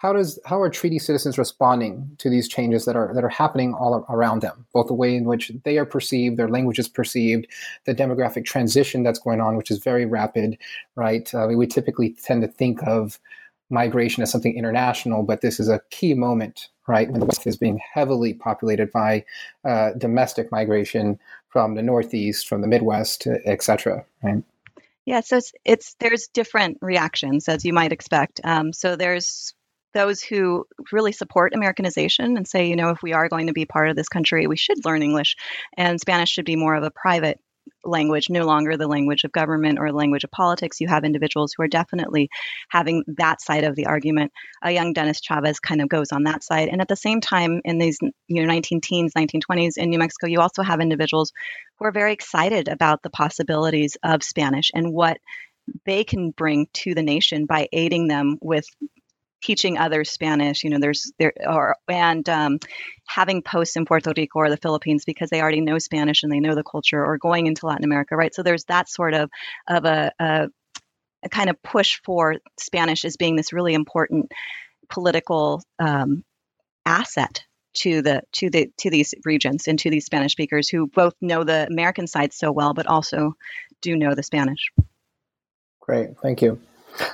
How 0.05 0.13
does 0.13 0.39
how 0.45 0.61
are 0.61 0.69
treaty 0.69 0.99
citizens 0.99 1.39
responding 1.39 2.15
to 2.19 2.29
these 2.29 2.47
changes 2.47 2.85
that 2.85 2.95
are 2.95 3.15
that 3.15 3.25
are 3.25 3.31
happening 3.31 3.73
all 3.73 4.05
around 4.11 4.43
them? 4.43 4.67
Both 4.75 4.89
the 4.89 4.95
way 4.95 5.17
in 5.17 5.25
which 5.25 5.51
they 5.65 5.79
are 5.79 5.87
perceived 5.87 6.37
their 6.37 6.51
language 6.51 6.79
is 6.79 6.89
perceived 6.89 7.47
the 7.87 7.95
demographic 7.95 8.45
transition 8.45 9.03
that's 9.03 9.19
going 9.19 9.41
on 9.41 9.57
which 9.57 9.71
is 9.71 9.79
very 9.79 10.05
rapid 10.05 10.59
right? 10.95 11.35
Uh, 11.35 11.49
we 11.49 11.67
typically 11.67 12.11
tend 12.23 12.43
to 12.43 12.49
think 12.49 12.83
of 12.87 13.19
migration 13.71 14.23
as 14.23 14.31
something 14.31 14.55
international 14.55 15.23
but 15.23 15.41
this 15.41 15.59
is 15.59 15.71
a 15.71 15.81
key 15.89 16.13
moment 16.13 16.69
right? 16.87 17.11
When 17.11 17.21
the 17.21 17.27
west 17.27 17.47
is 17.47 17.57
being 17.57 17.81
heavily 17.95 18.35
populated 18.35 18.93
by 18.93 19.25
uh, 19.65 19.93
domestic 19.97 20.53
migration 20.53 21.19
from 21.49 21.77
the 21.77 21.83
northeast 21.83 22.47
from 22.47 22.61
the 22.61 22.69
midwest 22.69 23.27
etc 23.47 24.05
right? 24.23 24.45
Yeah, 25.07 25.21
so 25.21 25.39
it's, 25.39 25.53
it's 25.65 25.97
there's 25.99 26.29
different 26.29 26.77
reactions 26.83 27.49
as 27.49 27.65
you 27.65 27.73
might 27.73 27.93
expect. 27.93 28.43
Um, 28.45 28.75
so 28.75 28.97
there's 28.97 29.55
those 29.95 30.23
who 30.23 30.67
really 30.93 31.13
support 31.13 31.55
Americanization 31.55 32.37
and 32.37 32.47
say, 32.47 32.69
you 32.69 32.77
know, 32.77 32.91
if 32.91 33.03
we 33.03 33.13
are 33.13 33.29
going 33.29 33.47
to 33.47 33.53
be 33.53 33.65
part 33.65 33.89
of 33.89 33.97
this 33.97 34.09
country, 34.09 34.47
we 34.47 34.57
should 34.57 34.85
learn 34.85 35.03
English, 35.03 35.37
and 35.77 36.01
Spanish 36.01 36.31
should 36.31 36.45
be 36.45 36.57
more 36.57 36.75
of 36.75 36.85
a 36.85 36.91
private 36.91 37.41
language, 37.85 38.29
no 38.31 38.45
longer 38.45 38.77
the 38.77 38.89
language 38.89 39.25
of 39.25 39.33
government 39.33 39.79
or 39.79 39.93
language 39.93 40.25
of 40.25 40.31
politics. 40.31 40.81
You 40.81 40.89
have 40.89 41.05
individuals 41.05 41.55
who 41.57 41.63
are 41.63 41.69
definitely 41.69 42.29
having 42.69 43.05
that 43.19 43.41
side 43.41 43.65
of 43.65 43.75
the 43.77 43.87
argument. 43.87 44.33
A 44.63 44.71
young 44.71 44.93
Dennis 44.93 45.21
Chavez 45.21 45.61
kind 45.61 45.81
of 45.81 45.89
goes 45.89 46.13
on 46.13 46.25
that 46.25 46.43
side. 46.43 46.69
And 46.69 46.81
at 46.81 46.89
the 46.89 46.97
same 46.97 47.21
time, 47.21 47.61
in 47.65 47.79
these 47.79 47.99
you 48.03 48.43
know 48.43 48.47
19 48.47 48.81
teens, 48.81 49.13
1920s 49.17 49.77
in 49.77 49.91
New 49.91 49.99
Mexico, 49.99 50.27
you 50.27 50.41
also 50.41 50.63
have 50.63 50.81
individuals 50.81 51.33
who 51.79 51.87
are 51.87 51.93
very 51.93 52.13
excited 52.13 52.69
about 52.69 53.03
the 53.03 53.11
possibilities 53.11 53.97
of 54.03 54.23
Spanish 54.23 54.71
and 54.75 54.93
what 54.93 55.19
they 55.87 56.05
can 56.05 56.31
bring 56.31 56.67
to 56.75 56.95
the 56.95 57.03
nation 57.03 57.47
by 57.47 57.69
aiding 57.73 58.07
them 58.07 58.39
with 58.43 58.67
teaching 59.45 59.79
others 59.79 60.11
Spanish. 60.11 60.65
You 60.65 60.71
know, 60.71 60.79
there's 60.81 61.13
there 61.19 61.33
or 61.47 61.77
and 61.89 62.29
um, 62.29 62.59
having 63.07 63.43
posts 63.43 63.77
in 63.77 63.85
Puerto 63.85 64.13
Rico 64.17 64.39
or 64.39 64.51
the 64.51 64.57
Philippines 64.57 65.05
because 65.05 65.31
they 65.31 65.41
already 65.41 65.61
know 65.61 65.79
Spanish 65.79 66.23
and 66.23 66.33
they 66.33 66.41
know 66.41 66.55
the 66.55 66.65
culture, 66.65 67.05
or 67.05 67.19
going 67.19 67.47
into 67.47 67.67
Latin 67.67 67.85
America, 67.85 68.17
right? 68.17 68.35
So 68.35 68.43
there's 68.43 68.65
that 68.65 68.89
sort 68.89 69.15
of 69.15 69.31
of 69.69 69.85
a, 69.85 70.13
a, 70.19 70.49
a 71.23 71.29
kind 71.29 71.51
of 71.51 71.63
push 71.63 72.01
for 72.05 72.37
Spanish 72.59 73.05
as 73.05 73.17
being 73.17 73.37
this 73.37 73.53
really 73.53 73.75
important 73.75 74.33
political 74.89 75.63
um, 75.79 76.25
asset 76.87 77.45
to 77.75 78.03
the 78.03 78.23
to 78.33 78.51
the 78.51 78.71
to 78.79 78.91
these 78.91 79.15
regions 79.25 79.69
and 79.69 79.79
to 79.81 79.91
these 79.91 80.07
Spanish 80.07 80.33
speakers 80.33 80.69
who 80.69 80.87
both 80.87 81.15
know 81.21 81.45
the 81.45 81.67
American 81.67 82.07
side 82.07 82.33
so 82.33 82.51
well, 82.51 82.73
but 82.73 82.87
also 82.87 83.35
do 83.83 83.97
know 83.97 84.15
the 84.15 84.23
Spanish. 84.23 84.73
Great, 85.81 86.17
thank 86.23 86.41
you. 86.41 86.59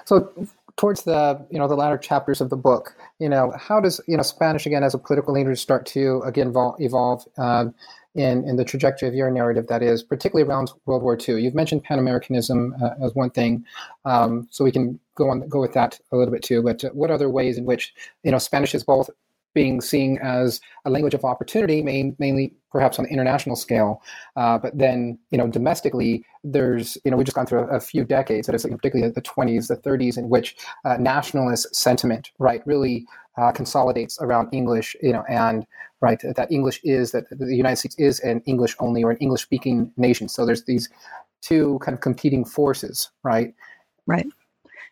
So 0.05 0.33
towards 0.77 1.05
the 1.05 1.45
you 1.51 1.59
know 1.59 1.69
the 1.69 1.77
latter 1.77 1.99
chapters 1.99 2.41
of 2.41 2.51
the 2.51 2.57
book, 2.57 2.95
you 3.19 3.29
know 3.29 3.53
how 3.59 3.81
does 3.81 4.01
you 4.07 4.17
know 4.17 4.23
Spanish 4.23 4.67
again 4.67 4.83
as 4.83 4.95
a 4.95 4.99
political 4.99 5.35
language 5.35 5.59
start 5.59 5.87
to 5.87 6.23
again 6.25 6.55
evolve 6.79 7.27
um, 7.39 7.75
in 8.15 8.45
in 8.49 8.57
the 8.57 8.65
trajectory 8.65 9.09
of 9.09 9.15
your 9.15 9.31
narrative? 9.31 9.67
That 9.69 9.83
is 9.83 10.03
particularly 10.03 10.49
around 10.49 10.73
World 10.87 11.03
War 11.03 11.17
II. 11.17 11.43
You've 11.43 11.55
mentioned 11.55 11.85
Pan 11.85 11.99
Americanism 11.99 12.75
uh, 12.83 13.05
as 13.05 13.15
one 13.15 13.31
thing, 13.31 13.65
um, 14.05 14.49
so 14.51 14.65
we 14.65 14.73
can 14.73 14.99
go 15.15 15.31
on 15.31 15.49
go 15.49 15.61
with 15.61 15.73
that 15.75 15.99
a 16.13 16.17
little 16.17 16.33
bit 16.33 16.43
too. 16.43 16.63
But 16.63 16.83
what 16.95 17.11
other 17.11 17.29
ways 17.29 17.59
in 17.59 17.65
which 17.65 17.95
you 18.23 18.31
know 18.31 18.39
Spanish 18.39 18.75
is 18.75 18.85
both 18.85 19.11
being 19.55 19.81
seen 19.81 20.19
as 20.19 20.61
a 20.85 20.91
language 20.91 21.15
of 21.15 21.25
opportunity, 21.25 21.83
main, 21.83 22.17
mainly 22.19 22.55
perhaps 22.71 22.99
on 22.99 23.05
the 23.05 23.11
international 23.11 23.57
scale. 23.57 24.03
Uh, 24.37 24.59
but 24.59 24.77
then, 24.79 25.19
you 25.31 25.39
know, 25.39 25.49
domestically, 25.49 26.25
there's, 26.45 26.97
you 27.05 27.11
know, 27.11 27.17
we've 27.17 27.27
just 27.27 27.35
gone 27.35 27.47
through 27.47 27.61
a, 27.61 27.77
a 27.77 27.81
few 27.81 28.05
decades, 28.05 28.47
that 28.47 28.55
is 28.55 28.65
particularly 28.65 29.13
the 29.13 29.23
20s, 29.23 29.69
the 29.69 29.77
30s, 29.77 30.17
in 30.17 30.29
which 30.29 30.57
uh, 30.85 30.97
nationalist 30.99 31.75
sentiment, 31.75 32.31
right, 32.39 32.63
really 32.67 33.07
uh, 33.37 33.53
consolidates 33.53 34.19
around 34.21 34.49
English, 34.53 34.95
you 35.03 35.13
know, 35.13 35.25
and 35.29 35.67
right 36.01 36.21
that 36.23 36.51
English 36.51 36.81
is 36.83 37.13
that 37.13 37.25
the 37.31 37.55
United 37.55 37.77
States 37.77 37.95
is 37.99 38.21
an 38.21 38.43
English 38.47 38.75
only 38.81 39.05
or 39.05 39.11
an 39.11 39.17
English 39.19 39.43
speaking 39.43 39.93
nation. 39.97 40.29
So 40.29 40.47
there's 40.47 40.65
these 40.65 40.89
two 41.43 41.79
kind 41.83 41.95
of 41.95 42.01
competing 42.01 42.45
forces, 42.45 43.11
right? 43.23 43.55
Right. 44.07 44.27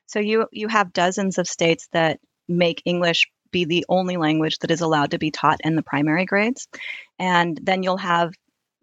So 0.07 0.19
you 0.21 0.47
you 0.53 0.69
have 0.69 0.93
dozens 0.93 1.39
of 1.39 1.47
states 1.47 1.89
that 1.93 2.21
make 2.49 2.83
English 2.85 3.31
be 3.51 3.65
the 3.65 3.85
only 3.89 4.17
language 4.17 4.59
that 4.59 4.71
is 4.71 4.81
allowed 4.81 5.13
to 5.13 5.19
be 5.19 5.31
taught 5.31 5.61
in 5.65 5.77
the 5.77 5.83
primary 5.83 6.25
grades. 6.25 6.69
And 7.19 7.59
then 7.63 7.83
you'll 7.83 7.99
have 7.99 8.33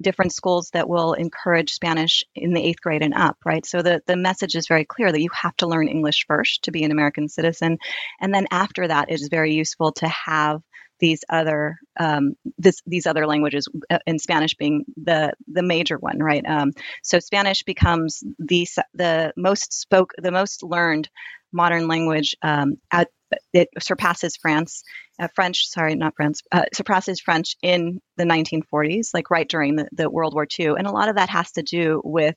different 0.01 0.33
schools 0.33 0.69
that 0.73 0.89
will 0.89 1.13
encourage 1.13 1.71
Spanish 1.71 2.23
in 2.35 2.53
the 2.53 2.61
eighth 2.61 2.81
grade 2.81 3.01
and 3.01 3.13
up, 3.13 3.37
right? 3.45 3.65
So 3.65 3.81
the, 3.81 4.01
the 4.05 4.17
message 4.17 4.55
is 4.55 4.67
very 4.67 4.85
clear 4.85 5.11
that 5.11 5.21
you 5.21 5.29
have 5.33 5.55
to 5.57 5.67
learn 5.67 5.87
English 5.87 6.25
first 6.27 6.63
to 6.63 6.71
be 6.71 6.83
an 6.83 6.91
American 6.91 7.29
citizen. 7.29 7.77
And 8.19 8.33
then 8.33 8.47
after 8.51 8.87
that, 8.87 9.09
it 9.09 9.13
is 9.13 9.29
very 9.29 9.53
useful 9.53 9.93
to 9.93 10.07
have 10.07 10.61
these 10.99 11.23
other 11.29 11.77
um, 11.99 12.35
this, 12.57 12.81
these 12.85 13.05
other 13.05 13.27
languages, 13.27 13.67
uh, 13.89 13.99
in 14.05 14.17
Spanish 14.17 14.55
being 14.55 14.85
the 14.95 15.33
the 15.47 15.63
major 15.63 15.97
one, 15.97 16.19
right? 16.19 16.45
Um, 16.47 16.71
so 17.03 17.19
Spanish 17.19 17.63
becomes 17.63 18.23
the 18.39 18.65
the 18.93 19.33
most 19.35 19.73
spoke, 19.73 20.13
the 20.17 20.31
most 20.31 20.63
learned 20.63 21.09
modern 21.55 21.87
language 21.87 22.35
um, 22.41 22.77
at, 22.91 23.09
it 23.53 23.69
surpasses 23.79 24.35
France, 24.37 24.83
uh, 25.19 25.27
French, 25.33 25.67
sorry, 25.67 25.95
not 25.95 26.15
France, 26.15 26.41
uh, 26.51 26.65
surpasses 26.73 27.19
French 27.19 27.55
in 27.61 28.01
the 28.17 28.25
1940s, 28.25 29.09
like 29.13 29.31
right 29.31 29.47
during 29.47 29.77
the, 29.77 29.87
the, 29.93 30.09
World 30.09 30.33
War 30.33 30.45
II. 30.59 30.75
And 30.77 30.85
a 30.85 30.91
lot 30.91 31.09
of 31.09 31.15
that 31.15 31.29
has 31.29 31.53
to 31.53 31.63
do 31.63 32.01
with 32.03 32.35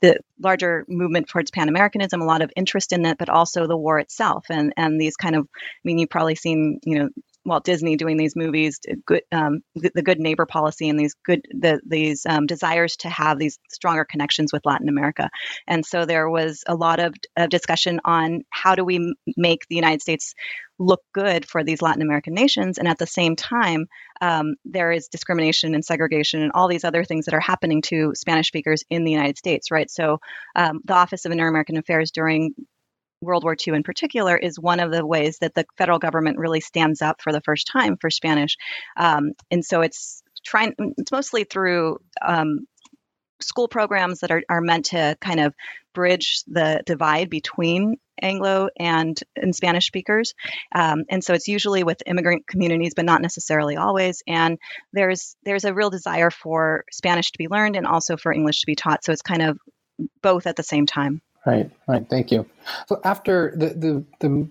the 0.00 0.18
larger 0.38 0.84
movement 0.88 1.28
towards 1.28 1.50
Pan 1.50 1.68
Americanism, 1.68 2.22
a 2.22 2.26
lot 2.26 2.42
of 2.42 2.52
interest 2.56 2.92
in 2.92 3.04
it, 3.04 3.18
but 3.18 3.28
also 3.28 3.66
the 3.66 3.76
war 3.76 3.98
itself 3.98 4.46
and, 4.48 4.72
and 4.76 5.00
these 5.00 5.16
kind 5.16 5.36
of, 5.36 5.48
I 5.54 5.82
mean, 5.84 5.98
you've 5.98 6.10
probably 6.10 6.36
seen, 6.36 6.80
you 6.84 6.98
know, 6.98 7.08
Walt 7.44 7.64
Disney 7.64 7.96
doing 7.96 8.16
these 8.16 8.36
movies, 8.36 8.80
good, 9.06 9.22
um, 9.32 9.60
the, 9.74 10.02
good 10.02 10.20
neighbor 10.20 10.46
policy, 10.46 10.88
and 10.88 10.98
these 10.98 11.14
good 11.24 11.40
the, 11.50 11.80
these 11.86 12.26
um, 12.26 12.46
desires 12.46 12.96
to 12.98 13.08
have 13.08 13.38
these 13.38 13.58
stronger 13.70 14.04
connections 14.04 14.52
with 14.52 14.66
Latin 14.66 14.88
America. 14.88 15.30
And 15.66 15.84
so 15.84 16.04
there 16.04 16.28
was 16.28 16.64
a 16.66 16.74
lot 16.74 17.00
of, 17.00 17.14
of 17.36 17.48
discussion 17.48 18.00
on 18.04 18.42
how 18.50 18.74
do 18.74 18.84
we 18.84 19.14
make 19.36 19.60
the 19.68 19.76
United 19.76 20.02
States 20.02 20.34
look 20.78 21.00
good 21.12 21.46
for 21.46 21.62
these 21.62 21.82
Latin 21.82 22.02
American 22.02 22.34
nations, 22.34 22.78
and 22.78 22.88
at 22.88 22.98
the 22.98 23.06
same 23.06 23.36
time, 23.36 23.86
um, 24.20 24.54
there 24.64 24.92
is 24.92 25.08
discrimination 25.08 25.74
and 25.74 25.84
segregation 25.84 26.42
and 26.42 26.52
all 26.54 26.68
these 26.68 26.84
other 26.84 27.04
things 27.04 27.26
that 27.26 27.34
are 27.34 27.40
happening 27.40 27.82
to 27.82 28.12
Spanish 28.14 28.48
speakers 28.48 28.82
in 28.90 29.04
the 29.04 29.12
United 29.12 29.38
States, 29.38 29.70
right? 29.70 29.90
So 29.90 30.20
um, 30.56 30.80
the 30.84 30.94
Office 30.94 31.24
of 31.24 31.32
Inter-American 31.32 31.76
Affairs 31.76 32.10
during 32.10 32.54
World 33.20 33.44
War 33.44 33.54
II 33.54 33.74
in 33.74 33.82
particular 33.82 34.36
is 34.36 34.58
one 34.58 34.80
of 34.80 34.90
the 34.90 35.04
ways 35.04 35.38
that 35.38 35.54
the 35.54 35.66
federal 35.76 35.98
government 35.98 36.38
really 36.38 36.60
stands 36.60 37.02
up 37.02 37.20
for 37.20 37.32
the 37.32 37.42
first 37.42 37.68
time 37.70 37.96
for 38.00 38.10
Spanish. 38.10 38.56
Um, 38.96 39.32
and 39.50 39.64
so 39.64 39.82
it's 39.82 40.22
trying, 40.44 40.74
it's 40.96 41.12
mostly 41.12 41.44
through 41.44 41.98
um, 42.26 42.66
school 43.40 43.68
programs 43.68 44.20
that 44.20 44.30
are, 44.30 44.42
are 44.48 44.60
meant 44.60 44.86
to 44.86 45.16
kind 45.20 45.40
of 45.40 45.54
bridge 45.94 46.42
the 46.46 46.82
divide 46.86 47.28
between 47.28 47.96
Anglo 48.22 48.68
and, 48.78 49.18
and 49.36 49.54
Spanish 49.54 49.86
speakers. 49.86 50.34
Um, 50.74 51.04
and 51.10 51.22
so 51.22 51.34
it's 51.34 51.48
usually 51.48 51.82
with 51.82 52.02
immigrant 52.06 52.46
communities, 52.46 52.94
but 52.94 53.04
not 53.04 53.22
necessarily 53.22 53.76
always. 53.76 54.22
And 54.26 54.58
there's 54.92 55.36
there's 55.42 55.64
a 55.64 55.74
real 55.74 55.90
desire 55.90 56.30
for 56.30 56.84
Spanish 56.90 57.32
to 57.32 57.38
be 57.38 57.48
learned 57.48 57.76
and 57.76 57.86
also 57.86 58.16
for 58.16 58.32
English 58.32 58.60
to 58.60 58.66
be 58.66 58.76
taught. 58.76 59.04
So 59.04 59.12
it's 59.12 59.22
kind 59.22 59.42
of 59.42 59.58
both 60.22 60.46
at 60.46 60.56
the 60.56 60.62
same 60.62 60.86
time. 60.86 61.22
Right, 61.46 61.70
right. 61.88 62.06
Thank 62.08 62.30
you. 62.30 62.46
So 62.86 63.00
after 63.04 63.54
the 63.56 63.68
the 63.68 64.04
the 64.20 64.48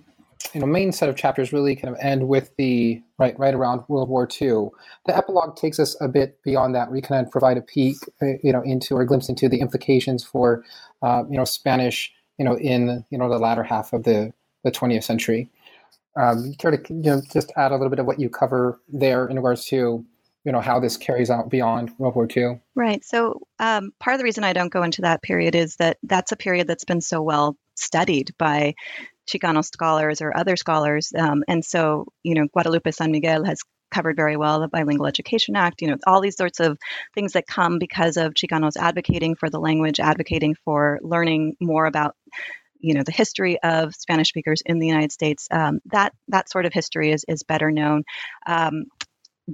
you 0.53 0.59
know 0.59 0.65
main 0.65 0.91
set 0.91 1.09
of 1.09 1.15
chapters 1.15 1.53
really 1.53 1.75
kind 1.75 1.93
of 1.93 1.99
end 2.01 2.27
with 2.27 2.55
the 2.57 3.01
right 3.17 3.37
right 3.37 3.53
around 3.53 3.83
World 3.87 4.09
War 4.09 4.27
II. 4.41 4.69
The 5.05 5.15
epilogue 5.15 5.55
takes 5.55 5.79
us 5.79 5.95
a 6.01 6.07
bit 6.07 6.41
beyond 6.43 6.73
that. 6.75 6.91
We 6.91 7.01
kind 7.01 7.25
of 7.25 7.31
provide 7.31 7.57
a 7.57 7.61
peek, 7.61 7.97
uh, 8.21 8.37
you 8.43 8.51
know, 8.51 8.61
into 8.61 8.95
or 8.95 9.05
glimpse 9.05 9.29
into 9.29 9.47
the 9.49 9.59
implications 9.59 10.23
for 10.23 10.63
uh, 11.01 11.23
you 11.29 11.37
know 11.37 11.45
Spanish, 11.45 12.11
you 12.37 12.45
know, 12.45 12.57
in 12.57 13.05
you 13.09 13.17
know 13.17 13.29
the 13.29 13.37
latter 13.37 13.63
half 13.63 13.93
of 13.93 14.03
the 14.03 14.33
the 14.63 14.71
20th 14.71 15.03
century. 15.03 15.49
Um, 16.19 16.53
care 16.57 16.71
to 16.71 16.93
you 16.93 17.01
know 17.01 17.21
just 17.31 17.51
add 17.55 17.71
a 17.71 17.75
little 17.75 17.89
bit 17.89 17.99
of 17.99 18.05
what 18.05 18.19
you 18.19 18.29
cover 18.29 18.79
there 18.91 19.27
in 19.27 19.35
regards 19.35 19.65
to 19.67 20.03
you 20.49 20.53
know 20.53 20.61
how 20.61 20.79
this 20.79 20.97
carries 20.97 21.29
out 21.29 21.47
beyond 21.47 21.91
World 21.99 22.15
War 22.15 22.27
II. 22.35 22.59
Right. 22.73 23.05
So 23.05 23.39
um, 23.59 23.91
part 23.99 24.15
of 24.15 24.17
the 24.17 24.23
reason 24.23 24.43
I 24.43 24.53
don't 24.53 24.73
go 24.73 24.81
into 24.81 25.03
that 25.03 25.21
period 25.21 25.53
is 25.53 25.75
that 25.75 25.97
that's 26.01 26.31
a 26.31 26.35
period 26.35 26.65
that's 26.65 26.85
been 26.85 27.01
so 27.01 27.21
well 27.21 27.55
studied 27.75 28.31
by 28.39 28.73
Chicano 29.29 29.63
scholars 29.63 30.23
or 30.23 30.35
other 30.35 30.55
scholars, 30.55 31.13
um, 31.15 31.43
and 31.47 31.63
so 31.63 32.07
you 32.23 32.33
know 32.33 32.47
Guadalupe 32.51 32.89
San 32.89 33.11
Miguel 33.11 33.43
has 33.43 33.59
covered 33.91 34.15
very 34.15 34.37
well 34.37 34.59
the 34.59 34.67
Bilingual 34.67 35.05
Education 35.05 35.55
Act. 35.55 35.83
You 35.83 35.89
know 35.89 35.97
all 36.07 36.19
these 36.19 36.37
sorts 36.37 36.59
of 36.59 36.79
things 37.13 37.33
that 37.33 37.45
come 37.45 37.77
because 37.77 38.17
of 38.17 38.33
Chicanos 38.33 38.75
advocating 38.75 39.35
for 39.35 39.51
the 39.51 39.59
language, 39.59 39.99
advocating 39.99 40.55
for 40.65 40.97
learning 41.03 41.57
more 41.61 41.85
about 41.85 42.15
you 42.79 42.95
know 42.95 43.03
the 43.03 43.11
history 43.11 43.61
of 43.61 43.93
Spanish 43.93 44.29
speakers 44.29 44.63
in 44.65 44.79
the 44.79 44.87
United 44.87 45.11
States. 45.11 45.47
Um, 45.51 45.79
that 45.91 46.13
that 46.29 46.49
sort 46.49 46.65
of 46.65 46.73
history 46.73 47.11
is 47.11 47.23
is 47.27 47.43
better 47.43 47.69
known. 47.69 48.03
Um, 48.47 48.85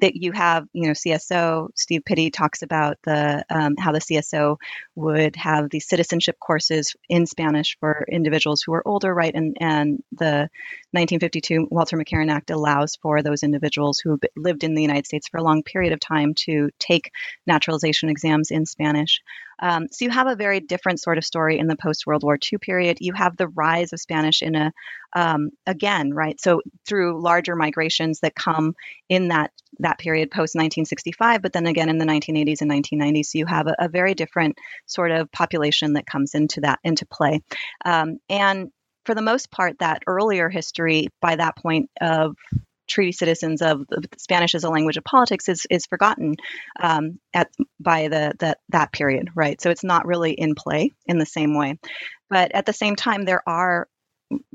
that 0.01 0.15
you 0.15 0.31
have, 0.31 0.67
you 0.73 0.87
know, 0.87 0.93
CSO. 0.93 1.69
Steve 1.75 2.03
Pitti 2.05 2.31
talks 2.31 2.61
about 2.61 2.97
the 3.03 3.45
um, 3.49 3.75
how 3.77 3.91
the 3.91 3.99
CSO 3.99 4.57
would 4.95 5.35
have 5.35 5.69
these 5.69 5.87
citizenship 5.87 6.37
courses 6.39 6.95
in 7.09 7.25
Spanish 7.25 7.77
for 7.79 8.05
individuals 8.09 8.61
who 8.61 8.73
are 8.73 8.87
older, 8.87 9.13
right? 9.13 9.33
And 9.33 9.57
and 9.59 10.03
the 10.11 10.49
1952 10.91 11.67
Walter 11.71 11.97
McCarran 11.97 12.31
Act 12.31 12.51
allows 12.51 12.95
for 12.95 13.21
those 13.21 13.43
individuals 13.43 13.99
who 13.99 14.19
lived 14.35 14.63
in 14.63 14.75
the 14.75 14.81
United 14.81 15.05
States 15.05 15.27
for 15.27 15.37
a 15.37 15.43
long 15.43 15.63
period 15.63 15.93
of 15.93 15.99
time 15.99 16.33
to 16.45 16.69
take 16.79 17.11
naturalization 17.47 18.09
exams 18.09 18.51
in 18.51 18.65
Spanish. 18.65 19.21
Um, 19.59 19.87
so 19.91 20.05
you 20.05 20.11
have 20.11 20.27
a 20.27 20.35
very 20.35 20.59
different 20.59 20.99
sort 20.99 21.17
of 21.17 21.25
story 21.25 21.57
in 21.57 21.67
the 21.67 21.75
post 21.75 22.05
World 22.05 22.23
War 22.23 22.37
II 22.37 22.59
period. 22.59 22.97
You 22.99 23.13
have 23.13 23.37
the 23.37 23.47
rise 23.47 23.93
of 23.93 23.99
Spanish 23.99 24.41
in 24.41 24.55
a 24.55 24.71
um, 25.13 25.51
again, 25.65 26.13
right? 26.13 26.39
So 26.41 26.61
through 26.85 27.21
larger 27.21 27.55
migrations 27.55 28.19
that 28.19 28.35
come 28.35 28.75
in 29.09 29.29
that 29.29 29.51
that 29.79 29.99
period 29.99 30.31
post 30.31 30.55
1965, 30.55 31.41
but 31.41 31.53
then 31.53 31.67
again 31.67 31.89
in 31.89 31.97
the 31.97 32.05
1980s 32.05 32.61
and 32.61 32.71
1990s, 32.71 33.25
so 33.27 33.37
you 33.37 33.45
have 33.45 33.67
a, 33.67 33.75
a 33.79 33.89
very 33.89 34.13
different 34.13 34.57
sort 34.85 35.11
of 35.11 35.31
population 35.31 35.93
that 35.93 36.05
comes 36.05 36.33
into 36.33 36.61
that 36.61 36.79
into 36.83 37.05
play, 37.05 37.41
um, 37.85 38.19
and 38.29 38.71
for 39.05 39.15
the 39.15 39.21
most 39.21 39.51
part, 39.51 39.79
that 39.79 40.01
earlier 40.07 40.49
history 40.49 41.07
by 41.21 41.35
that 41.35 41.55
point 41.55 41.89
of 42.01 42.35
treaty 42.87 43.11
citizens 43.11 43.61
of 43.61 43.85
Spanish 44.17 44.55
as 44.55 44.63
a 44.63 44.69
language 44.69 44.97
of 44.97 45.03
politics 45.03 45.49
is 45.49 45.65
is 45.69 45.85
forgotten 45.85 46.35
um, 46.79 47.19
at 47.33 47.49
by 47.79 48.07
the, 48.07 48.33
the 48.39 48.57
that 48.69 48.91
period, 48.91 49.29
right? 49.35 49.59
So 49.61 49.69
it's 49.69 49.83
not 49.83 50.05
really 50.05 50.31
in 50.31 50.55
play 50.55 50.91
in 51.05 51.17
the 51.17 51.25
same 51.25 51.57
way. 51.57 51.79
But 52.29 52.53
at 52.53 52.65
the 52.65 52.73
same 52.73 52.95
time, 52.95 53.23
there 53.25 53.47
are 53.47 53.87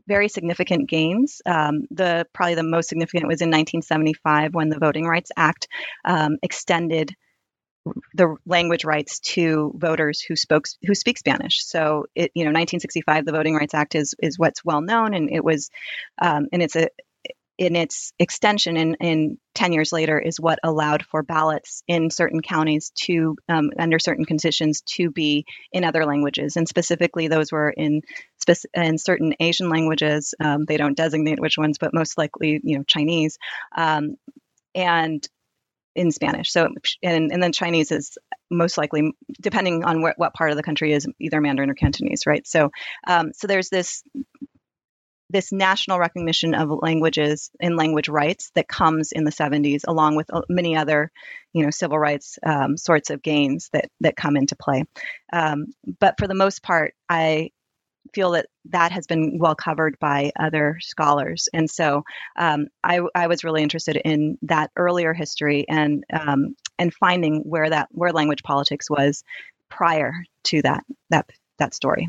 very 0.07 0.28
significant 0.28 0.89
gains. 0.89 1.41
Um, 1.47 1.87
the 1.91 2.26
probably 2.33 2.57
the 2.57 2.62
most 2.62 2.89
significant 2.89 3.28
was 3.28 3.41
in 3.41 3.49
1975 3.49 4.55
when 4.55 4.68
the 4.68 4.78
Voting 4.78 5.07
Rights 5.07 5.31
Act 5.37 5.68
um, 6.05 6.37
extended 6.43 7.14
the 8.14 8.37
language 8.45 8.85
rights 8.85 9.20
to 9.20 9.72
voters 9.74 10.20
who 10.20 10.37
spoke 10.37 10.66
who 10.85 10.95
speak 10.95 11.18
Spanish. 11.18 11.64
So 11.64 12.07
it 12.14 12.31
you 12.35 12.45
know 12.45 12.51
1965 12.51 13.24
the 13.24 13.33
Voting 13.33 13.55
Rights 13.55 13.74
Act 13.74 13.95
is 13.95 14.14
is 14.20 14.39
what's 14.39 14.64
well 14.64 14.81
known 14.81 15.14
and 15.14 15.31
it 15.31 15.43
was 15.43 15.70
um, 16.20 16.47
and 16.53 16.62
it's 16.62 16.76
a 16.76 16.89
in 17.61 17.76
its 17.76 18.14
extension 18.18 18.78
in, 18.78 18.94
in 19.00 19.38
10 19.54 19.74
years 19.74 19.92
later 19.92 20.18
is 20.18 20.40
what 20.40 20.58
allowed 20.64 21.04
for 21.04 21.22
ballots 21.22 21.82
in 21.86 22.08
certain 22.08 22.40
counties 22.40 22.90
to 22.94 23.36
um, 23.50 23.70
under 23.78 23.98
certain 23.98 24.24
conditions 24.24 24.80
to 24.80 25.11
be 25.11 25.44
in 25.70 25.84
other 25.84 26.06
languages. 26.06 26.56
And 26.56 26.66
specifically 26.66 27.28
those 27.28 27.52
were 27.52 27.68
in 27.68 28.00
in 28.74 28.96
certain 28.96 29.34
asian 29.38 29.68
languages. 29.68 30.34
Um, 30.42 30.64
they 30.64 30.78
don't 30.78 30.96
designate 30.96 31.38
which 31.38 31.58
ones 31.58 31.76
but 31.78 31.92
most 31.92 32.16
likely 32.16 32.61
you 32.64 32.78
know 32.78 32.84
chinese 32.84 33.36
um, 33.76 34.16
and 34.74 35.28
in 35.94 36.11
spanish. 36.12 36.50
So 36.50 36.66
and, 37.02 37.30
and 37.30 37.42
then 37.42 37.52
chinese 37.52 37.92
is 37.92 38.16
most 38.50 38.78
likely 38.78 39.12
depending 39.38 39.84
on 39.84 40.00
what, 40.00 40.18
what 40.18 40.32
part 40.32 40.50
of 40.50 40.56
the 40.56 40.62
country 40.62 40.94
is 40.94 41.06
either 41.18 41.42
mandarin 41.42 41.68
or 41.68 41.74
cantonese 41.74 42.22
right? 42.26 42.46
So 42.46 42.70
um, 43.06 43.32
so 43.34 43.46
there's 43.46 43.68
this 43.68 44.02
this 45.31 45.53
national 45.53 45.99
recognition 45.99 46.55
of 46.55 46.70
languages 46.70 47.51
and 47.61 47.76
language 47.76 48.09
rights 48.09 48.51
that 48.55 48.68
comes 48.68 49.12
in 49.12 49.24
the 49.24 49.31
70s, 49.31 49.83
along 49.87 50.16
with 50.16 50.33
uh, 50.33 50.43
many 50.49 50.76
other, 50.76 51.11
you 51.53 51.64
know, 51.64 51.70
civil 51.70 51.99
rights 51.99 52.39
um, 52.45 52.76
sorts 52.76 53.11
of 53.11 53.22
gains 53.22 53.70
that 53.72 53.91
that 54.01 54.16
come 54.16 54.37
into 54.37 54.57
play. 54.57 54.85
Um, 55.33 55.66
but 55.99 56.16
for 56.18 56.26
the 56.26 56.35
most 56.35 56.62
part, 56.62 56.95
I 57.09 57.51
feel 58.12 58.33
that 58.33 58.47
that 58.70 58.93
has 58.93 59.07
been 59.07 59.39
well 59.39 59.55
covered 59.55 59.99
by 60.01 60.33
other 60.39 60.78
scholars, 60.81 61.49
and 61.53 61.70
so 61.70 62.03
um, 62.37 62.66
I, 62.83 63.01
I, 63.14 63.28
was 63.28 63.45
really 63.45 63.62
interested 63.62 63.97
in 63.97 64.39
that 64.43 64.70
earlier 64.76 65.12
history 65.12 65.64
and 65.68 66.05
um, 66.12 66.57
and 66.78 66.93
finding 66.93 67.43
where 67.43 67.70
that 67.70 67.89
where 67.93 68.12
language 68.12 68.43
politics 68.43 68.91
was 68.91 69.22
prior 69.68 70.12
to 70.45 70.62
that 70.62 70.85
that 71.11 71.31
that 71.61 71.72
story. 71.74 72.08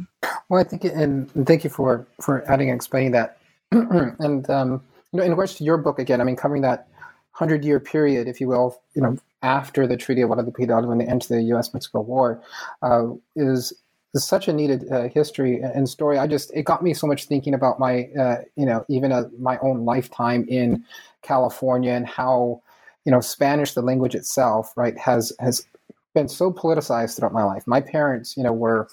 Well, 0.49 0.60
I 0.60 0.64
think, 0.64 0.84
and 0.84 1.30
thank 1.45 1.64
you 1.64 1.70
for 1.70 2.08
for 2.20 2.49
adding 2.52 2.70
and 2.70 2.76
explaining 2.76 3.12
that. 3.12 3.38
and 3.72 4.49
um, 4.49 4.82
you 5.12 5.18
know, 5.18 5.24
in 5.24 5.32
regards 5.32 5.56
to 5.56 5.64
your 5.64 5.78
book 5.78 5.99
again, 5.99 6.20
I 6.20 6.24
mean, 6.24 6.36
covering 6.36 6.64
that 6.64 6.88
hundred 7.32 7.64
year 7.64 7.80
period, 7.80 8.28
if 8.28 8.41
you 8.41 8.47
will, 8.47 8.82
you 8.95 9.02
know, 9.02 9.18
after 9.41 9.88
the 9.88 9.97
Treaty 9.97 10.22
of 10.22 10.28
Guadalupe 10.28 10.60
Hidalgo 10.60 10.91
and 10.91 11.02
the 11.02 11.08
end 11.08 11.22
to 11.24 11.30
the 11.30 11.41
U.S.-Mexico 11.41 12.04
War, 12.04 12.41
uh, 12.82 13.08
is 13.36 13.74
is 14.14 14.26
such 14.26 14.47
a 14.47 14.54
needed 14.54 14.91
uh, 14.91 15.08
history 15.08 15.62
and 15.62 15.88
story. 15.88 16.18
I 16.18 16.28
just 16.28 16.52
it 16.54 16.64
got 16.64 16.84
me 16.84 16.93
so 16.93 17.08
much 17.08 17.26
thinking 17.26 17.54
about 17.54 17.80
my 17.80 18.10
uh, 18.20 18.38
you 18.56 18.66
know 18.66 18.86
even 18.89 19.12
uh, 19.12 19.30
my 19.39 19.58
own 19.60 19.86
lifetime 19.86 20.45
in 20.47 20.84
California 21.22 21.93
and 21.93 22.08
how 22.08 22.62
you 23.06 23.12
know 23.12 23.22
Spanish, 23.22 23.74
the 23.74 23.82
language 23.82 24.16
itself, 24.16 24.74
right, 24.76 24.97
has 24.97 25.32
has 25.39 25.66
been 26.14 26.28
so 26.28 26.51
politicized 26.51 27.16
throughout 27.16 27.34
my 27.34 27.43
life. 27.43 27.66
My 27.66 27.82
parents, 27.82 28.36
you 28.36 28.43
know, 28.43 28.53
were 28.53 28.88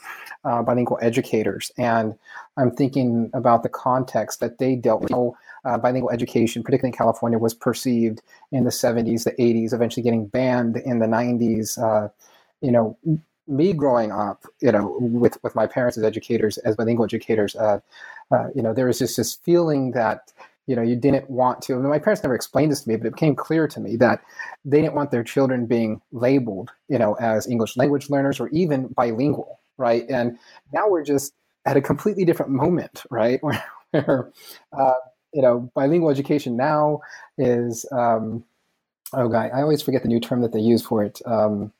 uh, 0.44 0.62
bilingual 0.62 0.98
educators, 1.02 1.70
and 1.76 2.16
I'm 2.56 2.70
thinking 2.70 3.30
about 3.34 3.62
the 3.62 3.68
context 3.68 4.40
that 4.40 4.58
they 4.58 4.76
dealt 4.76 5.02
with. 5.02 5.10
Know, 5.10 5.36
uh, 5.64 5.76
bilingual 5.76 6.10
education, 6.10 6.62
particularly 6.62 6.92
in 6.92 6.96
California, 6.96 7.38
was 7.38 7.54
perceived 7.54 8.22
in 8.52 8.64
the 8.64 8.70
70s, 8.70 9.24
the 9.24 9.32
80s, 9.32 9.72
eventually 9.72 10.02
getting 10.02 10.26
banned 10.26 10.76
in 10.76 11.00
the 11.00 11.06
90s. 11.06 11.78
Uh, 11.82 12.08
you 12.60 12.70
know, 12.70 12.96
me 13.46 13.72
growing 13.72 14.12
up, 14.12 14.44
you 14.60 14.70
know, 14.70 14.96
with 15.00 15.38
with 15.42 15.54
my 15.54 15.66
parents 15.66 15.96
as 15.96 16.04
educators, 16.04 16.58
as 16.58 16.76
bilingual 16.76 17.04
educators, 17.04 17.56
uh, 17.56 17.80
uh, 18.30 18.48
you 18.54 18.62
know, 18.62 18.74
there 18.74 18.86
was 18.86 18.98
just 18.98 19.16
this 19.16 19.34
feeling 19.34 19.92
that 19.92 20.32
you 20.68 20.76
know 20.76 20.82
you 20.82 20.94
didn't 20.94 21.28
want 21.28 21.62
to. 21.62 21.76
My 21.76 21.98
parents 21.98 22.22
never 22.22 22.34
explained 22.34 22.70
this 22.70 22.82
to 22.82 22.88
me, 22.88 22.96
but 22.96 23.06
it 23.06 23.14
became 23.14 23.34
clear 23.34 23.66
to 23.66 23.80
me 23.80 23.96
that 23.96 24.20
they 24.64 24.80
didn't 24.82 24.94
want 24.94 25.10
their 25.10 25.24
children 25.24 25.66
being 25.66 26.00
labeled, 26.12 26.70
you 26.88 26.98
know, 26.98 27.14
as 27.14 27.48
English 27.48 27.76
language 27.76 28.10
learners 28.10 28.38
or 28.38 28.48
even 28.50 28.88
bilingual, 28.88 29.60
right? 29.78 30.04
And 30.08 30.38
now 30.72 30.88
we're 30.88 31.04
just 31.04 31.32
at 31.66 31.76
a 31.76 31.80
completely 31.80 32.24
different 32.24 32.52
moment, 32.52 33.02
right? 33.10 33.42
Where, 33.42 33.64
where 33.90 34.32
uh, 34.78 34.94
you 35.32 35.42
know, 35.42 35.70
bilingual 35.74 36.10
education 36.10 36.56
now 36.56 37.00
is, 37.36 37.86
um, 37.92 38.44
oh, 39.12 39.28
God, 39.28 39.50
I 39.54 39.62
always 39.62 39.82
forget 39.82 40.02
the 40.02 40.08
new 40.08 40.20
term 40.20 40.42
that 40.42 40.52
they 40.52 40.60
use 40.60 40.82
for 40.82 41.04
it. 41.04 41.20
Um, 41.26 41.72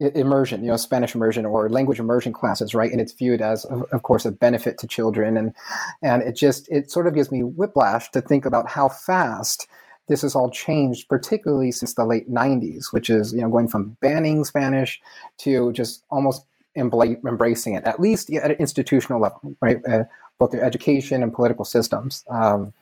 immersion, 0.00 0.62
you 0.62 0.70
know, 0.70 0.76
Spanish 0.76 1.14
immersion 1.14 1.46
or 1.46 1.68
language 1.68 2.00
immersion 2.00 2.32
classes, 2.32 2.74
right? 2.74 2.90
And 2.90 3.00
it's 3.00 3.12
viewed 3.12 3.40
as, 3.40 3.64
of, 3.66 4.02
course, 4.02 4.24
a 4.24 4.32
benefit 4.32 4.78
to 4.78 4.86
children, 4.86 5.36
and 5.36 5.54
and 6.02 6.22
it 6.22 6.36
just 6.36 6.68
it 6.70 6.90
sort 6.90 7.06
of 7.06 7.14
gives 7.14 7.30
me 7.30 7.42
whiplash 7.42 8.10
to 8.10 8.20
think 8.20 8.44
about 8.44 8.68
how 8.68 8.88
fast 8.88 9.68
this 10.08 10.22
has 10.22 10.34
all 10.34 10.50
changed, 10.50 11.08
particularly 11.08 11.70
since 11.70 11.94
the 11.94 12.04
late 12.04 12.30
'90s, 12.30 12.92
which 12.92 13.08
is 13.08 13.32
you 13.32 13.40
know 13.40 13.48
going 13.48 13.68
from 13.68 13.96
banning 14.00 14.44
Spanish 14.44 15.00
to 15.38 15.72
just 15.72 16.04
almost 16.10 16.44
embracing 16.76 17.74
it, 17.74 17.84
at 17.84 18.00
least 18.00 18.32
at 18.32 18.50
an 18.50 18.56
institutional 18.58 19.20
level, 19.20 19.56
right? 19.60 19.80
Uh, 19.86 20.04
both 20.38 20.50
their 20.50 20.64
education 20.64 21.22
and 21.22 21.32
political 21.32 21.64
systems. 21.64 22.24
Um, 22.28 22.72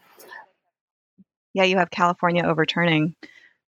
yeah, 1.53 1.65
you 1.65 1.77
have 1.77 1.91
California 1.91 2.45
overturning 2.45 3.15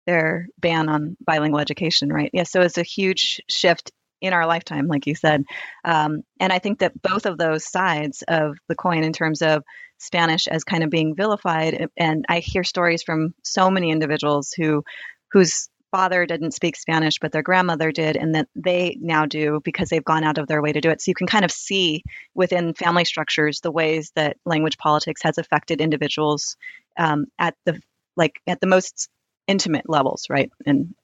their 0.06 0.48
ban 0.58 0.88
on 0.88 1.16
bilingual 1.24 1.60
education, 1.60 2.12
right? 2.12 2.30
Yeah, 2.32 2.44
so 2.44 2.60
it's 2.60 2.78
a 2.78 2.82
huge 2.82 3.40
shift 3.48 3.92
in 4.20 4.32
our 4.32 4.46
lifetime, 4.46 4.86
like 4.86 5.06
you 5.06 5.14
said. 5.14 5.44
Um, 5.84 6.22
and 6.40 6.52
I 6.52 6.58
think 6.60 6.78
that 6.78 7.00
both 7.02 7.26
of 7.26 7.38
those 7.38 7.68
sides 7.68 8.22
of 8.28 8.56
the 8.68 8.76
coin, 8.76 9.04
in 9.04 9.12
terms 9.12 9.42
of 9.42 9.64
Spanish 9.98 10.46
as 10.46 10.64
kind 10.64 10.84
of 10.84 10.90
being 10.90 11.14
vilified, 11.14 11.88
and 11.96 12.24
I 12.28 12.38
hear 12.38 12.64
stories 12.64 13.02
from 13.02 13.34
so 13.42 13.70
many 13.70 13.90
individuals 13.90 14.52
who 14.56 14.84
whose 15.32 15.68
father 15.90 16.24
didn't 16.24 16.52
speak 16.52 16.74
Spanish, 16.74 17.18
but 17.20 17.32
their 17.32 17.42
grandmother 17.42 17.92
did, 17.92 18.16
and 18.16 18.34
that 18.34 18.48
they 18.54 18.96
now 19.00 19.26
do 19.26 19.60
because 19.62 19.90
they've 19.90 20.04
gone 20.04 20.24
out 20.24 20.38
of 20.38 20.46
their 20.46 20.62
way 20.62 20.72
to 20.72 20.80
do 20.80 20.90
it. 20.90 21.02
So 21.02 21.10
you 21.10 21.14
can 21.14 21.26
kind 21.26 21.44
of 21.44 21.50
see 21.50 22.02
within 22.34 22.74
family 22.74 23.04
structures 23.04 23.60
the 23.60 23.70
ways 23.70 24.10
that 24.14 24.38
language 24.44 24.78
politics 24.78 25.22
has 25.22 25.36
affected 25.36 25.80
individuals 25.80 26.56
um, 26.98 27.26
at 27.38 27.54
the 27.66 27.80
like 28.16 28.40
at 28.46 28.60
the 28.60 28.66
most 28.66 29.08
intimate 29.46 29.88
levels, 29.88 30.26
right? 30.28 30.50
And 30.66 30.94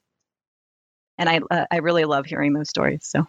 and 1.19 1.29
I 1.29 1.41
uh, 1.51 1.67
I 1.71 1.79
really 1.79 2.05
love 2.05 2.27
hearing 2.27 2.53
those 2.53 2.69
stories. 2.69 3.01
So 3.03 3.27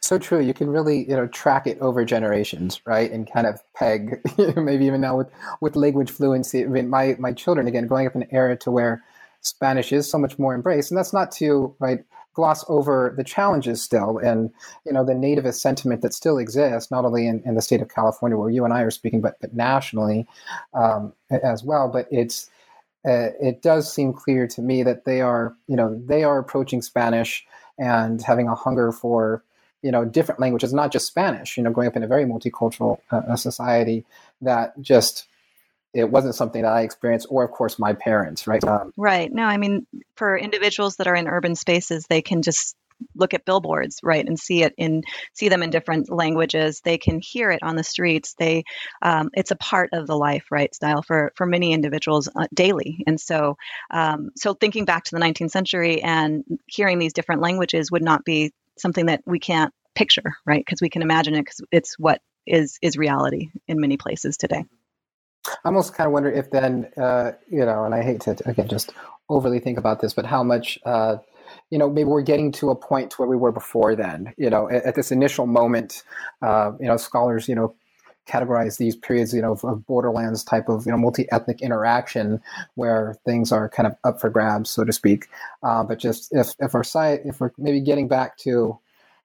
so 0.00 0.18
true. 0.18 0.40
You 0.40 0.54
can 0.54 0.68
really 0.68 1.08
you 1.08 1.16
know 1.16 1.26
track 1.26 1.66
it 1.66 1.78
over 1.80 2.04
generations, 2.04 2.80
right? 2.86 3.10
And 3.10 3.30
kind 3.30 3.46
of 3.46 3.60
peg 3.74 4.20
maybe 4.56 4.84
even 4.84 5.00
now 5.00 5.16
with 5.16 5.30
with 5.60 5.76
language 5.76 6.10
fluency. 6.10 6.64
I 6.64 6.68
mean, 6.68 6.90
my 6.90 7.16
my 7.18 7.32
children 7.32 7.66
again 7.66 7.86
growing 7.86 8.06
up 8.06 8.14
in 8.14 8.22
an 8.22 8.28
era 8.30 8.56
to 8.58 8.70
where 8.70 9.02
Spanish 9.40 9.92
is 9.92 10.08
so 10.08 10.18
much 10.18 10.38
more 10.38 10.54
embraced, 10.54 10.90
and 10.90 10.98
that's 10.98 11.12
not 11.12 11.32
to 11.32 11.74
right 11.78 12.04
gloss 12.34 12.64
over 12.68 13.12
the 13.16 13.24
challenges 13.24 13.82
still 13.82 14.18
and 14.18 14.50
you 14.86 14.92
know 14.92 15.04
the 15.04 15.12
nativist 15.12 15.56
sentiment 15.60 16.00
that 16.00 16.14
still 16.14 16.38
exists 16.38 16.90
not 16.90 17.04
only 17.04 17.26
in, 17.26 17.42
in 17.44 17.54
the 17.54 17.60
state 17.60 17.82
of 17.82 17.88
california 17.88 18.38
where 18.38 18.48
you 18.48 18.64
and 18.64 18.72
i 18.72 18.80
are 18.80 18.90
speaking 18.90 19.20
but 19.20 19.36
but 19.40 19.52
nationally 19.54 20.26
um, 20.72 21.12
as 21.30 21.62
well 21.62 21.88
but 21.88 22.06
it's 22.10 22.48
uh, 23.04 23.30
it 23.40 23.62
does 23.62 23.92
seem 23.92 24.12
clear 24.12 24.46
to 24.46 24.62
me 24.62 24.82
that 24.82 25.04
they 25.04 25.20
are, 25.20 25.56
you 25.66 25.76
know, 25.76 26.00
they 26.06 26.24
are 26.24 26.38
approaching 26.38 26.82
Spanish 26.82 27.44
and 27.78 28.22
having 28.22 28.48
a 28.48 28.54
hunger 28.54 28.92
for, 28.92 29.42
you 29.82 29.90
know, 29.90 30.04
different 30.04 30.40
languages, 30.40 30.72
not 30.72 30.92
just 30.92 31.06
Spanish. 31.06 31.56
You 31.56 31.64
know, 31.64 31.70
growing 31.70 31.88
up 31.88 31.96
in 31.96 32.04
a 32.04 32.06
very 32.06 32.24
multicultural 32.24 32.98
uh, 33.10 33.34
society, 33.36 34.04
that 34.40 34.80
just 34.80 35.26
it 35.94 36.10
wasn't 36.10 36.34
something 36.34 36.62
that 36.62 36.72
I 36.72 36.82
experienced, 36.82 37.26
or 37.28 37.44
of 37.44 37.50
course 37.50 37.78
my 37.78 37.92
parents, 37.92 38.46
right? 38.46 38.62
Um, 38.64 38.92
right. 38.96 39.30
No, 39.32 39.44
I 39.44 39.56
mean, 39.56 39.86
for 40.14 40.36
individuals 40.36 40.96
that 40.96 41.06
are 41.06 41.14
in 41.14 41.28
urban 41.28 41.54
spaces, 41.54 42.06
they 42.06 42.22
can 42.22 42.42
just 42.42 42.76
look 43.14 43.34
at 43.34 43.44
billboards 43.44 44.00
right 44.02 44.26
and 44.26 44.38
see 44.38 44.62
it 44.62 44.74
in 44.76 45.02
see 45.32 45.48
them 45.48 45.62
in 45.62 45.70
different 45.70 46.10
languages. 46.10 46.80
They 46.84 46.98
can 46.98 47.20
hear 47.20 47.50
it 47.50 47.62
on 47.62 47.76
the 47.76 47.84
streets. 47.84 48.34
They 48.38 48.64
um, 49.00 49.30
it's 49.34 49.50
a 49.50 49.56
part 49.56 49.90
of 49.92 50.06
the 50.06 50.16
life 50.16 50.46
right 50.50 50.74
style 50.74 51.02
for 51.02 51.32
for 51.34 51.46
many 51.46 51.72
individuals 51.72 52.28
uh, 52.34 52.46
daily. 52.54 53.02
And 53.06 53.20
so 53.20 53.56
um, 53.90 54.30
so 54.36 54.54
thinking 54.54 54.84
back 54.84 55.04
to 55.04 55.14
the 55.14 55.20
19th 55.20 55.50
century 55.50 56.02
and 56.02 56.44
hearing 56.66 56.98
these 56.98 57.12
different 57.12 57.42
languages 57.42 57.90
would 57.90 58.02
not 58.02 58.24
be 58.24 58.52
something 58.78 59.06
that 59.06 59.22
we 59.26 59.38
can't 59.38 59.72
picture 59.94 60.36
right 60.46 60.64
because 60.64 60.80
we 60.80 60.88
can 60.88 61.02
imagine 61.02 61.34
it 61.34 61.42
because 61.42 61.60
it's 61.70 61.98
what 61.98 62.20
is 62.46 62.78
is 62.82 62.96
reality 62.96 63.50
in 63.68 63.80
many 63.80 63.96
places 63.96 64.36
today. 64.36 64.64
I 65.46 65.54
almost 65.64 65.94
kind 65.94 66.06
of 66.06 66.12
wonder 66.12 66.30
if 66.30 66.50
then, 66.50 66.88
uh, 66.96 67.32
you 67.50 67.64
know, 67.64 67.84
and 67.84 67.94
I 67.94 68.02
hate 68.02 68.20
to 68.22 68.36
again 68.46 68.68
just 68.68 68.92
overly 69.28 69.60
think 69.60 69.78
about 69.78 70.00
this, 70.00 70.12
but 70.14 70.26
how 70.26 70.42
much 70.42 70.78
uh, 70.84 71.16
you 71.70 71.78
know, 71.78 71.90
maybe 71.90 72.08
we're 72.08 72.22
getting 72.22 72.52
to 72.52 72.70
a 72.70 72.76
point 72.76 73.18
where 73.18 73.28
we 73.28 73.36
were 73.36 73.52
before 73.52 73.94
then. 73.96 74.32
You 74.36 74.50
know, 74.50 74.68
at, 74.70 74.84
at 74.84 74.94
this 74.94 75.12
initial 75.12 75.46
moment, 75.46 76.02
uh, 76.42 76.72
you 76.80 76.86
know, 76.86 76.96
scholars, 76.96 77.48
you 77.48 77.54
know, 77.54 77.74
categorize 78.26 78.78
these 78.78 78.94
periods, 78.94 79.34
you 79.34 79.42
know, 79.42 79.58
of 79.62 79.86
borderlands 79.86 80.44
type 80.44 80.68
of, 80.68 80.86
you 80.86 80.92
know, 80.92 80.98
multi-ethnic 80.98 81.60
interaction 81.60 82.40
where 82.76 83.16
things 83.24 83.50
are 83.50 83.68
kind 83.68 83.86
of 83.86 83.96
up 84.04 84.20
for 84.20 84.30
grabs, 84.30 84.70
so 84.70 84.84
to 84.84 84.92
speak. 84.92 85.26
Uh, 85.62 85.82
but 85.82 85.98
just 85.98 86.28
if 86.32 86.54
if 86.60 86.74
our 86.74 86.84
site, 86.84 87.20
if 87.24 87.40
we're 87.40 87.50
maybe 87.58 87.80
getting 87.80 88.08
back 88.08 88.36
to 88.38 88.78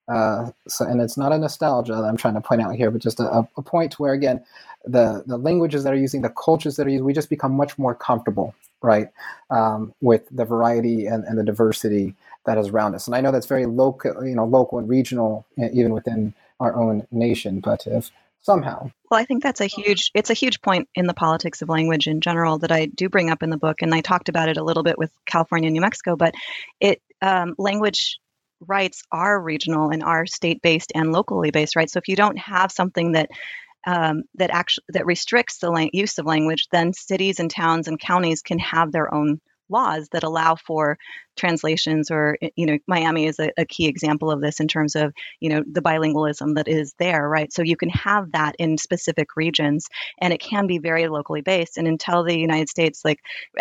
uh, 0.08 0.50
so, 0.66 0.86
and 0.86 1.00
it's 1.00 1.16
not 1.18 1.32
a 1.32 1.38
nostalgia 1.38 1.94
that 1.94 2.04
I'm 2.04 2.16
trying 2.16 2.34
to 2.34 2.40
point 2.40 2.62
out 2.62 2.74
here, 2.74 2.90
but 2.90 3.02
just 3.02 3.20
a, 3.20 3.46
a 3.56 3.62
point 3.62 3.98
where 3.98 4.12
again, 4.12 4.42
the 4.84 5.22
the 5.26 5.36
languages 5.36 5.84
that 5.84 5.92
are 5.92 5.96
using, 5.96 6.22
the 6.22 6.30
cultures 6.30 6.76
that 6.76 6.86
are 6.86 6.90
using, 6.90 7.04
we 7.04 7.12
just 7.12 7.28
become 7.28 7.52
much 7.52 7.78
more 7.78 7.94
comfortable, 7.94 8.54
right, 8.82 9.08
um, 9.50 9.92
with 10.00 10.22
the 10.30 10.44
variety 10.44 11.06
and, 11.06 11.24
and 11.24 11.38
the 11.38 11.44
diversity 11.44 12.14
that 12.46 12.56
is 12.56 12.68
around 12.68 12.94
us. 12.94 13.06
And 13.06 13.14
I 13.14 13.20
know 13.20 13.30
that's 13.30 13.46
very 13.46 13.66
local, 13.66 14.26
you 14.26 14.34
know, 14.34 14.46
local 14.46 14.78
and 14.78 14.88
regional, 14.88 15.44
even 15.58 15.92
within 15.92 16.32
our 16.60 16.74
own 16.74 17.06
nation. 17.10 17.60
But 17.60 17.86
if 17.86 18.10
somehow, 18.40 18.90
well, 19.10 19.20
I 19.20 19.24
think 19.24 19.42
that's 19.42 19.60
a 19.60 19.66
huge, 19.66 20.10
it's 20.14 20.30
a 20.30 20.34
huge 20.34 20.62
point 20.62 20.88
in 20.94 21.06
the 21.06 21.14
politics 21.14 21.60
of 21.60 21.68
language 21.68 22.06
in 22.06 22.22
general 22.22 22.58
that 22.58 22.72
I 22.72 22.86
do 22.86 23.10
bring 23.10 23.28
up 23.28 23.42
in 23.42 23.50
the 23.50 23.58
book, 23.58 23.82
and 23.82 23.94
I 23.94 24.00
talked 24.00 24.30
about 24.30 24.48
it 24.48 24.56
a 24.56 24.64
little 24.64 24.84
bit 24.84 24.96
with 24.96 25.10
California 25.26 25.66
and 25.66 25.74
New 25.74 25.82
Mexico. 25.82 26.16
But 26.16 26.34
it 26.80 27.02
um, 27.20 27.54
language 27.58 28.18
rights 28.66 29.02
are 29.12 29.40
regional 29.40 29.90
and 29.90 30.02
are 30.02 30.26
state 30.26 30.60
based 30.62 30.92
and 30.94 31.12
locally 31.12 31.50
based, 31.50 31.76
right? 31.76 31.90
So 31.90 31.98
if 31.98 32.08
you 32.08 32.16
don't 32.16 32.38
have 32.38 32.72
something 32.72 33.12
that 33.12 33.30
um, 33.86 34.24
that 34.34 34.50
actually 34.50 34.84
that 34.90 35.06
restricts 35.06 35.58
the 35.58 35.90
use 35.92 36.18
of 36.18 36.26
language, 36.26 36.66
then 36.70 36.92
cities 36.92 37.40
and 37.40 37.50
towns 37.50 37.88
and 37.88 37.98
counties 37.98 38.42
can 38.42 38.58
have 38.58 38.92
their 38.92 39.12
own 39.14 39.40
laws 39.68 40.08
that 40.12 40.24
allow 40.24 40.54
for 40.54 40.98
translations 41.38 42.10
or 42.10 42.36
eh, 42.42 42.50
you 42.56 42.66
know 42.66 42.78
miami 42.86 43.26
is 43.26 43.38
a, 43.38 43.50
a, 43.56 43.64
key 43.64 43.86
example 43.86 44.30
of 44.30 44.40
this 44.40 44.60
in 44.60 44.66
terms 44.68 44.96
of 44.96 45.14
you 45.40 45.48
know 45.48 45.62
the 45.70 45.80
bilingualism 45.80 46.56
that 46.56 46.68
is 46.68 46.94
there 46.98 47.28
right? 47.28 47.52
So 47.52 47.62
you 47.62 47.76
can 47.76 47.90
have 47.90 48.32
that 48.32 48.56
in 48.58 48.76
specific 48.76 49.36
regions 49.36 49.86
and 50.20 50.32
it 50.32 50.40
can 50.40 50.66
be 50.66 50.78
very 50.78 51.06
locally 51.08 51.40
based. 51.40 51.78
And 51.78 51.86
until 51.86 52.24
the 52.24 52.36
united 52.36 52.68
states 52.68 53.02
like 53.04 53.20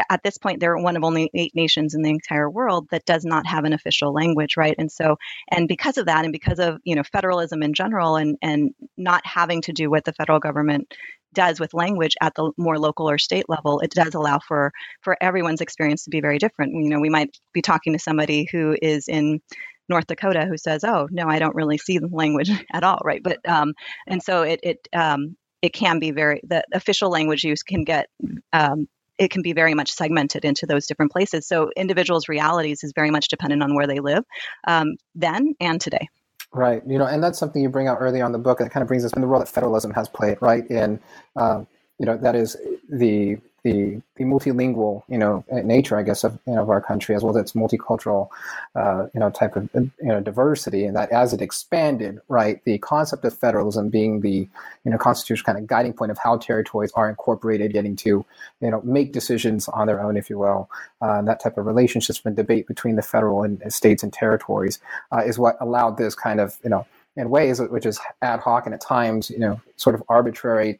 at 0.09 0.23
this 0.23 0.37
point 0.37 0.59
they're 0.59 0.77
one 0.77 0.97
of 0.97 1.03
only 1.03 1.29
eight 1.33 1.53
nations 1.55 1.93
in 1.93 2.01
the 2.01 2.09
entire 2.09 2.49
world 2.49 2.87
that 2.91 3.05
does 3.05 3.23
not 3.23 3.45
have 3.45 3.63
an 3.63 3.73
official 3.73 4.11
language 4.11 4.57
right? 4.57 4.75
And 4.77 4.91
so 4.91 5.17
and 5.51 5.67
because 5.67 5.97
of 5.97 6.07
that 6.07 6.25
and 6.25 6.33
because 6.33 6.59
of 6.59 6.79
you 6.83 6.95
know 6.95 7.03
federalism 7.03 7.63
in 7.63 7.73
general 7.73 8.15
and 8.15 8.37
and 8.41 8.73
not 8.97 9.25
having 9.25 9.61
to 9.61 9.73
do 9.73 9.89
what 9.89 10.03
the 10.03 10.13
federal 10.13 10.39
government 10.39 10.93
does 11.33 11.59
with 11.59 11.73
language 11.73 12.15
at 12.21 12.33
the 12.35 12.51
more 12.57 12.79
local 12.79 13.09
or 13.09 13.17
state 13.17 13.45
level, 13.47 13.79
it 13.79 13.91
does 13.91 14.15
allow 14.15 14.39
for 14.39 14.71
for 15.01 15.17
everyone's 15.21 15.61
experience 15.61 16.03
to 16.05 16.09
be 16.09 16.21
very 16.21 16.37
different. 16.37 16.73
You 16.73 16.89
know, 16.89 16.99
we 16.99 17.09
might 17.09 17.37
be 17.53 17.61
talking 17.61 17.93
to 17.93 17.99
somebody 17.99 18.47
who 18.51 18.75
is 18.81 19.07
in 19.07 19.41
North 19.89 20.07
Dakota 20.07 20.45
who 20.45 20.57
says, 20.57 20.83
"Oh, 20.83 21.07
no, 21.11 21.27
I 21.27 21.39
don't 21.39 21.55
really 21.55 21.77
see 21.77 21.97
the 21.97 22.09
language 22.11 22.49
at 22.73 22.83
all," 22.83 22.99
right? 23.03 23.21
But 23.23 23.39
um, 23.47 23.73
and 24.07 24.21
so 24.21 24.43
it 24.43 24.59
it 24.63 24.87
um, 24.93 25.37
it 25.61 25.73
can 25.73 25.99
be 25.99 26.11
very 26.11 26.41
the 26.43 26.63
official 26.73 27.09
language 27.09 27.43
use 27.43 27.63
can 27.63 27.83
get 27.83 28.07
um, 28.53 28.87
it 29.17 29.31
can 29.31 29.41
be 29.41 29.53
very 29.53 29.73
much 29.73 29.91
segmented 29.91 30.45
into 30.45 30.65
those 30.65 30.85
different 30.85 31.11
places. 31.11 31.47
So 31.47 31.71
individuals' 31.75 32.29
realities 32.29 32.83
is 32.83 32.93
very 32.95 33.09
much 33.09 33.29
dependent 33.29 33.63
on 33.63 33.75
where 33.75 33.87
they 33.87 33.99
live 33.99 34.23
um, 34.67 34.95
then 35.15 35.55
and 35.59 35.81
today. 35.81 36.07
Right. 36.53 36.81
You 36.87 36.97
know, 36.97 37.05
and 37.05 37.21
that's 37.23 37.37
something 37.37 37.61
you 37.61 37.69
bring 37.69 37.87
out 37.87 37.97
early 37.99 38.21
on 38.21 38.31
the 38.31 38.39
book 38.39 38.59
that 38.59 38.71
kind 38.71 38.81
of 38.81 38.87
brings 38.87 39.05
us 39.05 39.13
in 39.13 39.21
the 39.21 39.27
role 39.27 39.39
that 39.39 39.49
federalism 39.49 39.91
has 39.91 40.07
played, 40.09 40.37
right, 40.41 40.65
in 40.71 40.99
uh, 41.35 41.63
you 41.99 42.05
know 42.05 42.17
that 42.17 42.35
is 42.35 42.57
the 42.89 43.37
the, 43.67 44.01
the 44.15 44.23
multilingual, 44.23 45.03
you 45.09 45.17
know, 45.17 45.43
nature, 45.51 45.97
I 45.97 46.03
guess, 46.03 46.23
of, 46.23 46.39
you 46.47 46.53
know, 46.53 46.61
of 46.61 46.69
our 46.69 46.79
country, 46.79 47.15
as 47.15 47.23
well 47.23 47.35
as 47.35 47.41
its 47.41 47.51
multicultural, 47.51 48.29
uh, 48.75 49.07
you 49.13 49.19
know, 49.19 49.29
type 49.29 49.57
of 49.57 49.69
you 49.73 49.91
know 50.01 50.21
diversity, 50.21 50.85
and 50.85 50.95
that 50.95 51.11
as 51.11 51.33
it 51.33 51.41
expanded, 51.41 52.19
right, 52.29 52.63
the 52.63 52.77
concept 52.77 53.25
of 53.25 53.37
federalism 53.37 53.89
being 53.89 54.21
the 54.21 54.47
you 54.85 54.91
know 54.91 54.97
constitutional 54.97 55.45
kind 55.45 55.57
of 55.57 55.67
guiding 55.67 55.91
point 55.91 56.11
of 56.11 56.17
how 56.17 56.37
territories 56.37 56.91
are 56.95 57.09
incorporated, 57.09 57.73
getting 57.73 57.95
to 57.97 58.25
you 58.61 58.71
know 58.71 58.81
make 58.83 59.11
decisions 59.11 59.67
on 59.67 59.87
their 59.87 60.01
own, 60.01 60.15
if 60.15 60.29
you 60.29 60.37
will, 60.37 60.69
uh, 61.01 61.15
and 61.15 61.27
that 61.27 61.41
type 61.41 61.57
of 61.57 61.65
relationships 61.65 62.21
and 62.23 62.35
debate 62.37 62.67
between 62.67 62.95
the 62.95 63.01
federal 63.01 63.43
and 63.43 63.61
states 63.73 64.01
and 64.01 64.13
territories 64.13 64.79
uh, 65.11 65.23
is 65.25 65.37
what 65.37 65.57
allowed 65.59 65.97
this 65.97 66.15
kind 66.15 66.39
of 66.39 66.57
you 66.63 66.69
know 66.69 66.85
in 67.17 67.29
ways 67.29 67.59
which 67.59 67.85
is 67.85 67.99
ad 68.21 68.39
hoc 68.39 68.65
and 68.65 68.73
at 68.75 68.79
times 68.79 69.29
you 69.29 69.39
know 69.39 69.59
sort 69.75 69.95
of 69.95 70.03
arbitrary 70.07 70.79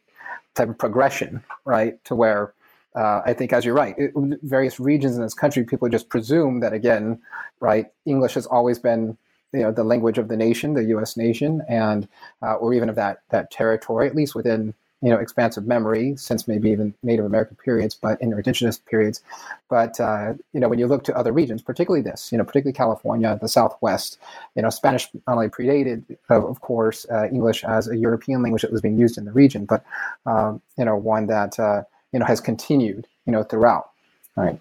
type 0.54 0.68
of 0.68 0.78
progression, 0.78 1.42
right, 1.64 2.02
to 2.04 2.14
where 2.14 2.54
uh, 2.94 3.22
I 3.24 3.32
think, 3.32 3.52
as 3.52 3.64
you're 3.64 3.74
right, 3.74 3.94
it, 3.98 4.12
various 4.42 4.80
regions 4.80 5.16
in 5.16 5.22
this 5.22 5.34
country, 5.34 5.64
people 5.64 5.88
just 5.88 6.08
presume 6.08 6.60
that 6.60 6.72
again, 6.72 7.20
right, 7.60 7.86
English 8.06 8.34
has 8.34 8.46
always 8.46 8.78
been, 8.78 9.16
you 9.52 9.60
know, 9.60 9.70
the 9.70 9.84
language 9.84 10.18
of 10.18 10.28
the 10.28 10.36
nation, 10.36 10.74
the 10.74 10.84
U.S. 10.84 11.16
nation, 11.16 11.62
and 11.68 12.08
uh, 12.42 12.54
or 12.54 12.74
even 12.74 12.88
of 12.88 12.96
that 12.96 13.18
that 13.28 13.50
territory, 13.50 14.08
at 14.08 14.16
least 14.16 14.34
within 14.34 14.74
you 15.00 15.10
know 15.10 15.18
expansive 15.18 15.66
memory 15.66 16.14
since 16.16 16.48
maybe 16.48 16.70
even 16.70 16.94
Native 17.02 17.24
American 17.24 17.56
periods, 17.56 17.94
but 17.94 18.20
in 18.20 18.32
indigenous 18.32 18.78
periods. 18.78 19.22
But 19.68 20.00
uh, 20.00 20.34
you 20.52 20.60
know, 20.60 20.68
when 20.68 20.78
you 20.78 20.86
look 20.86 21.04
to 21.04 21.16
other 21.16 21.32
regions, 21.32 21.62
particularly 21.62 22.02
this, 22.02 22.32
you 22.32 22.38
know, 22.38 22.44
particularly 22.44 22.74
California, 22.74 23.38
the 23.40 23.48
Southwest, 23.48 24.18
you 24.56 24.62
know, 24.62 24.70
Spanish 24.70 25.08
not 25.26 25.34
only 25.34 25.48
predated, 25.48 26.04
of 26.28 26.60
course, 26.60 27.06
uh, 27.10 27.28
English 27.30 27.64
as 27.64 27.88
a 27.88 27.96
European 27.96 28.42
language 28.42 28.62
that 28.62 28.72
was 28.72 28.80
being 28.80 28.98
used 28.98 29.18
in 29.18 29.24
the 29.24 29.32
region, 29.32 29.64
but 29.66 29.84
um, 30.26 30.60
you 30.76 30.84
know, 30.84 30.96
one 30.96 31.26
that 31.26 31.58
uh, 31.58 31.82
you 32.12 32.18
know 32.18 32.26
has 32.26 32.40
continued 32.40 33.06
you 33.26 33.32
know 33.32 33.42
throughout. 33.42 33.90
All 34.36 34.44
right. 34.44 34.60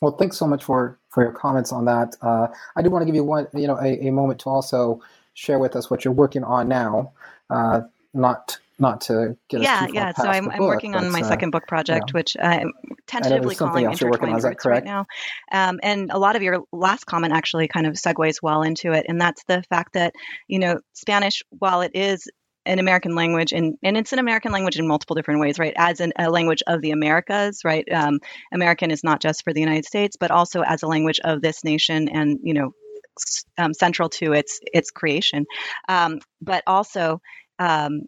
Well, 0.00 0.12
thanks 0.12 0.36
so 0.36 0.46
much 0.46 0.64
for 0.64 0.98
for 1.10 1.22
your 1.22 1.32
comments 1.32 1.72
on 1.72 1.84
that. 1.84 2.16
Uh, 2.22 2.48
I 2.74 2.82
do 2.82 2.90
want 2.90 3.02
to 3.02 3.06
give 3.06 3.14
you 3.14 3.24
one 3.24 3.46
you 3.54 3.66
know 3.68 3.78
a, 3.78 4.08
a, 4.08 4.10
moment 4.10 4.40
to 4.40 4.48
also 4.48 5.00
share 5.34 5.58
with 5.58 5.76
us 5.76 5.90
what 5.90 6.04
you're 6.04 6.14
working 6.14 6.42
on 6.42 6.68
now. 6.68 7.12
Uh, 7.50 7.82
not 8.14 8.58
not 8.80 9.00
to 9.02 9.36
get 9.48 9.62
yeah 9.62 9.86
yeah 9.92 10.12
so 10.12 10.28
i'm, 10.28 10.50
I'm 10.50 10.58
working 10.58 10.94
on 10.94 11.10
my 11.10 11.20
uh, 11.20 11.24
second 11.24 11.50
book 11.50 11.66
project 11.66 12.14
which 12.14 12.36
i'm 12.40 12.72
tentatively 13.06 13.54
calling 13.54 13.84
intertwined 13.84 14.42
roots 14.42 14.66
right 14.66 14.84
now 14.84 15.06
um, 15.52 15.80
and 15.82 16.10
a 16.10 16.18
lot 16.18 16.36
of 16.36 16.42
your 16.42 16.62
last 16.72 17.04
comment 17.04 17.32
actually 17.32 17.68
kind 17.68 17.86
of 17.86 17.94
segues 17.94 18.36
well 18.42 18.62
into 18.62 18.92
it 18.92 19.06
and 19.08 19.20
that's 19.20 19.44
the 19.44 19.62
fact 19.70 19.94
that 19.94 20.14
you 20.48 20.58
know 20.58 20.80
spanish 20.94 21.42
while 21.50 21.82
it 21.82 21.92
is 21.94 22.28
an 22.66 22.78
American 22.78 23.14
language, 23.14 23.52
and, 23.52 23.76
and 23.82 23.96
it's 23.96 24.12
an 24.12 24.18
American 24.18 24.52
language 24.52 24.78
in 24.78 24.86
multiple 24.86 25.16
different 25.16 25.40
ways, 25.40 25.58
right? 25.58 25.72
As 25.76 26.00
an, 26.00 26.12
a 26.18 26.30
language 26.30 26.62
of 26.66 26.82
the 26.82 26.90
Americas, 26.90 27.62
right? 27.64 27.90
Um, 27.90 28.20
American 28.52 28.90
is 28.90 29.02
not 29.02 29.20
just 29.20 29.44
for 29.44 29.52
the 29.52 29.60
United 29.60 29.86
States, 29.86 30.16
but 30.20 30.30
also 30.30 30.60
as 30.62 30.82
a 30.82 30.86
language 30.86 31.20
of 31.24 31.40
this 31.40 31.64
nation, 31.64 32.08
and 32.08 32.38
you 32.42 32.54
know, 32.54 32.72
um, 33.58 33.72
central 33.72 34.08
to 34.10 34.32
its 34.32 34.60
its 34.72 34.90
creation. 34.90 35.46
Um, 35.88 36.20
but 36.40 36.62
also, 36.66 37.20
um, 37.58 38.02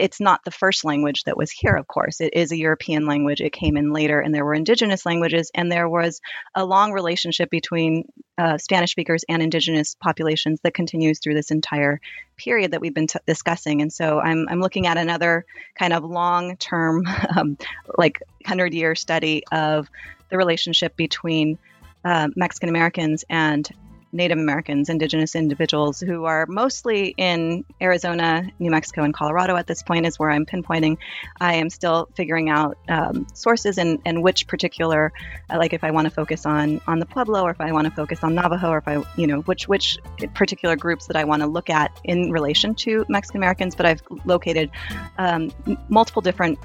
it's 0.00 0.20
not 0.20 0.44
the 0.44 0.50
first 0.50 0.84
language 0.84 1.24
that 1.24 1.36
was 1.36 1.50
here, 1.50 1.76
of 1.76 1.86
course. 1.86 2.20
It 2.20 2.34
is 2.34 2.52
a 2.52 2.56
European 2.56 3.06
language. 3.06 3.40
It 3.40 3.52
came 3.52 3.76
in 3.76 3.92
later, 3.92 4.20
and 4.20 4.34
there 4.34 4.44
were 4.44 4.54
indigenous 4.54 5.04
languages, 5.04 5.50
and 5.54 5.70
there 5.70 5.88
was 5.88 6.20
a 6.54 6.64
long 6.64 6.92
relationship 6.92 7.50
between 7.50 8.04
uh, 8.38 8.58
Spanish 8.58 8.92
speakers 8.92 9.24
and 9.28 9.42
indigenous 9.42 9.94
populations 9.94 10.60
that 10.62 10.74
continues 10.74 11.20
through 11.20 11.34
this 11.34 11.50
entire 11.50 12.00
period 12.36 12.72
that 12.72 12.80
we've 12.80 12.94
been 12.94 13.06
t- 13.06 13.18
discussing. 13.26 13.82
And 13.82 13.92
so 13.92 14.18
I'm, 14.18 14.46
I'm 14.48 14.60
looking 14.60 14.86
at 14.86 14.96
another 14.96 15.44
kind 15.78 15.92
of 15.92 16.04
long 16.04 16.56
term, 16.56 17.04
um, 17.36 17.58
like 17.98 18.20
100 18.44 18.72
year 18.72 18.94
study 18.94 19.44
of 19.52 19.88
the 20.30 20.38
relationship 20.38 20.96
between 20.96 21.58
uh, 22.04 22.28
Mexican 22.34 22.70
Americans 22.70 23.24
and 23.28 23.68
Native 24.12 24.38
Americans, 24.38 24.88
indigenous 24.88 25.34
individuals 25.34 26.00
who 26.00 26.24
are 26.24 26.46
mostly 26.46 27.14
in 27.16 27.64
Arizona, 27.80 28.50
New 28.58 28.70
Mexico, 28.70 29.02
and 29.02 29.14
Colorado 29.14 29.56
at 29.56 29.66
this 29.66 29.82
point 29.82 30.06
is 30.06 30.18
where 30.18 30.30
I'm 30.30 30.46
pinpointing. 30.46 30.98
I 31.40 31.54
am 31.54 31.70
still 31.70 32.08
figuring 32.14 32.50
out 32.50 32.76
um, 32.88 33.26
sources 33.34 33.78
and, 33.78 34.00
and 34.04 34.22
which 34.22 34.46
particular, 34.46 35.12
uh, 35.48 35.58
like 35.58 35.72
if 35.72 35.84
I 35.84 35.90
want 35.90 36.06
to 36.06 36.10
focus 36.10 36.46
on 36.46 36.80
on 36.86 36.98
the 36.98 37.06
Pueblo 37.06 37.42
or 37.42 37.50
if 37.50 37.60
I 37.60 37.72
want 37.72 37.86
to 37.86 37.92
focus 37.92 38.24
on 38.24 38.34
Navajo 38.34 38.70
or 38.70 38.78
if 38.78 38.88
I, 38.88 39.02
you 39.16 39.26
know, 39.26 39.40
which 39.42 39.68
which 39.68 39.98
particular 40.34 40.76
groups 40.76 41.06
that 41.06 41.16
I 41.16 41.24
want 41.24 41.42
to 41.42 41.46
look 41.46 41.70
at 41.70 41.98
in 42.04 42.32
relation 42.32 42.74
to 42.76 43.04
Mexican 43.08 43.38
Americans. 43.38 43.74
But 43.74 43.86
I've 43.86 44.02
located 44.24 44.70
um, 45.18 45.52
multiple 45.88 46.22
different 46.22 46.58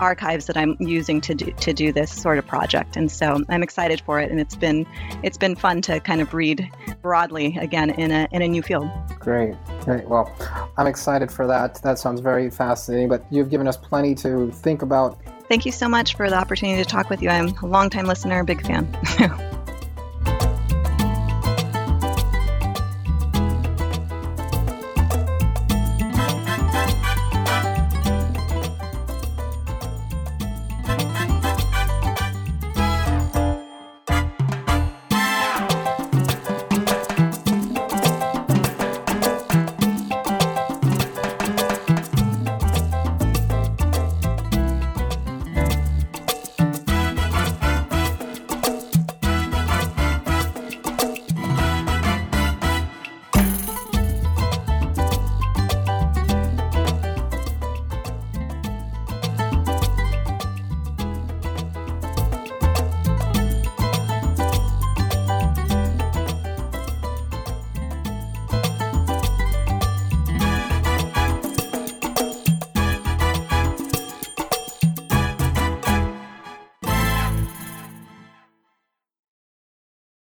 archives 0.00 0.46
that 0.46 0.56
I'm 0.56 0.76
using 0.80 1.20
to 1.22 1.34
do 1.34 1.50
to 1.52 1.72
do 1.72 1.92
this 1.92 2.10
sort 2.12 2.38
of 2.38 2.46
project. 2.46 2.96
And 2.96 3.10
so 3.10 3.42
I'm 3.48 3.62
excited 3.62 4.00
for 4.00 4.20
it, 4.20 4.30
and 4.30 4.40
it's 4.40 4.56
been 4.56 4.86
it's 5.22 5.38
been 5.38 5.56
fun 5.56 5.82
to 5.82 6.00
kind 6.00 6.20
of 6.20 6.32
read 6.34 6.70
broadly 7.02 7.56
again 7.58 7.90
in 7.90 8.10
a 8.10 8.28
in 8.32 8.42
a 8.42 8.48
new 8.48 8.62
field. 8.62 8.88
Great, 9.18 9.54
great. 9.80 10.08
Well, 10.08 10.32
I'm 10.76 10.86
excited 10.86 11.30
for 11.30 11.46
that. 11.46 11.82
That 11.82 11.98
sounds 11.98 12.20
very 12.20 12.50
fascinating. 12.50 13.08
But 13.08 13.24
you've 13.30 13.50
given 13.50 13.68
us 13.68 13.76
plenty 13.76 14.14
to 14.16 14.50
think 14.52 14.82
about. 14.82 15.20
Thank 15.48 15.64
you 15.64 15.72
so 15.72 15.88
much 15.88 16.16
for 16.16 16.28
the 16.28 16.36
opportunity 16.36 16.82
to 16.82 16.88
talk 16.88 17.08
with 17.08 17.22
you. 17.22 17.28
I'm 17.28 17.56
a 17.62 17.66
longtime 17.66 18.06
listener, 18.06 18.42
big 18.42 18.66
fan. 18.66 18.86